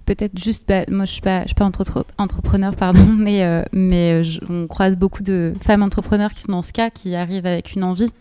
[0.06, 1.70] peut-être juste, bah, moi je suis pas, je suis pas
[2.18, 6.90] entrepreneur, pardon, mais mais on croise beaucoup de femmes entrepreneurs qui sont dans ce cas,
[6.90, 8.12] qui arrivent avec une envie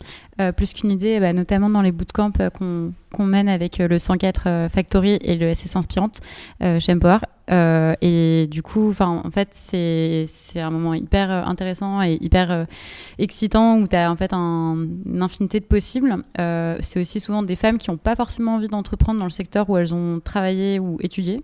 [0.56, 5.18] plus qu'une idée, bah, notamment dans les bootcamps qu'on qu'on mène avec le 104 Factory
[5.22, 6.20] et le SS Inspirante
[6.60, 7.18] chez Empower.
[7.50, 10.26] Euh, et du coup, en fait, c'est
[10.56, 12.64] un moment hyper euh, intéressant et hyper euh,
[13.18, 14.76] excitant où tu as en fait un,
[15.06, 16.16] une infinité de possibles.
[16.36, 19.76] c'est aussi souvent des femmes qui n'ont pas forcément envie d'entreprendre dans le secteur où
[19.76, 21.42] elles ont travaillé ou étudié,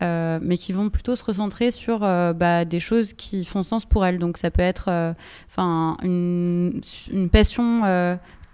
[0.00, 4.18] mais qui vont plutôt se recentrer sur bah, des choses qui font sens pour elles.
[4.18, 5.14] Donc ça peut être
[5.50, 6.80] enfin une,
[7.12, 7.82] une, passion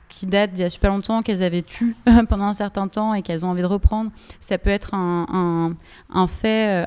[0.08, 1.94] qui date d'il y a super longtemps, qu'elles avaient tué
[2.28, 4.10] pendant un certain temps et qu'elles ont envie de reprendre.
[4.40, 5.74] Ça peut être un, un,
[6.18, 6.86] un fait euh,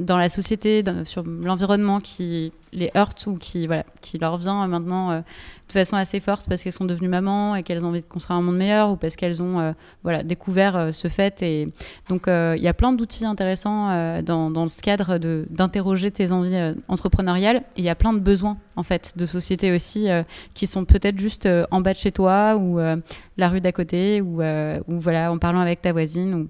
[0.00, 5.10] dans la société, sur l'environnement qui les heurte ou qui, voilà, qui leur vient maintenant
[5.10, 8.06] euh, de façon assez forte parce qu'elles sont devenues mamans et qu'elles ont envie de
[8.06, 9.72] construire un monde meilleur ou parce qu'elles ont euh,
[10.02, 11.42] voilà, découvert ce fait.
[11.42, 11.68] Et
[12.08, 17.58] donc, il y a plein d'outils intéressants dans, dans, ce cadre d'interroger tes envies entrepreneuriales.
[17.76, 20.08] Et il y a plein de besoins, en fait, de société aussi
[20.54, 24.42] qui sont peut-être juste en bas de chez toi ou la rue d'à côté ou,
[24.42, 26.48] ou, voilà, en parlant avec ta voisine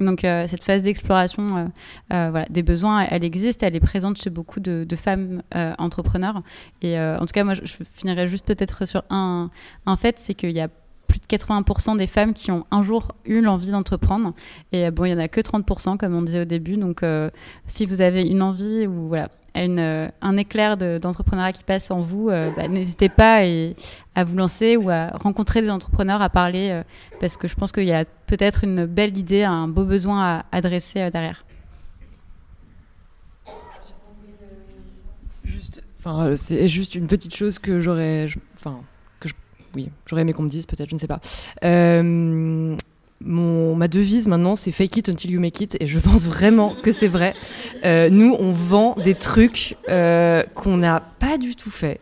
[0.00, 1.64] donc euh, cette phase d'exploration euh,
[2.12, 5.42] euh, voilà, des besoins, elle existe, elle est présente chez beaucoup de, femmes
[5.78, 6.40] entrepreneurs.
[6.82, 7.62] Et en tout cas, moi, je,
[7.94, 9.50] finirais juste peut-être sur un,
[9.86, 10.68] un fait, c'est qu'il y a
[11.08, 14.32] plus de 80% des femmes qui ont un jour eu l'envie d'entreprendre.
[14.72, 16.76] Et bon, il n'y en a que 30%, comme on disait au début.
[16.76, 17.02] Donc,
[17.66, 22.28] si vous avez une envie ou voilà, euh, un éclair d'entrepreneuriat qui passe en vous,
[22.28, 23.42] euh, bah, n'hésitez pas
[24.14, 26.82] à vous lancer ou à rencontrer des entrepreneurs, à parler, euh,
[27.20, 30.44] parce que je pense qu'il y a peut-être une belle idée, un beau besoin à
[30.52, 31.44] adresser derrière.
[36.36, 38.26] C'est juste une petite chose que j'aurais,
[38.58, 38.80] enfin,
[39.20, 39.34] que je,
[39.74, 41.20] oui, j'aurais aimé qu'on me dise, peut-être, je ne sais pas
[43.24, 46.74] mon, ma devise maintenant, c'est fake it until you make it, et je pense vraiment
[46.82, 47.34] que c'est vrai.
[47.84, 52.00] Euh, nous, on vend des trucs euh, qu'on n'a pas du tout fait.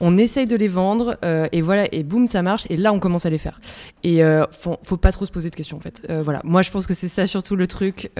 [0.00, 3.00] On essaye de les vendre, euh, et voilà, et boum, ça marche, et là, on
[3.00, 3.60] commence à les faire.
[4.02, 6.06] Et faut, faut, pas trop se poser de questions, en fait.
[6.22, 8.10] voilà, moi, je pense que c'est ça surtout le truc.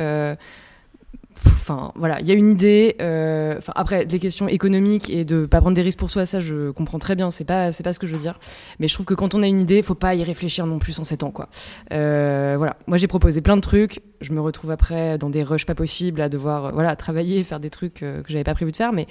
[1.47, 2.97] Enfin, voilà, il y a une idée.
[3.01, 6.71] Euh, après, les questions économiques et de pas prendre des risques pour soi, ça, je
[6.71, 7.31] comprends très bien.
[7.31, 8.39] C'est pas, pas ce que je veux dire.
[8.79, 10.99] Mais je trouve que quand on a une idée, faut pas y réfléchir non plus
[10.99, 11.49] en 7 ans, quoi.
[11.93, 12.77] Euh, voilà.
[12.87, 14.03] Moi, j'ai proposé plein de trucs.
[14.21, 17.61] Je me retrouve après dans des rushs pas possibles à devoir, euh, voilà, travailler, faire
[17.61, 18.93] des trucs que j'avais pas prévu de faire.
[18.93, 19.07] Mais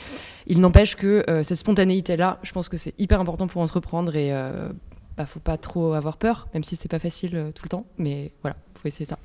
[0.48, 4.32] il n'empêche que cette spontanéité-là, je pense que c'est hyper important pour entreprendre et
[5.18, 7.86] bah, faut pas trop avoir peur, même si c'est pas facile tout le temps.
[7.98, 9.18] Mais voilà, faut essayer ça.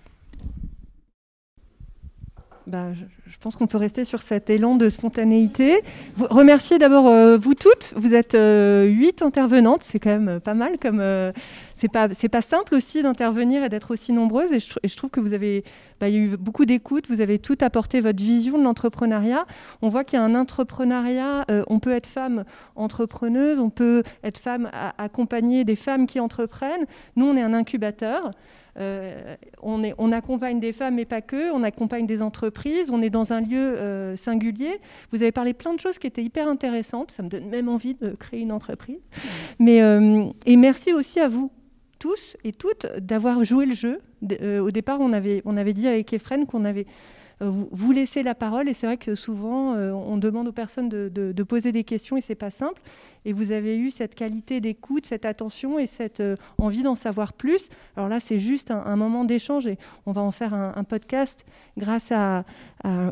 [2.66, 2.92] Bah,
[3.28, 5.82] je, pense qu'on peut rester sur cet élan de spontanéité.
[6.16, 7.94] Vous, remercier d'abord euh, vous toutes.
[7.94, 10.76] Vous êtes euh, huit intervenantes, c'est quand même pas mal.
[10.80, 11.30] Comme euh,
[11.76, 14.50] c'est pas c'est pas simple aussi d'intervenir et d'être aussi nombreuses.
[14.50, 15.62] Et je, trouve que vous avez
[16.00, 17.06] bah, il y a eu beaucoup d'écoute.
[17.08, 19.46] Vous avez tout apporté votre vision de l'entrepreneuriat.
[19.80, 21.46] On voit qu'il y a un entrepreneuriat.
[21.68, 22.44] on peut être femme
[22.74, 26.86] entrepreneuse, on peut être femme à accompagner des femmes qui entreprennent.
[27.14, 28.32] Nous, on est un incubateur.
[28.78, 31.50] Euh, on, accompagne des femmes, mais pas que.
[31.52, 32.90] On accompagne des entreprises.
[32.90, 34.80] On est dans un lieu euh, singulier.
[35.12, 37.10] Vous avez parlé plein de choses qui étaient hyper intéressantes.
[37.10, 39.00] Ça me donne même envie de créer une entreprise.
[39.58, 41.50] Mais, euh, et merci aussi à vous
[41.98, 44.00] tous et toutes d'avoir joué le jeu.
[44.22, 46.86] au départ, on avait, on avait dit avec Efren qu'on avait
[47.42, 50.88] euh, vous, laissez la parole et c'est vrai que souvent euh, on demande aux personnes
[50.88, 52.80] de, poser des questions et c'est pas simple.
[53.26, 57.34] Et vous avez eu cette qualité d'écoute, cette attention et cette euh, envie d'en savoir
[57.34, 57.68] plus.
[57.96, 61.44] Alors là, c'est juste un, moment d'échange et on va en faire un, podcast
[61.76, 62.44] grâce à,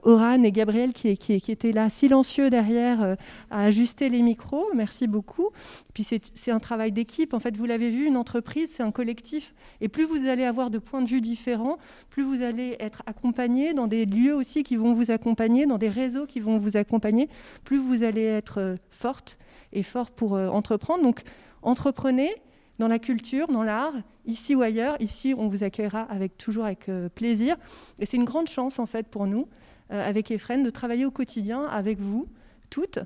[0.03, 3.17] Oran et Gabriel qui, qui, étaient là silencieux derrière
[3.51, 4.67] à ajuster les micros.
[4.75, 5.51] Merci beaucoup.
[5.95, 7.35] Puis c'est un travail d'équipe.
[7.35, 9.55] En fait, vous l'avez vu, une entreprise, c'est un collectif.
[9.81, 11.79] Et plus vous allez avoir de points de vue différents,
[12.11, 15.89] plus vous allez être accompagné dans des lieux aussi qui vont vous accompagner, dans des
[15.89, 17.29] réseaux qui vont vous accompagner,
[17.65, 19.39] plus vous allez être euh, forte
[19.73, 21.03] et fort pour euh, entreprendre.
[21.03, 21.23] Donc,
[21.63, 22.31] entreprenez
[22.79, 23.95] dans la culture, dans l'art,
[24.27, 24.97] ici ou ailleurs.
[25.01, 27.57] Ici, on vous accueillera avec, toujours avec euh, plaisir.
[27.99, 29.49] Et c'est une grande chance, en fait, pour nous,
[29.90, 32.28] avec Efren, de travailler au quotidien avec vous,
[32.70, 32.98] toutes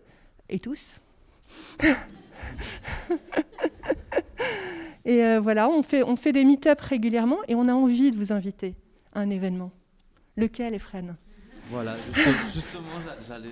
[0.49, 1.01] et tous.
[5.09, 8.17] Et euh, voilà, on fait, on fait des meet-up régulièrement et on a envie de
[8.17, 8.77] vous inviter
[9.15, 9.73] à un événement.
[10.37, 11.17] Lequel, Efren?
[11.71, 11.97] Voilà,
[12.53, 12.83] justement,
[13.27, 13.49] j'allais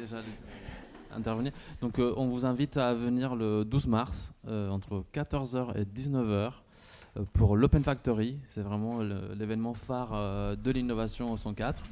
[1.14, 1.52] intervenir.
[1.80, 6.52] Donc, euh, on vous invite à venir le 12 mars, euh, entre 14h et 19h,
[7.32, 8.36] pour l'Open Factory.
[8.46, 11.82] C'est vraiment l'événement phare de l'innovation au 104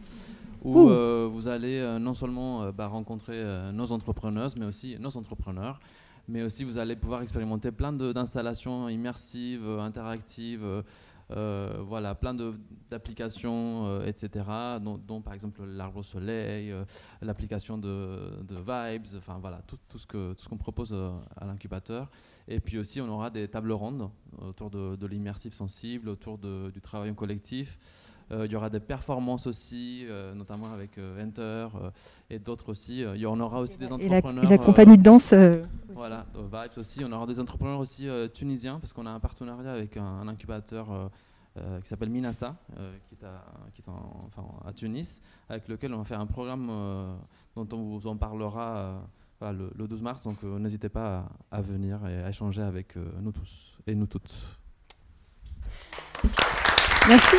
[0.65, 0.89] où
[1.31, 3.43] vous allez non seulement bah, rencontrer
[3.73, 5.79] nos entrepreneurs, mais aussi nos entrepreneurs,
[6.27, 10.83] mais aussi vous allez pouvoir expérimenter plein d'installations immersives, interactives,
[11.31, 12.35] euh, voilà, plein
[12.91, 14.45] d'applications, euh, etc.,
[14.81, 16.85] dont, par exemple l'arbre au soleil, euh,
[17.23, 20.07] l'application de, Vibes, enfin voilà, tout, tout ce
[20.49, 22.11] qu'on propose à l'incubateur.
[22.47, 26.81] Et puis aussi, on aura des tables rondes autour de, de l'immersif sensible, autour du
[26.81, 27.79] travail en collectif.
[28.31, 31.69] Il y aura des performances aussi, notamment avec Enter
[32.31, 33.01] et d'autres aussi.
[33.01, 34.45] il y en aura aussi des entrepreneurs.
[34.45, 35.35] Et la, compagnie de danse.
[35.95, 37.05] Voilà, Vibes aussi.
[37.05, 41.11] On aura des entrepreneurs aussi tunisiens parce qu'on a un partenariat avec un incubateur
[41.57, 45.69] euh, qui s'appelle Minasa, euh, qui est, à, qui est en, enfin, à, Tunis, avec
[45.69, 47.15] lequel on va faire un programme euh,
[47.55, 49.05] dont on vous en parlera
[49.39, 50.25] voilà, le, le, 12 mars.
[50.25, 54.35] Donc n'hésitez pas à, à, venir et à échanger avec nous tous et nous toutes.
[57.07, 57.37] Merci.